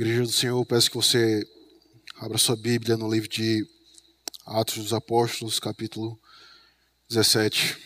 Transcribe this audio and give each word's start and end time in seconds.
Igreja 0.00 0.22
do 0.22 0.32
Senhor, 0.32 0.64
peço 0.64 0.90
que 0.90 0.96
você 0.96 1.46
abra 2.16 2.38
sua 2.38 2.56
Bíblia 2.56 2.96
no 2.96 3.12
livro 3.12 3.28
de 3.28 3.68
Atos 4.46 4.76
dos 4.76 4.94
Apóstolos, 4.94 5.60
capítulo 5.60 6.18
17. 7.10 7.76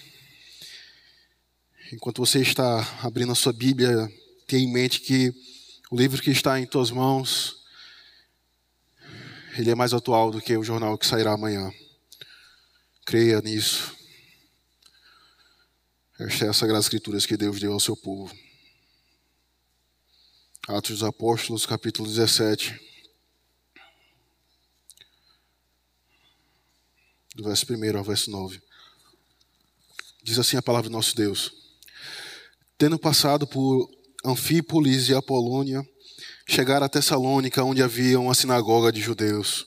Enquanto 1.92 2.24
você 2.24 2.40
está 2.40 2.78
abrindo 3.02 3.32
a 3.32 3.34
sua 3.34 3.52
Bíblia, 3.52 4.08
tenha 4.46 4.62
em 4.62 4.72
mente 4.72 5.00
que 5.00 5.34
o 5.90 5.96
livro 5.96 6.22
que 6.22 6.30
está 6.30 6.60
em 6.60 6.66
tuas 6.66 6.92
mãos, 6.92 7.56
ele 9.58 9.72
é 9.72 9.74
mais 9.74 9.92
atual 9.92 10.30
do 10.30 10.40
que 10.40 10.56
o 10.56 10.62
jornal 10.62 10.96
que 10.96 11.08
sairá 11.08 11.32
amanhã. 11.32 11.68
Creia 13.04 13.40
nisso. 13.40 13.92
Esta 16.20 16.44
é 16.44 16.48
a 16.48 16.52
Sagrada 16.52 16.78
Escrituras 16.78 17.26
que 17.26 17.36
Deus 17.36 17.58
deu 17.58 17.72
ao 17.72 17.80
seu 17.80 17.96
povo. 17.96 18.32
Atos 20.66 20.92
dos 20.92 21.02
Apóstolos, 21.02 21.66
capítulo 21.66 22.08
17. 22.08 22.80
Do 27.34 27.44
verso 27.44 27.66
1 27.70 27.98
ao 27.98 28.02
verso 28.02 28.30
9. 28.30 28.62
Diz 30.22 30.38
assim 30.38 30.56
a 30.56 30.62
palavra 30.62 30.88
do 30.88 30.92
nosso 30.92 31.14
Deus. 31.14 31.52
Tendo 32.78 32.98
passado 32.98 33.46
por 33.46 33.90
Anfípolis 34.24 35.10
e 35.10 35.14
Apolônia, 35.14 35.86
chegaram 36.48 36.86
a 36.86 36.88
Tessalônica, 36.88 37.62
onde 37.62 37.82
havia 37.82 38.18
uma 38.18 38.34
sinagoga 38.34 38.90
de 38.90 39.02
judeus. 39.02 39.66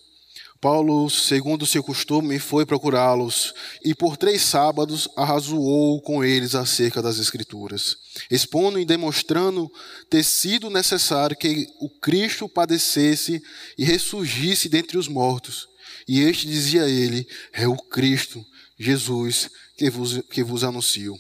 Paulo, 0.60 1.10
segundo 1.10 1.66
seu 1.66 1.84
costume, 1.84 2.40
foi 2.40 2.66
procurá-los 2.66 3.54
e 3.84 3.94
por 3.94 4.18
três 4.18 4.42
sábados 4.42 5.08
arrazoou 5.16 6.02
com 6.02 6.24
eles 6.24 6.56
acerca 6.56 7.02
das 7.02 7.20
Escrituras, 7.20 7.96
expondo 8.30 8.80
e 8.80 8.86
demonstrando 8.86 9.72
ter 10.10 10.24
sido 10.24 10.70
necessário 10.70 11.38
que 11.38 11.68
o 11.80 11.90
Cristo 12.00 12.50
padecesse 12.50 13.42
e 13.78 13.84
ressurgisse 13.86 14.68
dentre 14.68 14.98
os 14.98 15.08
mortos. 15.08 15.68
E 16.08 16.22
este 16.22 16.48
dizia 16.48 16.90
ele: 16.90 17.28
É 17.54 17.68
o 17.68 17.78
Cristo, 17.78 18.44
Jesus, 18.80 19.50
que 19.78 19.90
vos, 19.90 20.22
que 20.30 20.44
vos 20.44 20.64
anuncio. 20.64 21.16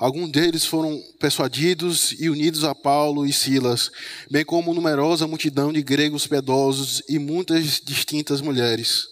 Alguns 0.00 0.30
deles 0.30 0.64
foram 0.64 0.98
persuadidos 1.18 2.18
e 2.18 2.30
unidos 2.30 2.64
a 2.64 2.74
Paulo 2.74 3.26
e 3.26 3.34
Silas, 3.34 3.90
bem 4.30 4.42
como 4.42 4.72
numerosa 4.72 5.26
multidão 5.26 5.70
de 5.70 5.82
gregos 5.82 6.26
piedosos 6.26 7.02
e 7.06 7.18
muitas 7.18 7.82
distintas 7.84 8.40
mulheres. 8.40 9.06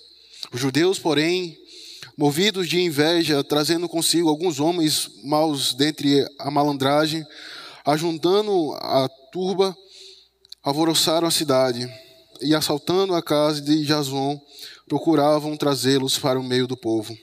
Os 0.50 0.58
judeus, 0.58 0.98
porém, 0.98 1.58
movidos 2.16 2.66
de 2.70 2.80
inveja, 2.80 3.44
trazendo 3.44 3.86
consigo 3.86 4.30
alguns 4.30 4.60
homens 4.60 5.10
maus 5.24 5.74
dentre 5.74 6.26
a 6.38 6.50
malandragem, 6.50 7.22
ajuntando 7.84 8.72
a 8.76 9.06
turba, 9.30 9.76
alvoroçaram 10.62 11.28
a 11.28 11.30
cidade 11.30 11.86
e, 12.40 12.54
assaltando 12.54 13.14
a 13.14 13.22
casa 13.22 13.60
de 13.60 13.84
Jason, 13.84 14.40
procuravam 14.88 15.54
trazê-los 15.54 16.18
para 16.18 16.40
o 16.40 16.42
meio 16.42 16.66
do 16.66 16.78
povo. 16.78 17.14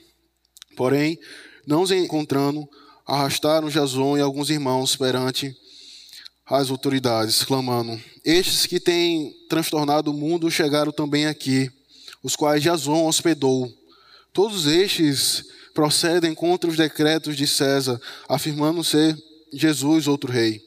Porém, 0.76 1.18
não 1.66 1.82
os 1.82 1.90
encontrando, 1.90 2.64
arrastaram 3.06 3.68
Jason 3.68 4.18
e 4.18 4.20
alguns 4.20 4.50
irmãos 4.50 4.96
perante 4.96 5.56
as 6.44 6.70
autoridades, 6.70 7.44
clamando: 7.44 8.00
Estes 8.24 8.66
que 8.66 8.80
têm 8.80 9.32
transtornado 9.48 10.10
o 10.10 10.14
mundo 10.14 10.50
chegaram 10.50 10.90
também 10.90 11.26
aqui, 11.26 11.70
os 12.22 12.34
quais 12.34 12.62
Jason 12.62 13.06
hospedou. 13.06 13.72
Todos 14.32 14.66
estes 14.66 15.44
procedem 15.72 16.34
contra 16.34 16.68
os 16.68 16.76
decretos 16.76 17.36
de 17.36 17.46
César, 17.46 18.00
afirmando 18.28 18.82
ser 18.82 19.16
Jesus 19.52 20.06
outro 20.08 20.30
rei. 20.30 20.60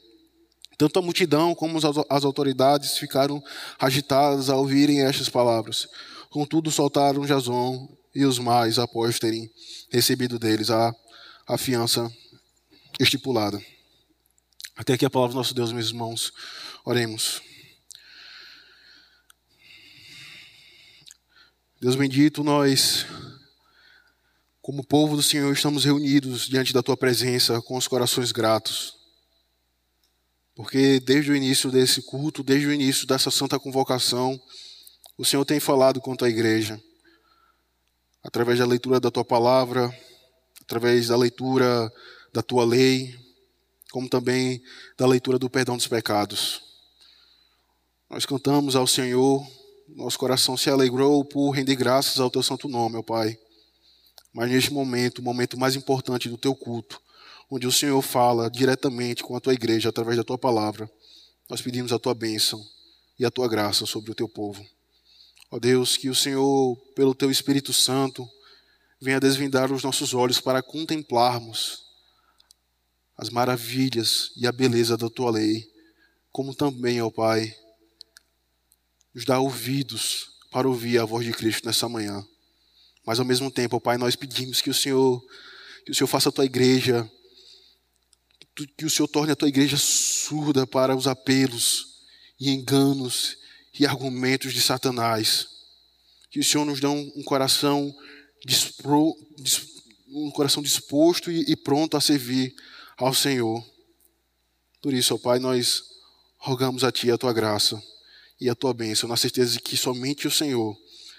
Tanto 0.78 0.98
a 0.98 1.02
multidão 1.02 1.54
como 1.54 1.78
as 2.08 2.24
autoridades 2.24 2.96
ficaram 2.96 3.42
agitadas 3.78 4.48
ao 4.48 4.60
ouvirem 4.60 5.02
estas 5.02 5.28
palavras. 5.28 5.86
Contudo, 6.30 6.70
soltaram 6.70 7.26
Jason 7.26 7.88
e 8.14 8.24
os 8.24 8.38
mais 8.38 8.78
após 8.78 9.18
terem 9.18 9.50
recebido 9.90 10.38
deles 10.38 10.70
a, 10.70 10.94
a 11.46 11.58
fiança 11.58 12.10
estipulada. 13.02 13.60
Até 14.76 14.92
aqui 14.92 15.06
a 15.06 15.10
palavra 15.10 15.32
do 15.32 15.38
nosso 15.38 15.54
Deus, 15.54 15.72
meus 15.72 15.88
irmãos. 15.88 16.32
Oremos. 16.84 17.40
Deus 21.80 21.96
bendito, 21.96 22.44
nós, 22.44 23.06
como 24.60 24.84
povo 24.84 25.16
do 25.16 25.22
Senhor, 25.22 25.50
estamos 25.50 25.84
reunidos 25.84 26.46
diante 26.46 26.74
da 26.74 26.82
tua 26.82 26.96
presença 26.96 27.60
com 27.62 27.76
os 27.76 27.88
corações 27.88 28.32
gratos. 28.32 28.94
Porque 30.54 31.00
desde 31.00 31.32
o 31.32 31.36
início 31.36 31.70
desse 31.70 32.02
culto, 32.02 32.42
desde 32.42 32.66
o 32.66 32.72
início 32.72 33.06
dessa 33.06 33.30
santa 33.30 33.58
convocação, 33.58 34.38
o 35.16 35.24
Senhor 35.24 35.44
tem 35.46 35.58
falado 35.58 36.02
a 36.04 36.16
tua 36.16 36.28
igreja. 36.28 36.78
Através 38.22 38.58
da 38.58 38.66
leitura 38.66 39.00
da 39.00 39.10
tua 39.10 39.24
palavra, 39.24 39.90
através 40.60 41.08
da 41.08 41.16
leitura 41.16 41.90
da 42.32 42.42
tua 42.42 42.64
lei, 42.64 43.18
como 43.90 44.08
também 44.08 44.62
da 44.96 45.06
leitura 45.06 45.38
do 45.38 45.50
perdão 45.50 45.76
dos 45.76 45.86
pecados. 45.86 46.62
Nós 48.08 48.24
cantamos 48.24 48.76
ao 48.76 48.86
Senhor, 48.86 49.46
nosso 49.88 50.18
coração 50.18 50.56
se 50.56 50.70
alegrou 50.70 51.24
por 51.24 51.50
render 51.50 51.76
graças 51.76 52.20
ao 52.20 52.30
teu 52.30 52.42
santo 52.42 52.68
nome, 52.68 52.96
ó 52.96 53.02
Pai. 53.02 53.38
Mas 54.32 54.50
neste 54.50 54.72
momento, 54.72 55.18
o 55.18 55.22
momento 55.22 55.58
mais 55.58 55.74
importante 55.74 56.28
do 56.28 56.38
teu 56.38 56.54
culto, 56.54 57.00
onde 57.50 57.66
o 57.66 57.72
Senhor 57.72 58.00
fala 58.00 58.48
diretamente 58.48 59.24
com 59.24 59.36
a 59.36 59.40
tua 59.40 59.54
igreja 59.54 59.88
através 59.88 60.16
da 60.16 60.24
tua 60.24 60.38
palavra, 60.38 60.90
nós 61.48 61.60
pedimos 61.60 61.92
a 61.92 61.98
tua 61.98 62.14
bênção 62.14 62.64
e 63.18 63.24
a 63.24 63.30
tua 63.30 63.48
graça 63.48 63.84
sobre 63.86 64.12
o 64.12 64.14
teu 64.14 64.28
povo. 64.28 64.64
Ó 65.50 65.58
Deus, 65.58 65.96
que 65.96 66.08
o 66.08 66.14
Senhor, 66.14 66.76
pelo 66.94 67.12
teu 67.12 67.28
Espírito 67.28 67.72
Santo, 67.72 68.28
venha 69.00 69.18
desvendar 69.18 69.72
os 69.72 69.82
nossos 69.82 70.14
olhos 70.14 70.40
para 70.40 70.62
contemplarmos 70.62 71.89
as 73.20 73.28
maravilhas 73.28 74.32
e 74.34 74.46
a 74.46 74.52
beleza 74.52 74.96
da 74.96 75.10
tua 75.10 75.30
lei, 75.30 75.70
como 76.32 76.54
também, 76.54 77.02
ó 77.02 77.10
Pai, 77.10 77.54
nos 79.14 79.26
dá 79.26 79.38
ouvidos 79.38 80.30
para 80.50 80.66
ouvir 80.66 80.98
a 80.98 81.04
voz 81.04 81.26
de 81.26 81.32
Cristo 81.32 81.66
nessa 81.66 81.86
manhã. 81.86 82.26
Mas 83.04 83.18
ao 83.18 83.26
mesmo 83.26 83.50
tempo, 83.50 83.76
ó 83.76 83.78
Pai, 83.80 83.98
nós 83.98 84.16
pedimos 84.16 84.62
que 84.62 84.70
o 84.70 84.74
Senhor, 84.74 85.22
que 85.84 85.92
o 85.92 85.94
Senhor 85.94 86.06
faça 86.06 86.30
a 86.30 86.32
tua 86.32 86.46
igreja, 86.46 87.10
que 88.78 88.86
o 88.86 88.90
Senhor 88.90 89.06
torne 89.06 89.32
a 89.32 89.36
tua 89.36 89.48
igreja 89.48 89.76
surda 89.76 90.66
para 90.66 90.96
os 90.96 91.06
apelos 91.06 92.06
e 92.40 92.48
enganos 92.48 93.36
e 93.78 93.84
argumentos 93.84 94.54
de 94.54 94.62
Satanás. 94.62 95.46
Que 96.30 96.40
o 96.40 96.44
Senhor 96.44 96.64
nos 96.64 96.80
dê 96.80 96.86
um, 96.86 97.22
coração 97.24 97.94
dispro, 98.46 99.14
um 100.08 100.30
coração 100.30 100.62
disposto 100.62 101.30
e, 101.30 101.44
e 101.46 101.54
pronto 101.54 101.98
a 101.98 102.00
servir 102.00 102.54
ao 103.04 103.14
Senhor. 103.14 103.64
Por 104.82 104.92
isso, 104.92 105.14
ó 105.14 105.18
Pai, 105.18 105.38
nós 105.38 105.82
rogamos 106.36 106.84
a 106.84 106.92
Ti 106.92 107.10
a 107.10 107.18
Tua 107.18 107.32
graça 107.32 107.82
e 108.40 108.48
a 108.48 108.54
Tua 108.54 108.72
bênção, 108.74 109.08
na 109.08 109.16
certeza 109.16 109.52
de 109.52 109.60
que 109.60 109.76
somente 109.76 110.26
o 110.26 110.30
Senhor 110.30 110.76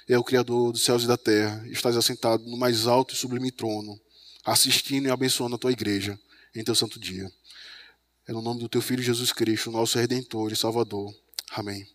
é 0.08 0.18
o 0.18 0.24
Criador 0.24 0.72
dos 0.72 0.84
céus 0.84 1.04
e 1.04 1.08
da 1.08 1.18
terra, 1.18 1.64
e 1.68 1.72
estás 1.72 1.98
assentado 1.98 2.44
no 2.46 2.58
mais 2.58 2.88
alto 2.88 3.14
e 3.14 3.18
sublime 3.18 3.52
trono, 3.52 4.00
assistindo 4.44 5.08
e 5.08 5.12
abençoando 5.12 5.56
a 5.56 5.60
Tua 5.60 5.72
igreja 5.72 6.20
em 6.56 6.64
Teu 6.64 6.76
santo 6.76 7.00
dia. 7.00 7.32
É 8.28 8.32
no 8.32 8.42
nome 8.42 8.60
do 8.60 8.70
Teu 8.70 8.82
Filho 8.82 9.02
Jesus 9.02 9.32
Cristo, 9.32 9.72
nosso 9.72 9.98
Redentor 9.98 10.52
e 10.52 10.56
Salvador. 10.56 11.14
Amém. 11.52 11.88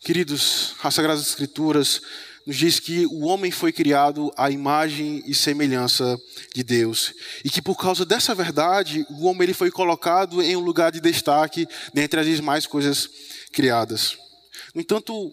Queridos, 0.00 0.74
as 0.82 0.94
Sagradas 0.94 1.26
Escrituras 1.26 2.02
nos 2.46 2.56
diz 2.56 2.78
que 2.78 3.06
o 3.06 3.24
homem 3.24 3.50
foi 3.50 3.72
criado 3.72 4.32
à 4.36 4.50
imagem 4.50 5.22
e 5.26 5.34
semelhança 5.34 6.18
de 6.54 6.62
Deus. 6.62 7.14
E 7.42 7.48
que 7.48 7.62
por 7.62 7.76
causa 7.76 8.04
dessa 8.04 8.34
verdade, 8.34 9.06
o 9.08 9.24
homem 9.24 9.44
ele 9.44 9.54
foi 9.54 9.70
colocado 9.70 10.42
em 10.42 10.54
um 10.54 10.60
lugar 10.60 10.92
de 10.92 11.00
destaque 11.00 11.66
dentre 11.94 12.20
as 12.20 12.26
demais 12.26 12.66
coisas 12.66 13.08
criadas. 13.52 14.18
No 14.74 14.80
entanto, 14.80 15.32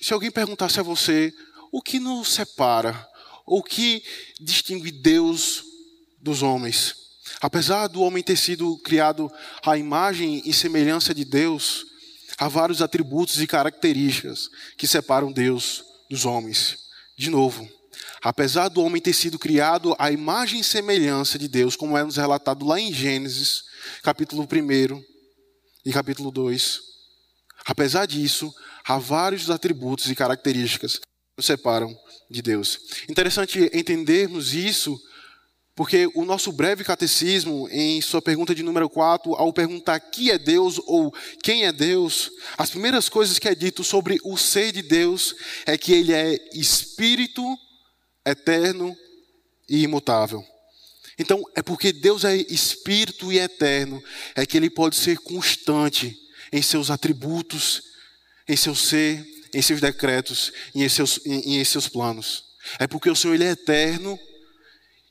se 0.00 0.12
alguém 0.12 0.30
perguntasse 0.30 0.78
a 0.78 0.82
você 0.82 1.32
o 1.70 1.80
que 1.80 1.98
nos 1.98 2.32
separa, 2.32 3.08
o 3.46 3.62
que 3.62 4.02
distingue 4.38 4.90
Deus 4.90 5.64
dos 6.20 6.42
homens, 6.42 6.94
apesar 7.40 7.86
do 7.86 8.02
homem 8.02 8.22
ter 8.22 8.36
sido 8.36 8.76
criado 8.78 9.32
à 9.64 9.78
imagem 9.78 10.42
e 10.44 10.52
semelhança 10.52 11.14
de 11.14 11.24
Deus, 11.24 11.86
há 12.36 12.46
vários 12.46 12.82
atributos 12.82 13.40
e 13.40 13.46
características 13.46 14.50
que 14.76 14.86
separam 14.86 15.32
Deus 15.32 15.91
dos 16.12 16.26
homens. 16.26 16.76
De 17.16 17.30
novo, 17.30 17.66
apesar 18.22 18.68
do 18.68 18.82
homem 18.82 19.00
ter 19.00 19.14
sido 19.14 19.38
criado 19.38 19.96
à 19.98 20.12
imagem 20.12 20.60
e 20.60 20.64
semelhança 20.64 21.38
de 21.38 21.48
Deus, 21.48 21.74
como 21.74 21.96
é 21.96 22.04
nos 22.04 22.18
relatado 22.18 22.66
lá 22.66 22.78
em 22.78 22.92
Gênesis, 22.92 23.64
capítulo 24.02 24.42
1 24.42 25.02
e 25.86 25.90
capítulo 25.90 26.30
2, 26.30 26.80
apesar 27.64 28.04
disso, 28.04 28.54
há 28.84 28.98
vários 28.98 29.48
atributos 29.48 30.10
e 30.10 30.14
características 30.14 30.96
que 30.96 31.06
nos 31.38 31.46
separam 31.46 31.98
de 32.30 32.42
Deus. 32.42 32.78
Interessante 33.08 33.70
entendermos 33.72 34.52
isso 34.52 35.00
Porque 35.82 36.08
o 36.14 36.24
nosso 36.24 36.52
breve 36.52 36.84
catecismo, 36.84 37.68
em 37.68 38.00
sua 38.00 38.22
pergunta 38.22 38.54
de 38.54 38.62
número 38.62 38.88
4, 38.88 39.34
ao 39.34 39.52
perguntar 39.52 39.98
que 39.98 40.30
é 40.30 40.38
Deus 40.38 40.80
ou 40.86 41.12
quem 41.42 41.64
é 41.64 41.72
Deus, 41.72 42.30
as 42.56 42.70
primeiras 42.70 43.08
coisas 43.08 43.36
que 43.36 43.48
é 43.48 43.54
dito 43.56 43.82
sobre 43.82 44.16
o 44.22 44.36
ser 44.36 44.70
de 44.70 44.80
Deus 44.80 45.34
é 45.66 45.76
que 45.76 45.92
ele 45.92 46.12
é 46.12 46.38
espírito 46.52 47.42
eterno 48.24 48.96
e 49.68 49.82
imutável. 49.82 50.44
Então, 51.18 51.42
é 51.56 51.60
porque 51.60 51.92
Deus 51.92 52.24
é 52.24 52.36
espírito 52.36 53.32
e 53.32 53.40
eterno, 53.40 54.00
é 54.36 54.46
que 54.46 54.56
ele 54.56 54.70
pode 54.70 54.94
ser 54.94 55.18
constante 55.18 56.16
em 56.52 56.62
seus 56.62 56.92
atributos, 56.92 57.82
em 58.48 58.56
seu 58.56 58.76
ser, 58.76 59.26
em 59.52 59.60
seus 59.60 59.80
decretos 59.80 60.52
e 60.76 60.84
em 60.84 60.88
seus, 60.88 61.18
em, 61.26 61.58
em 61.58 61.64
seus 61.64 61.88
planos. 61.88 62.44
É 62.78 62.86
porque 62.86 63.10
o 63.10 63.16
Senhor 63.16 63.34
ele 63.34 63.46
é 63.46 63.50
eterno 63.50 64.16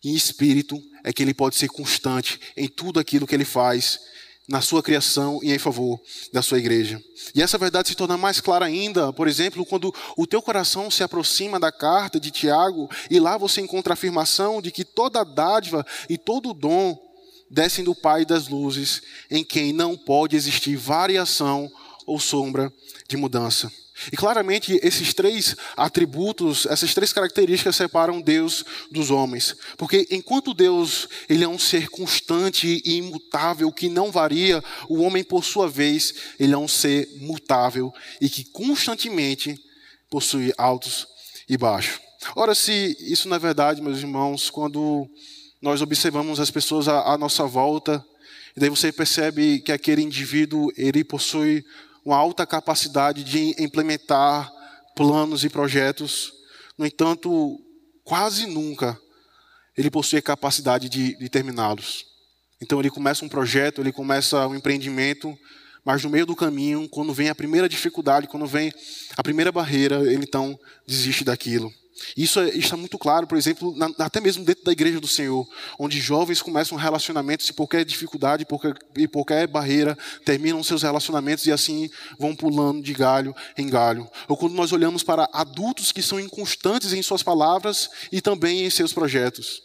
e 0.04 0.16
espírito 0.16 0.82
é 1.04 1.14
que 1.14 1.22
ele 1.22 1.34
pode 1.34 1.56
ser 1.56 1.68
constante 1.68 2.40
em 2.56 2.68
tudo 2.68 3.00
aquilo 3.00 3.28
que 3.28 3.36
ele 3.36 3.46
faz 3.46 4.00
na 4.48 4.60
sua 4.60 4.84
criação 4.84 5.40
e 5.44 5.54
em 5.54 5.60
favor 5.60 6.00
da 6.34 6.42
sua 6.42 6.58
igreja. 6.58 7.02
E 7.34 7.42
essa 7.42 7.58
verdade 7.58 7.90
se 7.90 7.96
torna 7.96 8.18
mais 8.18 8.42
clara 8.42 8.66
ainda, 8.66 9.14
por 9.14 9.28
exemplo, 9.28 9.66
quando 9.66 9.94
o 10.18 10.28
teu 10.28 10.42
coração 10.42 10.92
se 10.92 11.04
aproxima 11.04 11.60
da 11.60 11.72
carta 11.72 12.20
de 12.20 12.32
Tiago 12.32 12.90
e 13.10 13.20
lá 13.20 13.38
você 13.38 13.62
encontra 13.62 13.94
a 13.94 13.96
afirmação 13.96 14.62
de 14.62 14.72
que 14.72 14.84
toda 14.84 15.24
dádiva 15.24 15.86
e 16.10 16.18
todo 16.18 16.54
dom 16.54 17.00
descem 17.50 17.84
do 17.84 17.94
Pai 17.94 18.26
das 18.26 18.48
luzes, 18.48 19.02
em 19.30 19.44
quem 19.44 19.74
não 19.74 19.98
pode 19.98 20.36
existir 20.36 20.76
variação 20.76 21.72
ou 22.06 22.20
sombra 22.20 22.72
de 23.08 23.18
mudança. 23.18 23.72
E 24.12 24.18
claramente 24.18 24.80
esses 24.82 25.14
três 25.14 25.56
atributos, 25.76 26.66
essas 26.66 26.94
três 26.94 27.12
características 27.12 27.76
separam 27.76 28.22
Deus 28.22 28.64
dos 28.90 29.12
homens. 29.12 29.56
Porque 29.78 30.08
enquanto 30.10 30.54
Deus 30.54 31.10
ele 31.28 31.44
é 31.44 31.48
um 31.48 31.60
ser 31.60 31.90
constante 31.90 32.82
e 32.86 32.98
imutável 32.98 33.72
que 33.72 33.90
não 33.90 34.12
varia, 34.12 34.64
o 34.88 35.02
homem 35.02 35.24
por 35.24 35.44
sua 35.44 35.68
vez, 35.68 36.14
ele 36.40 36.54
é 36.54 36.58
um 36.58 36.68
ser 36.68 37.08
mutável 37.20 37.94
e 38.20 38.30
que 38.30 38.46
constantemente 38.46 39.60
possui 40.10 40.54
altos 40.58 41.08
e 41.48 41.58
baixos. 41.58 42.00
Ora, 42.36 42.54
se 42.54 42.96
isso 43.00 43.28
não 43.28 43.36
é 43.36 43.40
verdade, 43.40 43.82
meus 43.82 43.98
irmãos, 43.98 44.50
quando 44.50 45.10
nós 45.62 45.82
observamos 45.82 46.40
as 46.40 46.52
pessoas 46.52 46.88
à, 46.88 47.14
à 47.14 47.18
nossa 47.18 47.46
volta, 47.46 48.04
e 48.56 48.60
daí 48.60 48.70
você 48.70 48.92
percebe 48.92 49.60
que 49.60 49.72
aquele 49.72 50.02
indivíduo 50.02 50.72
ele 50.76 51.04
possui 51.04 51.64
uma 52.06 52.18
alta 52.18 52.46
capacidade 52.46 53.24
de 53.24 53.56
implementar 53.62 54.52
planos 54.96 55.44
e 55.44 55.50
projetos. 55.50 56.34
No 56.78 56.86
entanto, 56.86 57.60
quase 58.04 58.48
nunca 58.48 59.00
ele 59.78 59.90
possui 59.90 60.22
capacidade 60.22 60.90
de, 60.90 61.18
de 61.18 61.30
terminá-los. 61.30 62.06
Então 62.62 62.80
ele 62.80 62.90
começa 62.90 63.26
um 63.26 63.30
projeto, 63.30 63.82
ele 63.82 63.92
começa 63.92 64.48
um 64.48 64.56
empreendimento, 64.56 65.36
mas 65.84 66.04
no 66.04 66.10
meio 66.10 66.26
do 66.26 66.36
caminho, 66.36 66.88
quando 66.90 67.14
vem 67.14 67.30
a 67.30 67.36
primeira 67.36 67.68
dificuldade, 67.68 68.28
quando 68.28 68.46
vem 68.46 68.72
a 69.18 69.24
primeira 69.24 69.52
barreira, 69.52 70.02
ele 70.12 70.24
então 70.24 70.60
desiste 70.86 71.24
daquilo. 71.24 71.74
Isso 72.16 72.40
é, 72.40 72.50
está 72.50 72.76
muito 72.76 72.98
claro, 72.98 73.28
por 73.28 73.38
exemplo, 73.38 73.76
na, 73.76 73.92
até 74.00 74.20
mesmo 74.20 74.44
dentro 74.44 74.64
da 74.64 74.72
igreja 74.72 75.00
do 75.00 75.08
Senhor, 75.08 75.48
onde 75.80 76.00
jovens 76.00 76.42
começam 76.42 76.78
relacionamentos 76.78 77.48
e 77.50 77.54
qualquer 77.54 77.86
dificuldade 77.86 78.46
qualquer, 78.46 78.76
e 78.98 79.08
qualquer 79.08 79.48
barreira 79.48 79.98
terminam 80.26 80.64
seus 80.64 80.84
relacionamentos 80.84 81.46
e 81.46 81.52
assim 81.52 81.90
vão 82.20 82.36
pulando 82.36 82.82
de 82.82 82.94
galho 82.94 83.36
em 83.58 83.68
galho. 83.68 84.10
Ou 84.28 84.38
quando 84.38 84.54
nós 84.54 84.72
olhamos 84.72 85.04
para 85.04 85.30
adultos 85.34 85.92
que 85.92 86.02
são 86.02 86.20
inconstantes 86.20 86.94
em 86.94 87.02
suas 87.02 87.24
palavras 87.24 87.90
e 88.12 88.22
também 88.22 88.66
em 88.66 88.70
seus 88.70 88.94
projetos. 88.94 89.62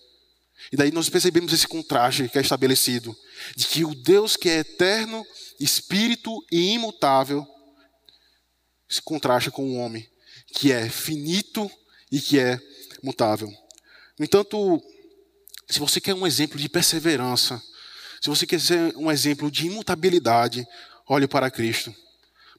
E 0.73 0.77
daí 0.77 0.91
nós 0.91 1.09
percebemos 1.09 1.53
esse 1.53 1.67
contraste 1.67 2.29
que 2.29 2.38
é 2.38 2.41
estabelecido, 2.41 3.17
de 3.56 3.67
que 3.67 3.85
o 3.85 3.94
Deus 3.94 4.37
que 4.37 4.49
é 4.49 4.59
eterno, 4.59 5.25
espírito 5.61 6.33
e 6.50 6.73
imutável, 6.73 7.47
se 8.88 9.03
contrasta 9.03 9.50
com 9.50 9.65
o 9.65 9.77
homem, 9.77 10.06
que 10.55 10.73
é 10.73 10.88
finito 10.88 11.71
e 11.71 11.86
que 12.20 12.38
é 12.38 12.58
mutável. 13.03 13.49
No 14.19 14.25
entanto, 14.25 14.82
se 15.69 15.79
você 15.79 16.00
quer 16.00 16.14
um 16.14 16.26
exemplo 16.26 16.58
de 16.58 16.69
perseverança, 16.69 17.62
se 18.20 18.29
você 18.29 18.47
quer 18.47 18.61
ser 18.61 18.97
um 18.97 19.11
exemplo 19.11 19.50
de 19.50 19.67
imutabilidade, 19.67 20.67
olhe 21.08 21.26
para 21.26 21.50
Cristo. 21.50 21.94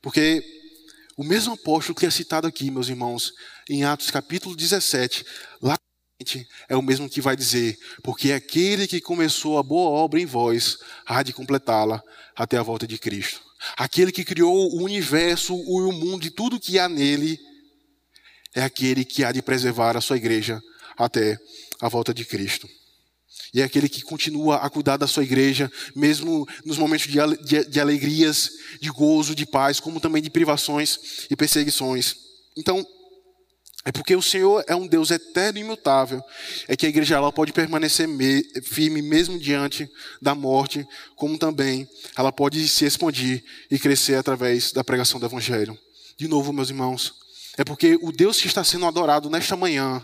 Porque 0.02 0.44
o 1.18 1.24
mesmo 1.24 1.54
apóstolo 1.54 1.96
que 1.96 2.06
é 2.06 2.12
citado 2.12 2.48
aqui, 2.48 2.70
meus 2.70 2.90
irmãos, 2.90 3.34
em 3.70 3.84
Atos 3.84 4.12
capítulo 4.12 4.56
17, 4.56 5.26
lá 5.62 5.78
é 6.68 6.76
o 6.76 6.82
mesmo 6.82 7.10
que 7.10 7.22
vai 7.22 7.36
dizer, 7.36 7.78
porque 8.04 8.32
aquele 8.32 8.88
que 8.88 9.00
começou 9.00 9.58
a 9.58 9.64
boa 9.64 9.90
obra 9.92 10.20
em 10.20 10.26
vós 10.26 10.78
há 11.06 11.22
de 11.22 11.32
completá-la 11.32 12.02
até 12.36 12.58
a 12.58 12.64
volta 12.64 12.88
de 12.88 12.98
Cristo. 12.98 13.42
Aquele 13.78 14.12
que 14.12 14.24
criou 14.24 14.74
o 14.74 14.84
universo, 14.84 15.56
o 15.56 15.92
mundo 15.92 16.26
e 16.26 16.32
tudo 16.32 16.60
que 16.60 16.80
há 16.80 16.90
nele, 16.90 17.40
é 18.58 18.64
aquele 18.64 19.06
que 19.06 19.24
há 19.24 19.32
de 19.32 19.40
preservar 19.40 19.96
a 19.96 20.02
sua 20.02 20.18
igreja 20.18 20.62
até 20.98 21.40
a 21.80 21.88
volta 21.88 22.12
de 22.12 22.26
Cristo. 22.26 22.68
E 23.54 23.62
é 23.62 23.64
aquele 23.64 23.88
que 23.88 24.02
continua 24.02 24.58
a 24.58 24.70
cuidar 24.70 24.98
da 24.98 25.06
sua 25.06 25.24
igreja, 25.24 25.72
mesmo 25.96 26.48
nos 26.66 26.78
momentos 26.78 27.08
de, 27.08 27.80
alegrias, 27.80 28.50
de 28.82 28.90
gozo, 28.90 29.36
de 29.36 29.46
paz, 29.46 29.80
como 29.80 30.00
também 30.00 30.24
de 30.24 30.32
privações 30.32 31.28
e 31.30 31.36
perseguições. 31.36 32.16
Então, 32.58 32.86
é 33.86 33.92
porque 33.92 34.16
o 34.16 34.24
Senhor 34.24 34.66
é 34.68 34.76
um 34.76 34.88
Deus 34.88 35.12
eterno 35.12 35.60
e 35.60 35.62
imutável, 35.62 36.20
é 36.68 36.76
que 36.76 36.88
a 36.88 36.90
igreja 36.90 37.16
ela 37.16 37.32
pode 37.32 37.54
permanecer 37.54 38.08
me, 38.08 38.44
firme 38.64 39.04
mesmo 39.04 39.38
diante 39.38 39.88
da 40.20 40.34
morte, 40.34 40.86
como 41.16 41.38
também 41.38 41.88
ela 42.18 42.32
pode 42.32 42.68
se 42.68 42.86
expandir 42.86 43.44
e 43.70 43.78
crescer 43.78 44.16
através 44.16 44.72
da 44.72 44.84
pregação 44.84 45.20
do 45.20 45.28
Evangelho. 45.28 45.78
De 46.18 46.28
novo, 46.28 46.52
meus 46.52 46.70
irmãos, 46.70 47.27
é 47.58 47.64
porque 47.64 47.98
o 48.02 48.12
Deus 48.12 48.40
que 48.40 48.48
está 48.48 48.64
sendo 48.64 48.86
adorado 48.86 49.30
nesta 49.30 49.56
manhã, 49.56 50.04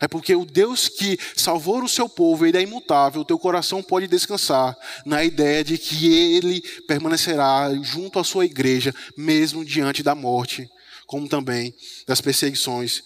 é 0.00 0.06
porque 0.06 0.34
o 0.34 0.44
Deus 0.44 0.88
que 0.88 1.18
salvou 1.36 1.82
o 1.82 1.88
seu 1.88 2.08
povo, 2.08 2.46
ele 2.46 2.56
é 2.56 2.62
imutável, 2.62 3.20
o 3.20 3.24
teu 3.24 3.38
coração 3.38 3.82
pode 3.82 4.06
descansar 4.06 4.76
na 5.04 5.24
ideia 5.24 5.64
de 5.64 5.76
que 5.76 6.06
ele 6.36 6.62
permanecerá 6.86 7.68
junto 7.82 8.18
à 8.18 8.24
sua 8.24 8.44
igreja, 8.44 8.94
mesmo 9.16 9.64
diante 9.64 10.02
da 10.02 10.14
morte, 10.14 10.68
como 11.06 11.28
também 11.28 11.74
das 12.06 12.20
perseguições 12.20 13.02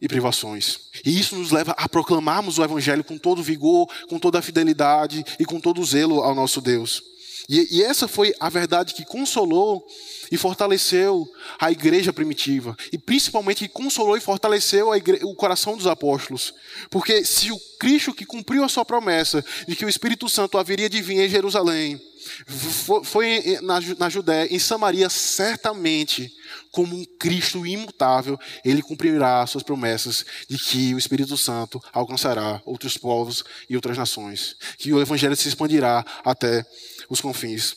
e 0.00 0.08
privações. 0.08 0.80
E 1.04 1.18
isso 1.18 1.36
nos 1.36 1.50
leva 1.50 1.72
a 1.78 1.88
proclamarmos 1.88 2.58
o 2.58 2.64
Evangelho 2.64 3.04
com 3.04 3.16
todo 3.16 3.42
vigor, 3.42 3.88
com 4.08 4.18
toda 4.18 4.40
a 4.40 4.42
fidelidade 4.42 5.24
e 5.38 5.44
com 5.44 5.60
todo 5.60 5.80
o 5.80 5.86
zelo 5.86 6.20
ao 6.20 6.34
nosso 6.34 6.60
Deus. 6.60 7.02
E, 7.48 7.78
e 7.78 7.82
essa 7.82 8.06
foi 8.06 8.34
a 8.38 8.50
verdade 8.50 8.92
que 8.92 9.06
consolou 9.06 9.86
e 10.30 10.36
fortaleceu 10.36 11.26
a 11.58 11.72
igreja 11.72 12.12
primitiva. 12.12 12.76
E 12.92 12.98
principalmente 12.98 13.66
que 13.66 13.72
consolou 13.72 14.16
e 14.16 14.20
fortaleceu 14.20 14.90
o 15.22 15.34
coração 15.34 15.76
dos 15.76 15.86
apóstolos. 15.86 16.52
Porque 16.90 17.24
se 17.24 17.50
o 17.50 17.58
Cristo 17.78 18.12
que 18.12 18.26
cumpriu 18.26 18.64
a 18.64 18.68
sua 18.68 18.84
promessa 18.84 19.42
de 19.66 19.74
que 19.74 19.84
o 19.84 19.88
Espírito 19.88 20.28
Santo 20.28 20.58
haveria 20.58 20.90
de 20.90 21.00
vir 21.00 21.20
em 21.20 21.28
Jerusalém, 21.28 21.98
foi 23.04 23.58
na, 23.62 24.10
Judéia, 24.10 24.54
em 24.54 24.58
Samaria, 24.58 25.08
certamente, 25.08 26.30
como 26.70 26.96
um 26.96 27.04
Cristo 27.18 27.64
imutável, 27.66 28.38
ele 28.64 28.82
cumprirá 28.82 29.46
suas 29.46 29.62
promessas 29.62 30.24
de 30.48 30.58
que 30.58 30.94
o 30.94 30.98
Espírito 30.98 31.36
Santo 31.36 31.82
alcançará 31.92 32.60
outros 32.64 32.96
povos 32.96 33.44
e 33.68 33.76
outras 33.76 33.96
nações, 33.96 34.56
que 34.76 34.92
o 34.92 35.00
Evangelho 35.00 35.36
se 35.36 35.48
expandirá 35.48 36.04
até 36.24 36.66
os 37.08 37.20
confins 37.20 37.74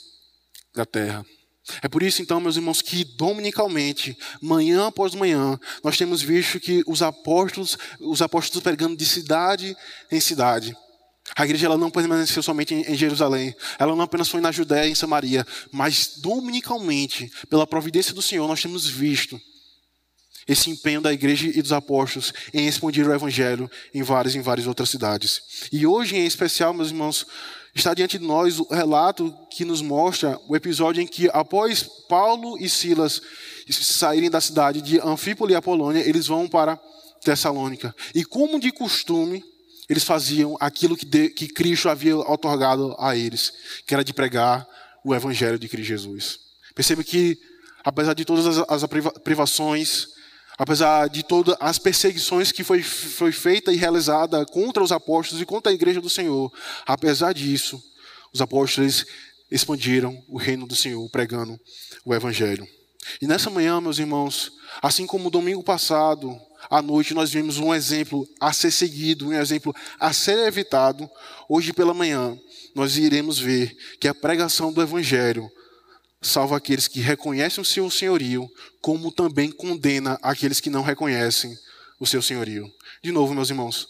da 0.74 0.86
terra. 0.86 1.26
É 1.82 1.88
por 1.88 2.02
isso, 2.02 2.22
então, 2.22 2.40
meus 2.40 2.56
irmãos, 2.56 2.82
que 2.82 3.04
dominicalmente, 3.04 4.18
manhã 4.42 4.88
após 4.88 5.14
manhã, 5.14 5.60
nós 5.84 5.98
temos 5.98 6.22
visto 6.22 6.60
que 6.60 6.84
os 6.88 7.02
apóstolos, 7.02 7.78
os 8.00 8.22
apóstolos 8.22 8.64
pregando 8.64 8.96
de 8.96 9.06
cidade 9.06 9.76
em 10.12 10.20
cidade. 10.20 10.76
A 11.36 11.46
igreja 11.46 11.68
ela 11.68 11.78
não 11.78 11.92
permaneceu 11.92 12.42
somente 12.42 12.74
em 12.74 12.96
Jerusalém, 12.96 13.56
ela 13.78 13.96
não 13.96 14.04
apenas 14.04 14.28
foi 14.28 14.42
na 14.42 14.52
Judéia 14.52 14.88
e 14.88 14.92
em 14.92 14.96
Samaria, 14.96 15.46
mas 15.72 16.18
dominicalmente, 16.18 17.32
pela 17.50 17.68
providência 17.68 18.14
do 18.14 18.22
Senhor, 18.22 18.48
nós 18.48 18.62
temos 18.62 18.88
visto 18.88 19.40
esse 20.48 20.70
empenho 20.70 21.00
da 21.00 21.14
igreja 21.14 21.48
e 21.48 21.62
dos 21.62 21.72
apóstolos 21.72 22.34
em 22.54 22.68
expandir 22.68 23.08
o 23.08 23.14
evangelho 23.14 23.70
em 23.94 24.02
várias 24.02 24.36
em 24.36 24.42
várias 24.42 24.68
outras 24.68 24.90
cidades. 24.90 25.42
E 25.72 25.86
hoje, 25.86 26.18
em 26.18 26.26
especial, 26.26 26.74
meus 26.74 26.90
irmãos, 26.90 27.26
está 27.74 27.94
diante 27.94 28.18
de 28.18 28.26
nós 28.26 28.60
o 28.60 28.68
relato 28.70 29.34
que 29.50 29.64
nos 29.64 29.82
mostra 29.82 30.40
o 30.48 30.56
episódio 30.56 31.02
em 31.02 31.08
que, 31.08 31.30
após 31.34 31.84
Paulo 32.08 32.58
e 32.60 32.70
Silas 32.70 33.22
saírem 33.70 34.30
da 34.30 34.42
cidade 34.42 34.82
de 34.82 35.00
Anfípoli 35.00 35.54
e 35.54 35.56
Apolônia, 35.56 36.02
eles 36.02 36.28
vão 36.28 36.48
para 36.48 36.80
Tessalônica. 37.24 37.96
E 38.14 38.26
como 38.26 38.60
de 38.60 38.72
costume, 38.72 39.44
eles 39.88 40.04
faziam 40.04 40.58
aquilo 40.60 40.98
que, 40.98 41.06
de, 41.06 41.30
que 41.30 41.48
Cristo 41.48 41.90
havia 41.90 42.18
otorgado 42.18 42.96
a 43.00 43.16
eles, 43.16 43.54
que 43.86 43.94
era 43.94 44.04
de 44.04 44.14
pregar 44.14 44.68
o 45.04 45.14
evangelho 45.14 45.60
de 45.60 45.68
Cristo 45.68 45.88
Jesus. 45.88 46.40
Perceba 46.74 47.04
que, 47.04 47.38
apesar 47.84 48.14
de 48.14 48.26
todas 48.26 48.46
as, 48.46 48.66
as 48.68 48.90
privações, 49.24 50.08
apesar 50.62 51.10
de 51.10 51.24
todas 51.24 51.58
as 51.60 51.80
perseguições 51.80 52.52
que 52.52 52.64
foi, 52.64 52.84
foi 52.84 53.32
feita 53.32 53.74
e 53.74 53.78
realizada 53.78 54.46
contra 54.46 54.84
os 54.84 54.92
apóstolos 54.92 55.42
e 55.42 55.46
contra 55.46 55.72
a 55.72 55.74
igreja 55.74 56.00
do 56.00 56.08
Senhor, 56.08 56.54
apesar 56.86 57.34
disso, 57.34 57.84
os 58.32 58.42
apóstolos 58.42 59.04
expandiram 59.50 60.24
o 60.28 60.38
reino 60.38 60.68
do 60.68 60.76
Senhor, 60.76 61.10
pregando 61.10 61.60
o 62.06 62.14
evangelho. 62.14 62.68
E 63.20 63.26
nessa 63.26 63.50
manhã, 63.50 63.82
meus 63.82 63.98
irmãos, 63.98 64.52
assim 64.84 65.08
como 65.08 65.32
domingo 65.32 65.64
passado, 65.64 66.40
à 66.70 66.80
noite, 66.80 67.16
nós 67.16 67.32
vimos 67.32 67.58
um 67.58 67.74
exemplo 67.74 68.30
a 68.40 68.54
ser 68.54 68.70
seguido, 68.70 69.30
um 69.30 69.34
exemplo 69.34 69.76
a 70.00 70.14
ser 70.14 70.38
evitado, 70.46 71.10
hoje 71.50 71.74
pela 71.74 71.92
manhã, 71.92 72.38
nós 72.76 72.98
iremos 72.98 73.40
ver 73.40 73.76
que 74.00 74.08
a 74.08 74.14
pregação 74.14 74.72
do 74.72 74.80
evangelho 74.80 75.52
salva 76.22 76.56
aqueles 76.56 76.88
que 76.88 77.00
reconhecem 77.00 77.62
o 77.62 77.66
seu 77.66 77.90
senhorio, 77.90 78.50
como 78.80 79.12
também 79.12 79.52
condena 79.52 80.20
aqueles 80.22 80.60
que 80.60 80.70
não 80.70 80.84
reconhecem 80.84 81.58
o 82.00 82.06
seu 82.06 82.22
senhorio. 82.22 82.72
De 83.04 83.12
novo, 83.12 83.34
meus 83.34 83.50
irmãos, 83.50 83.88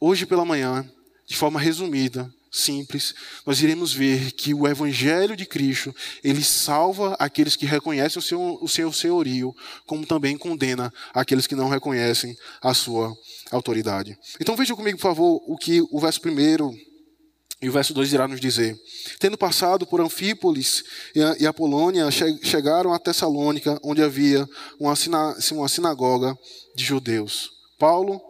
hoje 0.00 0.24
pela 0.24 0.44
manhã, 0.44 0.88
de 1.26 1.36
forma 1.36 1.58
resumida, 1.58 2.32
simples, 2.52 3.14
nós 3.46 3.60
iremos 3.62 3.94
ver 3.94 4.32
que 4.32 4.52
o 4.52 4.68
evangelho 4.68 5.34
de 5.34 5.46
Cristo, 5.46 5.94
ele 6.22 6.44
salva 6.44 7.16
aqueles 7.18 7.56
que 7.56 7.64
reconhecem 7.64 8.18
o 8.18 8.22
seu, 8.22 8.58
o 8.60 8.68
seu 8.68 8.92
senhorio, 8.92 9.56
como 9.86 10.06
também 10.06 10.36
condena 10.36 10.92
aqueles 11.14 11.46
que 11.46 11.56
não 11.56 11.70
reconhecem 11.70 12.36
a 12.60 12.74
sua 12.74 13.16
autoridade. 13.50 14.18
Então 14.38 14.54
veja 14.54 14.76
comigo, 14.76 14.98
por 14.98 15.04
favor, 15.04 15.42
o 15.46 15.56
que 15.56 15.80
o 15.90 15.98
verso 15.98 16.20
primeiro 16.20 16.72
e 17.62 17.68
o 17.68 17.72
verso 17.72 17.94
2 17.94 18.12
irá 18.12 18.26
nos 18.26 18.40
dizer: 18.40 18.76
Tendo 19.20 19.38
passado 19.38 19.86
por 19.86 20.00
Anfípolis 20.00 20.82
e 21.38 21.46
a 21.46 21.52
Polônia, 21.52 22.10
chegaram 22.10 22.92
a 22.92 22.98
Tessalônica, 22.98 23.78
onde 23.84 24.02
havia 24.02 24.48
uma, 24.80 24.96
sinagoga 25.68 26.36
de 26.74 26.84
judeus. 26.84 27.52
Paulo, 27.78 28.20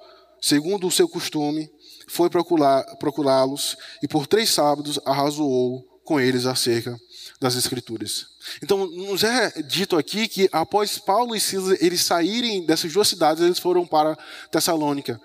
segundo 0.41 0.87
o 0.87 0.91
seu 0.91 1.09
costume, 1.09 1.71
foi 2.07 2.29
procurá-los 2.29 3.77
e 4.03 4.09
por 4.09 4.27
três 4.27 4.51
sábados 4.51 5.01
arrazoou 5.05 5.83
com 6.05 6.21
eles 6.21 6.45
acerca 6.45 6.99
das 7.41 7.57
Escrituras. 7.57 8.27
Então, 8.63 8.87
nos 8.87 9.25
é 9.25 9.63
dito 9.63 9.97
aqui 9.97 10.29
que 10.29 10.49
após 10.53 10.99
Paulo 10.99 11.35
e 11.35 11.41
Silas 11.41 11.81
eles 11.81 12.03
saírem 12.03 12.67
dessas 12.67 12.93
duas 12.93 13.09
cidades, 13.09 13.43
eles 13.43 13.59
foram 13.59 13.87
para 13.87 14.17
Tessalônica. 14.51 15.19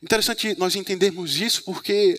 Interessante 0.00 0.54
nós 0.58 0.76
entendermos 0.76 1.40
isso 1.40 1.64
porque 1.64 2.16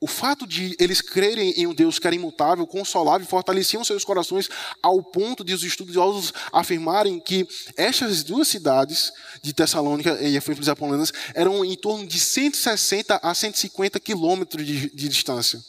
o 0.00 0.06
fato 0.06 0.46
de 0.46 0.76
eles 0.78 1.00
crerem 1.00 1.50
em 1.56 1.66
um 1.66 1.74
Deus 1.74 1.98
que 1.98 2.06
era 2.06 2.14
imutável, 2.14 2.66
consolável, 2.66 3.26
fortaleciam 3.26 3.82
seus 3.82 4.04
corações 4.04 4.48
ao 4.80 5.02
ponto 5.02 5.42
de 5.42 5.52
os 5.52 5.64
estudiosos 5.64 6.32
afirmarem 6.52 7.18
que 7.18 7.46
estas 7.76 8.22
duas 8.22 8.46
cidades, 8.46 9.12
de 9.42 9.52
Tessalônica 9.52 10.20
e 10.20 10.36
Efésios 10.36 10.68
Apolanas, 10.68 11.12
eram 11.34 11.64
em 11.64 11.74
torno 11.74 12.06
de 12.06 12.20
160 12.20 13.18
a 13.22 13.34
150 13.34 13.98
quilômetros 13.98 14.64
de, 14.64 14.90
de 14.90 15.08
distância. 15.08 15.60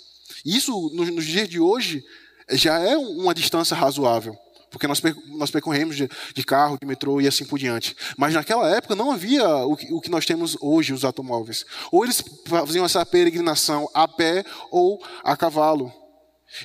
Isso, 0.46 0.92
nos, 0.94 1.10
nos 1.10 1.26
dias 1.26 1.50
de 1.50 1.60
hoje, 1.60 2.04
já 2.52 2.80
é 2.80 2.96
uma 2.98 3.34
distância 3.34 3.76
razoável 3.76 4.38
porque 4.70 4.88
nós, 4.88 5.02
nós 5.28 5.52
percorremos 5.52 5.96
de, 5.96 6.10
de, 6.34 6.44
carro, 6.44 6.78
de 6.80 6.88
metrô 6.88 7.20
e 7.20 7.28
assim 7.28 7.46
por 7.46 7.58
diante. 7.58 7.96
Mas 8.18 8.34
naquela 8.34 8.70
época 8.70 8.96
não 8.96 9.12
havia 9.12 9.48
o 9.66 9.76
que, 9.76 9.94
o 9.94 10.02
que 10.02 10.10
nós 10.10 10.26
temos 10.26 10.58
hoje, 10.62 10.94
os 10.94 11.04
automóveis. 11.04 11.66
Ou 11.92 12.04
eles 12.04 12.24
faziam 12.46 12.86
essa 12.86 13.06
peregrinação 13.06 13.90
a 13.94 14.08
pé 14.08 14.46
ou 14.72 15.04
a 15.24 15.36
cavalo. 15.36 15.92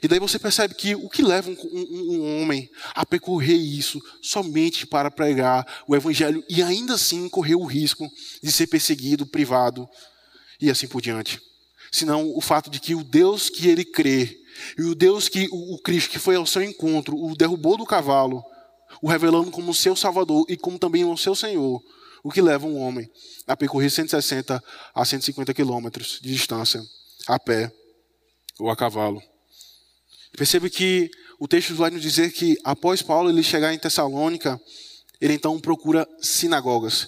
E 0.03 0.09
daí 0.09 0.19
você 0.19 0.39
percebe 0.39 0.75
que 0.75 0.95
o 0.95 1.11
que 1.11 1.23
leva 1.23 1.51
um, 1.51 1.57
um, 1.73 2.13
um, 2.13 2.43
homem 2.43 2.71
a 2.95 3.05
percorrer 3.05 3.57
isso 3.57 4.01
somente 4.23 4.87
para 4.87 5.11
pregar 5.11 5.67
o 5.87 5.95
evangelho 5.95 6.43
e 6.49 6.63
ainda 6.63 6.95
assim 6.95 7.29
correr 7.29 7.55
o 7.55 7.67
risco 7.67 8.11
de 8.43 8.51
ser 8.51 8.67
perseguido, 8.67 9.27
privado 9.27 9.87
e 10.61 10.71
assim 10.71 10.89
por 10.89 11.03
diante. 11.03 11.39
Senão 11.95 12.37
o 12.37 12.41
fato 12.41 12.69
de 12.69 12.81
que 12.81 12.93
o 12.93 13.05
Deus 13.05 13.49
que 13.49 13.69
ele 13.69 13.85
crê 13.85 14.37
e 14.77 14.83
o 14.83 14.97
Deus 14.97 15.29
que, 15.29 15.47
o, 15.53 15.79
Cristo 15.79 16.11
que 16.11 16.19
foi 16.19 16.35
ao 16.35 16.45
seu 16.45 16.61
encontro, 16.61 17.17
o 17.17 17.37
derrubou 17.37 17.77
do 17.77 17.87
cavalo, 17.87 18.43
o 19.01 19.09
revelando 19.09 19.49
como 19.53 19.73
seu 19.73 19.95
Salvador 19.95 20.45
e 20.49 20.57
como 20.57 20.77
também 20.77 21.05
o 21.05 21.17
seu 21.17 21.37
Senhor, 21.37 21.81
o 22.25 22.33
que 22.33 22.43
leva 22.43 22.67
um 22.67 22.81
homem 22.81 23.09
a 23.47 23.57
percorrer 23.57 23.91
160 23.91 24.61
a 24.93 25.05
150 25.05 25.55
quilômetros 25.55 26.19
de 26.21 26.33
distância, 26.33 26.83
a 27.29 27.39
pé 27.39 27.73
ou 28.59 28.69
a 28.71 28.75
cavalo. 28.75 29.23
Percebe 30.37 30.71
que 30.71 31.09
o 31.39 31.47
texto 31.47 31.77
vai 31.77 31.91
nos 31.91 32.03
dizer 32.03 32.33
que 32.33 32.59
após 32.65 33.03
Paulo 33.03 33.31
ele 33.31 33.45
chegar 33.45 33.73
em 33.73 33.79
Tessalônica, 33.79 34.61
ele 35.21 35.35
então 35.35 35.61
procura 35.61 36.09
sinagogas. 36.21 37.07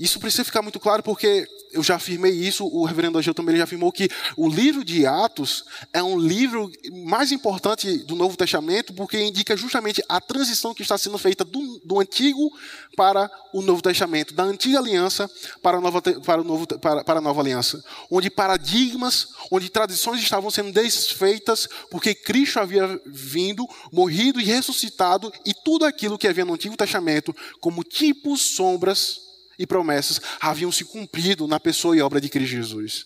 Isso 0.00 0.18
precisa 0.18 0.44
ficar 0.44 0.62
muito 0.62 0.80
claro 0.80 1.02
porque 1.02 1.46
eu 1.72 1.82
já 1.82 1.96
afirmei 1.96 2.32
isso, 2.32 2.66
o 2.66 2.86
reverendo 2.86 3.18
Ageu 3.18 3.34
também 3.34 3.54
já 3.54 3.64
afirmou 3.64 3.92
que 3.92 4.08
o 4.34 4.48
livro 4.48 4.82
de 4.82 5.04
Atos 5.06 5.62
é 5.92 6.02
um 6.02 6.18
livro 6.18 6.72
mais 7.04 7.30
importante 7.30 7.98
do 7.98 8.16
Novo 8.16 8.34
Testamento 8.34 8.94
porque 8.94 9.20
indica 9.20 9.54
justamente 9.54 10.02
a 10.08 10.18
transição 10.18 10.72
que 10.72 10.80
está 10.80 10.96
sendo 10.96 11.18
feita 11.18 11.44
do, 11.44 11.80
do 11.84 12.00
Antigo 12.00 12.50
para 12.96 13.30
o 13.52 13.60
Novo 13.60 13.82
Testamento, 13.82 14.32
da 14.32 14.42
Antiga 14.42 14.78
Aliança 14.78 15.30
para 15.62 15.76
a, 15.76 15.80
nova, 15.82 16.00
para, 16.00 16.40
o 16.40 16.44
novo, 16.44 16.66
para, 16.66 17.04
para 17.04 17.18
a 17.18 17.22
Nova 17.22 17.42
Aliança, 17.42 17.84
onde 18.10 18.30
paradigmas, 18.30 19.28
onde 19.50 19.68
tradições 19.68 20.22
estavam 20.22 20.50
sendo 20.50 20.72
desfeitas 20.72 21.68
porque 21.90 22.14
Cristo 22.14 22.58
havia 22.58 22.98
vindo, 23.04 23.68
morrido 23.92 24.40
e 24.40 24.44
ressuscitado 24.44 25.30
e 25.44 25.52
tudo 25.52 25.84
aquilo 25.84 26.16
que 26.16 26.26
havia 26.26 26.46
no 26.46 26.54
Antigo 26.54 26.74
Testamento 26.74 27.36
como 27.60 27.84
tipos, 27.84 28.40
sombras, 28.40 29.29
e 29.60 29.66
promessas 29.66 30.18
haviam 30.40 30.72
se 30.72 30.86
cumprido 30.86 31.46
na 31.46 31.60
pessoa 31.60 31.94
e 31.94 32.00
obra 32.00 32.18
de 32.18 32.30
Cristo 32.30 32.52
Jesus. 32.52 33.04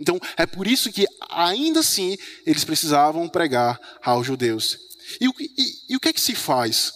Então, 0.00 0.18
é 0.36 0.44
por 0.44 0.66
isso 0.66 0.90
que, 0.90 1.06
ainda 1.30 1.78
assim, 1.78 2.18
eles 2.44 2.64
precisavam 2.64 3.28
pregar 3.28 3.78
aos 4.02 4.26
judeus. 4.26 4.76
E, 5.20 5.28
o, 5.28 5.34
e, 5.38 5.74
e 5.90 5.96
o 5.96 6.00
que 6.00 6.08
é 6.08 6.12
que 6.12 6.20
se 6.20 6.34
faz? 6.34 6.92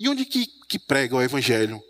E 0.00 0.08
onde 0.08 0.24
que, 0.24 0.48
que 0.68 0.80
prega 0.80 1.14
o 1.14 1.22
evangelho? 1.22 1.80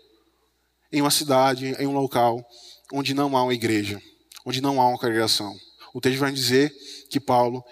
Em 0.91 1.01
uma 1.01 1.09
cidade, 1.09 1.75
em 1.79 1.87
um 1.87 1.93
local 1.93 2.45
onde 2.93 3.15
não 3.15 3.35
há 3.35 3.41
uma 3.41 3.53
igreja, 3.53 3.99
onde 4.45 4.61
não 4.61 4.79
há 4.79 4.87
uma 4.87 4.99
congregação. 4.99 5.57
O 5.95 5.99
texto 5.99 6.19
vai 6.19 6.31
dizer 6.31 6.71
que 7.09 7.19
Paulo, 7.19 7.63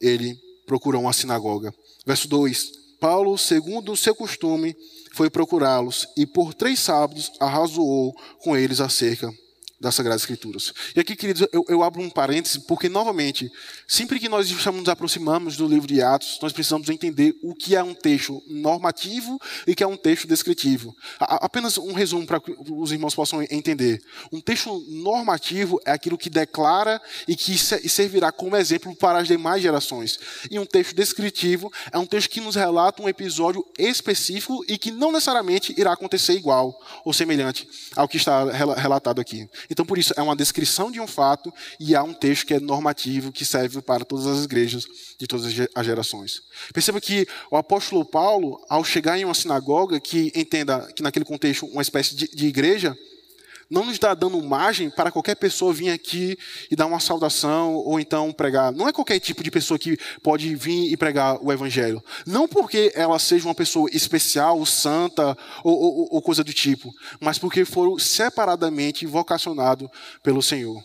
ele 0.00 0.38
procurou 0.66 1.02
uma 1.02 1.12
sinagoga. 1.12 1.74
Verso 2.06 2.28
2: 2.28 2.70
Paulo, 3.00 3.38
segundo 3.38 3.92
o 3.92 3.96
seu 3.96 4.14
costume, 4.14 4.76
foi 5.14 5.30
procurá-los 5.30 6.06
e 6.16 6.26
por 6.26 6.54
três 6.54 6.78
sábados 6.78 7.32
arrazoou 7.40 8.14
com 8.42 8.56
eles 8.56 8.80
acerca 8.80 9.32
das 9.80 9.94
Sagradas 9.94 10.20
Escrituras. 10.20 10.74
E 10.94 11.00
aqui, 11.00 11.16
queridos, 11.16 11.48
eu, 11.52 11.64
eu, 11.66 11.82
abro 11.82 12.02
um 12.02 12.10
parêntese, 12.10 12.60
porque, 12.60 12.88
novamente, 12.88 13.50
sempre 13.88 14.20
que 14.20 14.28
nós 14.28 14.50
nos 14.50 14.88
aproximamos 14.88 15.56
do 15.56 15.66
livro 15.66 15.88
de 15.88 16.02
Atos, 16.02 16.38
nós 16.42 16.52
precisamos 16.52 16.90
entender 16.90 17.34
o 17.42 17.54
que 17.54 17.74
é 17.74 17.82
um 17.82 17.94
texto 17.94 18.42
normativo 18.46 19.40
e 19.66 19.72
o 19.72 19.74
que 19.74 19.82
é 19.82 19.86
um 19.86 19.96
texto 19.96 20.28
descritivo. 20.28 20.94
A, 21.18 21.46
apenas 21.46 21.78
um 21.78 21.94
resumo 21.94 22.26
para 22.26 22.38
que 22.38 22.54
os 22.68 22.92
irmãos 22.92 23.14
possam 23.14 23.42
entender. 23.42 24.02
Um 24.30 24.40
texto 24.40 24.84
normativo 24.88 25.80
é 25.86 25.92
aquilo 25.92 26.18
que 26.18 26.28
declara 26.28 27.00
e 27.26 27.34
que 27.34 27.56
servirá 27.56 28.30
como 28.30 28.56
exemplo 28.56 28.94
para 28.94 29.18
as 29.18 29.28
demais 29.28 29.62
gerações. 29.62 30.18
E 30.50 30.58
um 30.58 30.66
texto 30.66 30.94
descritivo 30.94 31.72
é 31.90 31.96
um 31.96 32.04
texto 32.04 32.28
que 32.28 32.40
nos 32.40 32.54
relata 32.54 33.02
um 33.02 33.08
episódio 33.08 33.64
específico 33.78 34.62
e 34.68 34.76
que 34.76 34.90
não 34.90 35.10
necessariamente 35.10 35.74
irá 35.78 35.94
acontecer 35.94 36.34
igual 36.34 36.78
ou 37.02 37.14
semelhante 37.14 37.66
ao 37.96 38.06
que 38.06 38.18
está 38.18 38.44
relatado 38.74 39.20
aqui. 39.20 39.48
Então, 39.70 39.86
por 39.86 39.96
isso, 39.96 40.12
é 40.16 40.22
uma 40.22 40.34
descrição 40.34 40.90
de 40.90 41.00
um 41.00 41.06
fato 41.06 41.52
e 41.78 41.94
há 41.94 42.02
um 42.02 42.12
texto 42.12 42.46
que 42.46 42.54
é 42.54 42.60
normativo, 42.60 43.30
que 43.30 43.44
serve 43.44 43.80
para 43.80 44.04
todas 44.04 44.26
as 44.26 44.44
igrejas 44.44 44.84
de 45.18 45.26
todas 45.26 45.46
as 45.74 45.86
gerações. 45.86 46.42
Perceba 46.74 47.00
que 47.00 47.26
o 47.50 47.56
apóstolo 47.56 48.04
Paulo, 48.04 48.60
ao 48.68 48.82
chegar 48.82 49.16
em 49.18 49.24
uma 49.24 49.34
sinagoga, 49.34 50.00
que 50.00 50.32
entenda 50.34 50.92
que 50.94 51.02
naquele 51.02 51.24
contexto 51.24 51.66
uma 51.66 51.82
espécie 51.82 52.16
de, 52.16 52.28
de 52.28 52.46
igreja, 52.46 52.98
não 53.70 53.84
nos 53.84 53.94
está 53.94 54.12
dando 54.14 54.42
margem 54.42 54.90
para 54.90 55.12
qualquer 55.12 55.36
pessoa 55.36 55.72
vir 55.72 55.90
aqui 55.90 56.36
e 56.70 56.74
dar 56.74 56.86
uma 56.86 56.98
saudação 56.98 57.74
ou 57.74 58.00
então 58.00 58.32
pregar. 58.32 58.72
Não 58.72 58.88
é 58.88 58.92
qualquer 58.92 59.20
tipo 59.20 59.44
de 59.44 59.50
pessoa 59.50 59.78
que 59.78 59.96
pode 60.22 60.54
vir 60.56 60.92
e 60.92 60.96
pregar 60.96 61.38
o 61.40 61.52
evangelho. 61.52 62.02
Não 62.26 62.48
porque 62.48 62.92
ela 62.94 63.18
seja 63.18 63.46
uma 63.46 63.54
pessoa 63.54 63.88
especial, 63.92 64.64
santa 64.66 65.36
ou, 65.62 65.78
ou, 65.78 66.08
ou 66.10 66.22
coisa 66.22 66.42
do 66.42 66.52
tipo, 66.52 66.92
mas 67.20 67.38
porque 67.38 67.64
foram 67.64 67.96
separadamente 67.98 69.06
vocacionados 69.06 69.88
pelo 70.22 70.42
Senhor. 70.42 70.82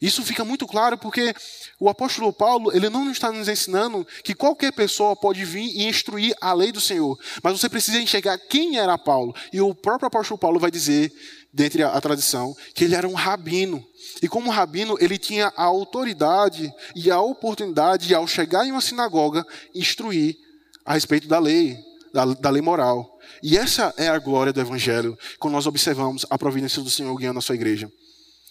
Isso 0.00 0.22
fica 0.22 0.44
muito 0.44 0.66
claro 0.66 0.98
porque 0.98 1.34
o 1.78 1.88
apóstolo 1.88 2.32
Paulo, 2.32 2.74
ele 2.74 2.88
não 2.88 3.10
está 3.10 3.30
nos 3.30 3.48
ensinando 3.48 4.06
que 4.22 4.34
qualquer 4.34 4.72
pessoa 4.72 5.14
pode 5.14 5.44
vir 5.44 5.70
e 5.74 5.84
instruir 5.84 6.34
a 6.40 6.52
lei 6.52 6.72
do 6.72 6.80
Senhor, 6.80 7.18
mas 7.42 7.58
você 7.58 7.68
precisa 7.68 8.00
enxergar 8.00 8.38
quem 8.38 8.78
era 8.78 8.98
Paulo. 8.98 9.34
E 9.52 9.60
o 9.60 9.74
próprio 9.74 10.08
apóstolo 10.08 10.38
Paulo 10.38 10.58
vai 10.58 10.70
dizer, 10.70 11.12
dentre 11.54 11.84
a, 11.84 11.90
a 11.90 12.00
tradição, 12.00 12.54
que 12.74 12.84
ele 12.84 12.96
era 12.96 13.08
um 13.08 13.14
rabino. 13.14 13.82
E 14.20 14.28
como 14.28 14.50
rabino, 14.50 14.96
ele 15.00 15.16
tinha 15.16 15.52
a 15.56 15.64
autoridade 15.64 16.72
e 16.94 17.10
a 17.10 17.20
oportunidade 17.20 18.08
de, 18.08 18.14
ao 18.14 18.26
chegar 18.26 18.66
em 18.66 18.72
uma 18.72 18.80
sinagoga, 18.80 19.46
instruir 19.74 20.36
a 20.84 20.94
respeito 20.94 21.28
da 21.28 21.38
lei, 21.38 21.78
da, 22.12 22.24
da 22.24 22.50
lei 22.50 22.60
moral. 22.60 23.18
E 23.42 23.56
essa 23.56 23.94
é 23.96 24.08
a 24.08 24.18
glória 24.18 24.52
do 24.52 24.60
Evangelho, 24.60 25.16
quando 25.38 25.54
nós 25.54 25.66
observamos 25.66 26.26
a 26.28 26.36
providência 26.36 26.82
do 26.82 26.90
Senhor 26.90 27.14
guiando 27.16 27.38
a 27.38 27.42
sua 27.42 27.54
igreja. 27.54 27.90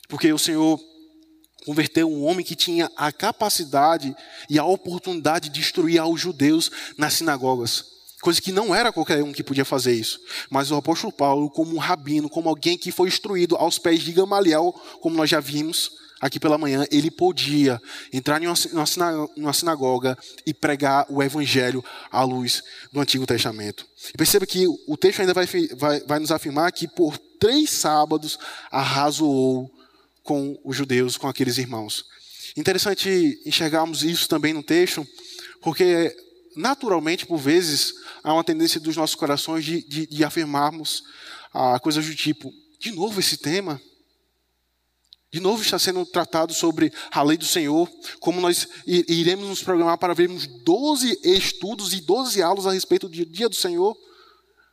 Porque 0.07 0.31
o 0.31 0.39
Senhor 0.39 0.79
converteu 1.65 2.09
um 2.09 2.23
homem 2.23 2.45
que 2.45 2.55
tinha 2.55 2.89
a 2.95 3.11
capacidade 3.11 4.15
e 4.49 4.57
a 4.57 4.65
oportunidade 4.65 5.49
de 5.49 5.59
destruir 5.59 5.99
aos 5.99 6.19
judeus 6.19 6.71
nas 6.97 7.15
sinagogas. 7.15 7.92
Coisa 8.23 8.41
que 8.41 8.53
não 8.53 8.73
era 8.73 8.89
qualquer 8.89 9.21
um 9.21 9.33
que 9.33 9.43
podia 9.43 9.65
fazer 9.65 9.93
isso. 9.93 10.17
Mas 10.49 10.71
o 10.71 10.77
apóstolo 10.77 11.11
Paulo, 11.11 11.49
como 11.49 11.75
um 11.75 11.77
rabino, 11.77 12.29
como 12.29 12.47
alguém 12.47 12.77
que 12.77 12.89
foi 12.89 13.09
instruído 13.09 13.57
aos 13.57 13.77
pés 13.77 13.99
de 13.99 14.13
Gamaliel, 14.13 14.73
como 15.01 15.17
nós 15.17 15.29
já 15.29 15.41
vimos 15.41 15.91
aqui 16.21 16.39
pela 16.39 16.57
manhã, 16.57 16.85
ele 16.89 17.11
podia 17.11 17.81
entrar 18.13 18.41
em 18.41 18.47
uma 19.35 19.51
sinagoga 19.51 20.17
e 20.45 20.53
pregar 20.53 21.05
o 21.09 21.21
evangelho 21.21 21.83
à 22.09 22.23
luz 22.23 22.63
do 22.93 23.01
Antigo 23.01 23.27
Testamento. 23.27 23.85
E 24.13 24.17
perceba 24.17 24.45
que 24.45 24.65
o 24.87 24.95
texto 24.95 25.19
ainda 25.19 25.33
vai, 25.33 25.45
vai, 25.75 25.99
vai 25.99 26.19
nos 26.19 26.31
afirmar 26.31 26.71
que 26.71 26.87
por 26.87 27.17
três 27.17 27.71
sábados 27.71 28.39
arrasou 28.71 29.69
com 30.23 30.57
os 30.63 30.77
judeus, 30.77 31.17
com 31.17 31.27
aqueles 31.27 31.57
irmãos. 31.57 32.05
Interessante 32.55 33.37
enxergarmos 33.45 34.01
isso 34.01 34.29
também 34.29 34.53
no 34.53 34.63
texto, 34.63 35.05
porque 35.61 36.15
naturalmente, 36.55 37.25
por 37.25 37.37
vezes, 37.37 37.93
há 38.23 38.33
uma 38.33 38.43
tendência 38.43 38.79
dos 38.79 38.95
nossos 38.95 39.15
corações 39.15 39.65
de, 39.65 39.81
de, 39.87 40.07
de 40.07 40.23
afirmarmos 40.23 41.03
ah, 41.53 41.79
coisas 41.79 42.05
do 42.05 42.15
tipo: 42.15 42.51
de 42.79 42.91
novo 42.91 43.19
esse 43.19 43.37
tema? 43.37 43.81
De 45.31 45.39
novo 45.39 45.63
está 45.63 45.79
sendo 45.79 46.05
tratado 46.05 46.53
sobre 46.53 46.93
a 47.09 47.23
lei 47.23 47.37
do 47.37 47.45
Senhor, 47.45 47.89
como 48.19 48.39
nós 48.39 48.67
iremos 48.85 49.47
nos 49.47 49.63
programar 49.63 49.97
para 49.97 50.13
vermos 50.13 50.45
12 50.45 51.21
estudos 51.23 51.91
e 51.91 52.01
12 52.01 52.39
aulas 52.39 52.67
a 52.67 52.71
respeito 52.71 53.09
do 53.09 53.25
dia 53.25 53.49
do 53.49 53.55
Senhor. 53.55 53.97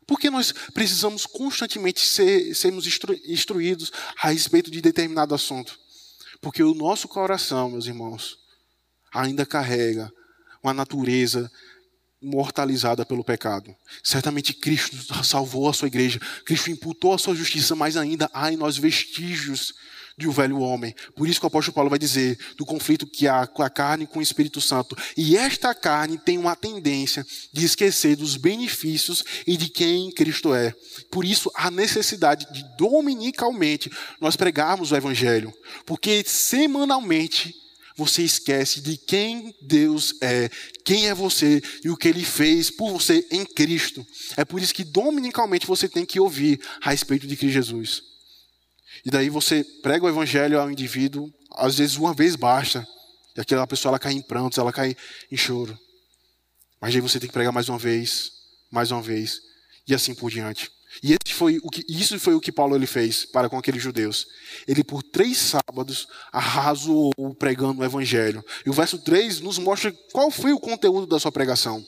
Porque 0.06 0.28
nós 0.28 0.52
precisamos 0.74 1.24
constantemente 1.24 2.00
ser, 2.00 2.54
sermos 2.54 2.86
instru, 2.86 3.18
instruídos 3.24 3.90
a 4.20 4.28
respeito 4.28 4.70
de 4.70 4.82
determinado 4.82 5.34
assunto. 5.34 5.78
Porque 6.42 6.62
o 6.62 6.74
nosso 6.74 7.08
coração, 7.08 7.70
meus 7.70 7.86
irmãos, 7.86 8.38
ainda 9.14 9.46
carrega 9.46 10.12
uma 10.62 10.74
natureza 10.74 11.50
mortalizada 12.22 13.04
pelo 13.04 13.24
pecado. 13.24 13.74
Certamente 14.02 14.52
Cristo 14.52 15.24
salvou 15.24 15.68
a 15.68 15.72
sua 15.72 15.88
igreja, 15.88 16.20
Cristo 16.44 16.70
imputou 16.70 17.14
a 17.14 17.18
sua 17.18 17.34
justiça, 17.34 17.74
mas 17.74 17.96
ainda 17.96 18.30
há 18.32 18.52
em 18.52 18.56
nós 18.56 18.76
vestígios 18.76 19.72
de 20.18 20.28
um 20.28 20.32
velho 20.32 20.60
homem. 20.60 20.94
Por 21.16 21.26
isso 21.26 21.40
que 21.40 21.46
o 21.46 21.48
apóstolo 21.48 21.74
Paulo 21.74 21.88
vai 21.88 21.98
dizer 21.98 22.38
do 22.58 22.66
conflito 22.66 23.06
que 23.06 23.26
há 23.26 23.46
com 23.46 23.62
a 23.62 23.70
carne 23.70 24.04
e 24.04 24.06
com 24.06 24.18
o 24.18 24.22
Espírito 24.22 24.60
Santo. 24.60 24.94
E 25.16 25.34
esta 25.34 25.74
carne 25.74 26.18
tem 26.18 26.36
uma 26.36 26.54
tendência 26.54 27.26
de 27.52 27.64
esquecer 27.64 28.16
dos 28.16 28.36
benefícios 28.36 29.24
e 29.46 29.56
de 29.56 29.68
quem 29.70 30.12
Cristo 30.12 30.54
é. 30.54 30.74
Por 31.10 31.24
isso 31.24 31.50
a 31.54 31.70
necessidade 31.70 32.46
de 32.52 32.62
dominicalmente 32.76 33.90
nós 34.20 34.36
pregarmos 34.36 34.92
o 34.92 34.96
evangelho, 34.96 35.52
porque 35.86 36.22
semanalmente 36.26 37.54
você 38.00 38.22
esquece 38.22 38.80
de 38.80 38.96
quem 38.96 39.54
Deus 39.60 40.14
é, 40.22 40.48
quem 40.86 41.06
é 41.08 41.14
você 41.14 41.62
e 41.84 41.90
o 41.90 41.96
que 41.98 42.08
ele 42.08 42.24
fez 42.24 42.70
por 42.70 42.90
você 42.90 43.26
em 43.30 43.44
Cristo. 43.44 44.06
É 44.38 44.44
por 44.44 44.58
isso 44.58 44.72
que 44.72 44.84
dominicalmente 44.84 45.66
você 45.66 45.86
tem 45.86 46.06
que 46.06 46.18
ouvir 46.18 46.58
a 46.80 46.90
respeito 46.90 47.26
de 47.26 47.36
Cristo 47.36 47.52
Jesus. 47.52 48.02
E 49.04 49.10
daí 49.10 49.28
você 49.28 49.62
prega 49.82 50.06
o 50.06 50.08
evangelho 50.08 50.58
ao 50.58 50.70
indivíduo, 50.70 51.30
às 51.54 51.76
vezes 51.76 51.96
uma 51.98 52.14
vez 52.14 52.36
basta. 52.36 52.88
E 53.36 53.40
aquela 53.40 53.66
pessoa 53.66 53.90
ela 53.90 53.98
cai 53.98 54.14
em 54.14 54.22
prantos, 54.22 54.56
ela 54.56 54.72
cai 54.72 54.96
em 55.30 55.36
choro. 55.36 55.78
Mas 56.80 56.94
aí 56.94 57.02
você 57.02 57.20
tem 57.20 57.28
que 57.28 57.34
pregar 57.34 57.52
mais 57.52 57.68
uma 57.68 57.78
vez, 57.78 58.32
mais 58.70 58.90
uma 58.90 59.02
vez, 59.02 59.42
e 59.86 59.94
assim 59.94 60.14
por 60.14 60.30
diante. 60.30 60.70
E 61.02 61.12
esse 61.12 61.34
foi 61.34 61.58
o 61.62 61.70
que, 61.70 61.84
isso 61.88 62.18
foi 62.18 62.34
o 62.34 62.40
que 62.40 62.50
Paulo 62.50 62.74
ele 62.74 62.86
fez 62.86 63.24
para 63.24 63.48
com 63.48 63.56
aqueles 63.56 63.82
judeus. 63.82 64.26
Ele, 64.66 64.82
por 64.82 65.02
três 65.02 65.38
sábados, 65.38 66.08
arrasou 66.32 67.12
pregando 67.38 67.80
o 67.80 67.84
evangelho. 67.84 68.44
E 68.66 68.70
o 68.70 68.72
verso 68.72 68.98
3 68.98 69.40
nos 69.40 69.58
mostra 69.58 69.92
qual 70.12 70.30
foi 70.30 70.52
o 70.52 70.58
conteúdo 70.58 71.06
da 71.06 71.20
sua 71.20 71.30
pregação. 71.30 71.86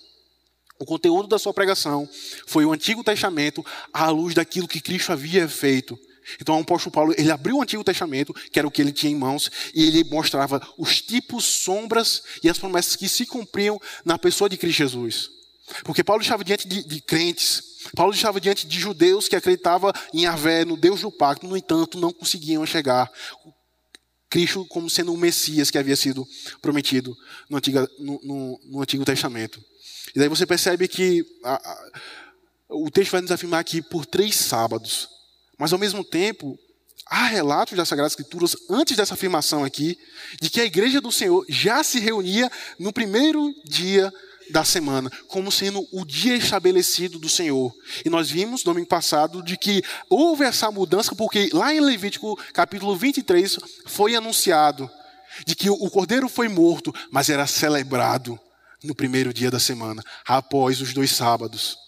O 0.79 0.85
conteúdo 0.85 1.29
da 1.29 1.39
sua 1.39 1.53
pregação 1.53 2.09
foi 2.47 2.65
o 2.65 2.73
Antigo 2.73 3.05
Testamento 3.05 3.65
à 3.93 4.09
luz 4.09 4.35
daquilo 4.35 4.69
que 4.69 4.81
Cristo 4.81 5.13
havia 5.13 5.49
feito 5.49 5.99
então 6.41 6.59
o 6.59 6.61
apóstolo 6.61 6.93
Paulo, 6.93 7.15
ele 7.17 7.31
abriu 7.31 7.57
o 7.57 7.63
Antigo 7.63 7.85
Testamento, 7.85 8.35
que 8.51 8.59
era 8.59 8.67
o 8.67 8.71
que 8.71 8.81
ele 8.81 8.93
tinha 8.93 9.13
em 9.13 9.17
mãos, 9.17 9.51
e 9.75 9.85
ele 9.85 10.05
mostrava 10.05 10.61
os 10.79 11.01
tipos, 11.01 11.45
sombras 11.45 12.23
e 12.43 12.49
as 12.49 12.59
promessas 12.59 12.97
que 12.97 13.09
se 13.09 13.27
cumpriam 13.27 13.81
na 14.05 14.19
pessoa 14.19 14.49
de 14.49 14.57
Cristo 14.57 14.79
Jesus. 14.79 15.31
Porque 15.85 16.05
Paulo 16.05 16.23
estava 16.23 16.45
diante 16.45 16.67
de, 16.67 16.83
de 16.85 17.01
crentes, 17.01 17.72
Paulo 17.95 18.15
estava 18.15 18.41
diante 18.41 18.67
de 18.67 18.79
judeus 18.79 19.29
que 19.29 19.37
acreditavam 19.37 19.93
em 20.13 20.23
Yahvé, 20.23 20.65
no 20.65 20.77
Deus 20.77 21.01
do 21.01 21.11
pacto, 21.11 21.47
no 21.47 21.57
entanto, 21.57 21.99
não 21.99 22.13
conseguiam 22.13 22.65
chegar 22.67 23.11
Cristo 24.31 24.65
como 24.67 24.89
sendo 24.89 25.13
o 25.13 25.17
Messias 25.17 25.71
que 25.71 25.79
havia 25.79 25.97
sido 25.97 26.27
prometido 26.61 27.17
no 27.51 27.59
Antigo, 27.59 27.89
no, 27.99 28.21
no, 28.23 28.61
no 28.65 28.83
Antigo 28.83 29.05
Testamento. 29.05 29.63
E 30.15 30.19
daí 30.19 30.29
você 30.29 30.47
percebe 30.47 30.89
que 30.89 31.25
a, 31.45 31.55
a, 31.55 31.91
o 32.71 32.91
texto 32.91 33.13
vai 33.13 33.21
nos 33.21 33.31
afirmar 33.31 33.63
que 33.65 33.83
por 33.83 34.07
três 34.07 34.37
sábados 34.37 35.09
mas 35.63 35.73
ao 35.73 35.79
mesmo 35.79 36.03
tempo, 36.03 36.59
há 37.07 37.27
relatos 37.27 37.77
das 37.77 37.89
Sagradas 37.89 38.15
Escrituras, 38.15 38.57
antes 38.69 38.97
dessa 38.97 39.15
afirmação 39.15 39.63
aqui, 39.63 39.97
de 40.41 40.51
que 40.51 40.61
a 40.61 40.65
igreja 40.65 41.01
do 41.01 41.13
Senhor 41.13 41.47
já 41.49 41.85
se 41.85 42.01
reunia 42.01 42.51
no 42.81 42.93
primeiro 42.93 43.55
dia 43.65 44.13
da 44.51 44.65
semana, 44.65 45.11
como 45.29 45.51
sendo 45.51 45.87
o 45.93 46.05
dia 46.05 46.37
estabelecido 46.37 47.19
do 47.19 47.29
Senhor. 47.29 47.75
E 48.05 48.11
nós 48.11 48.31
vimos 48.31 48.63
domingo 48.63 48.87
passado 48.87 49.43
de 49.43 49.57
que 49.57 49.83
houve 50.09 50.45
essa 50.45 50.71
mudança, 50.71 51.15
porque 51.15 51.51
lá 51.53 51.73
em 51.75 51.81
Levítico 51.81 52.39
capítulo 52.53 52.97
23 52.97 53.59
foi 53.87 54.15
anunciado 54.15 54.91
de 55.47 55.55
que 55.55 55.71
o 55.71 55.91
cordeiro 55.91 56.29
foi 56.29 56.49
morto, 56.49 56.95
mas 57.11 57.29
era 57.29 57.47
celebrado 57.47 58.39
no 58.85 58.95
primeiro 58.95 59.33
dia 59.33 59.51
da 59.51 59.61
semana, 59.61 60.03
após 60.27 60.81
os 60.81 60.93
dois 60.93 61.13
sábados. 61.13 61.82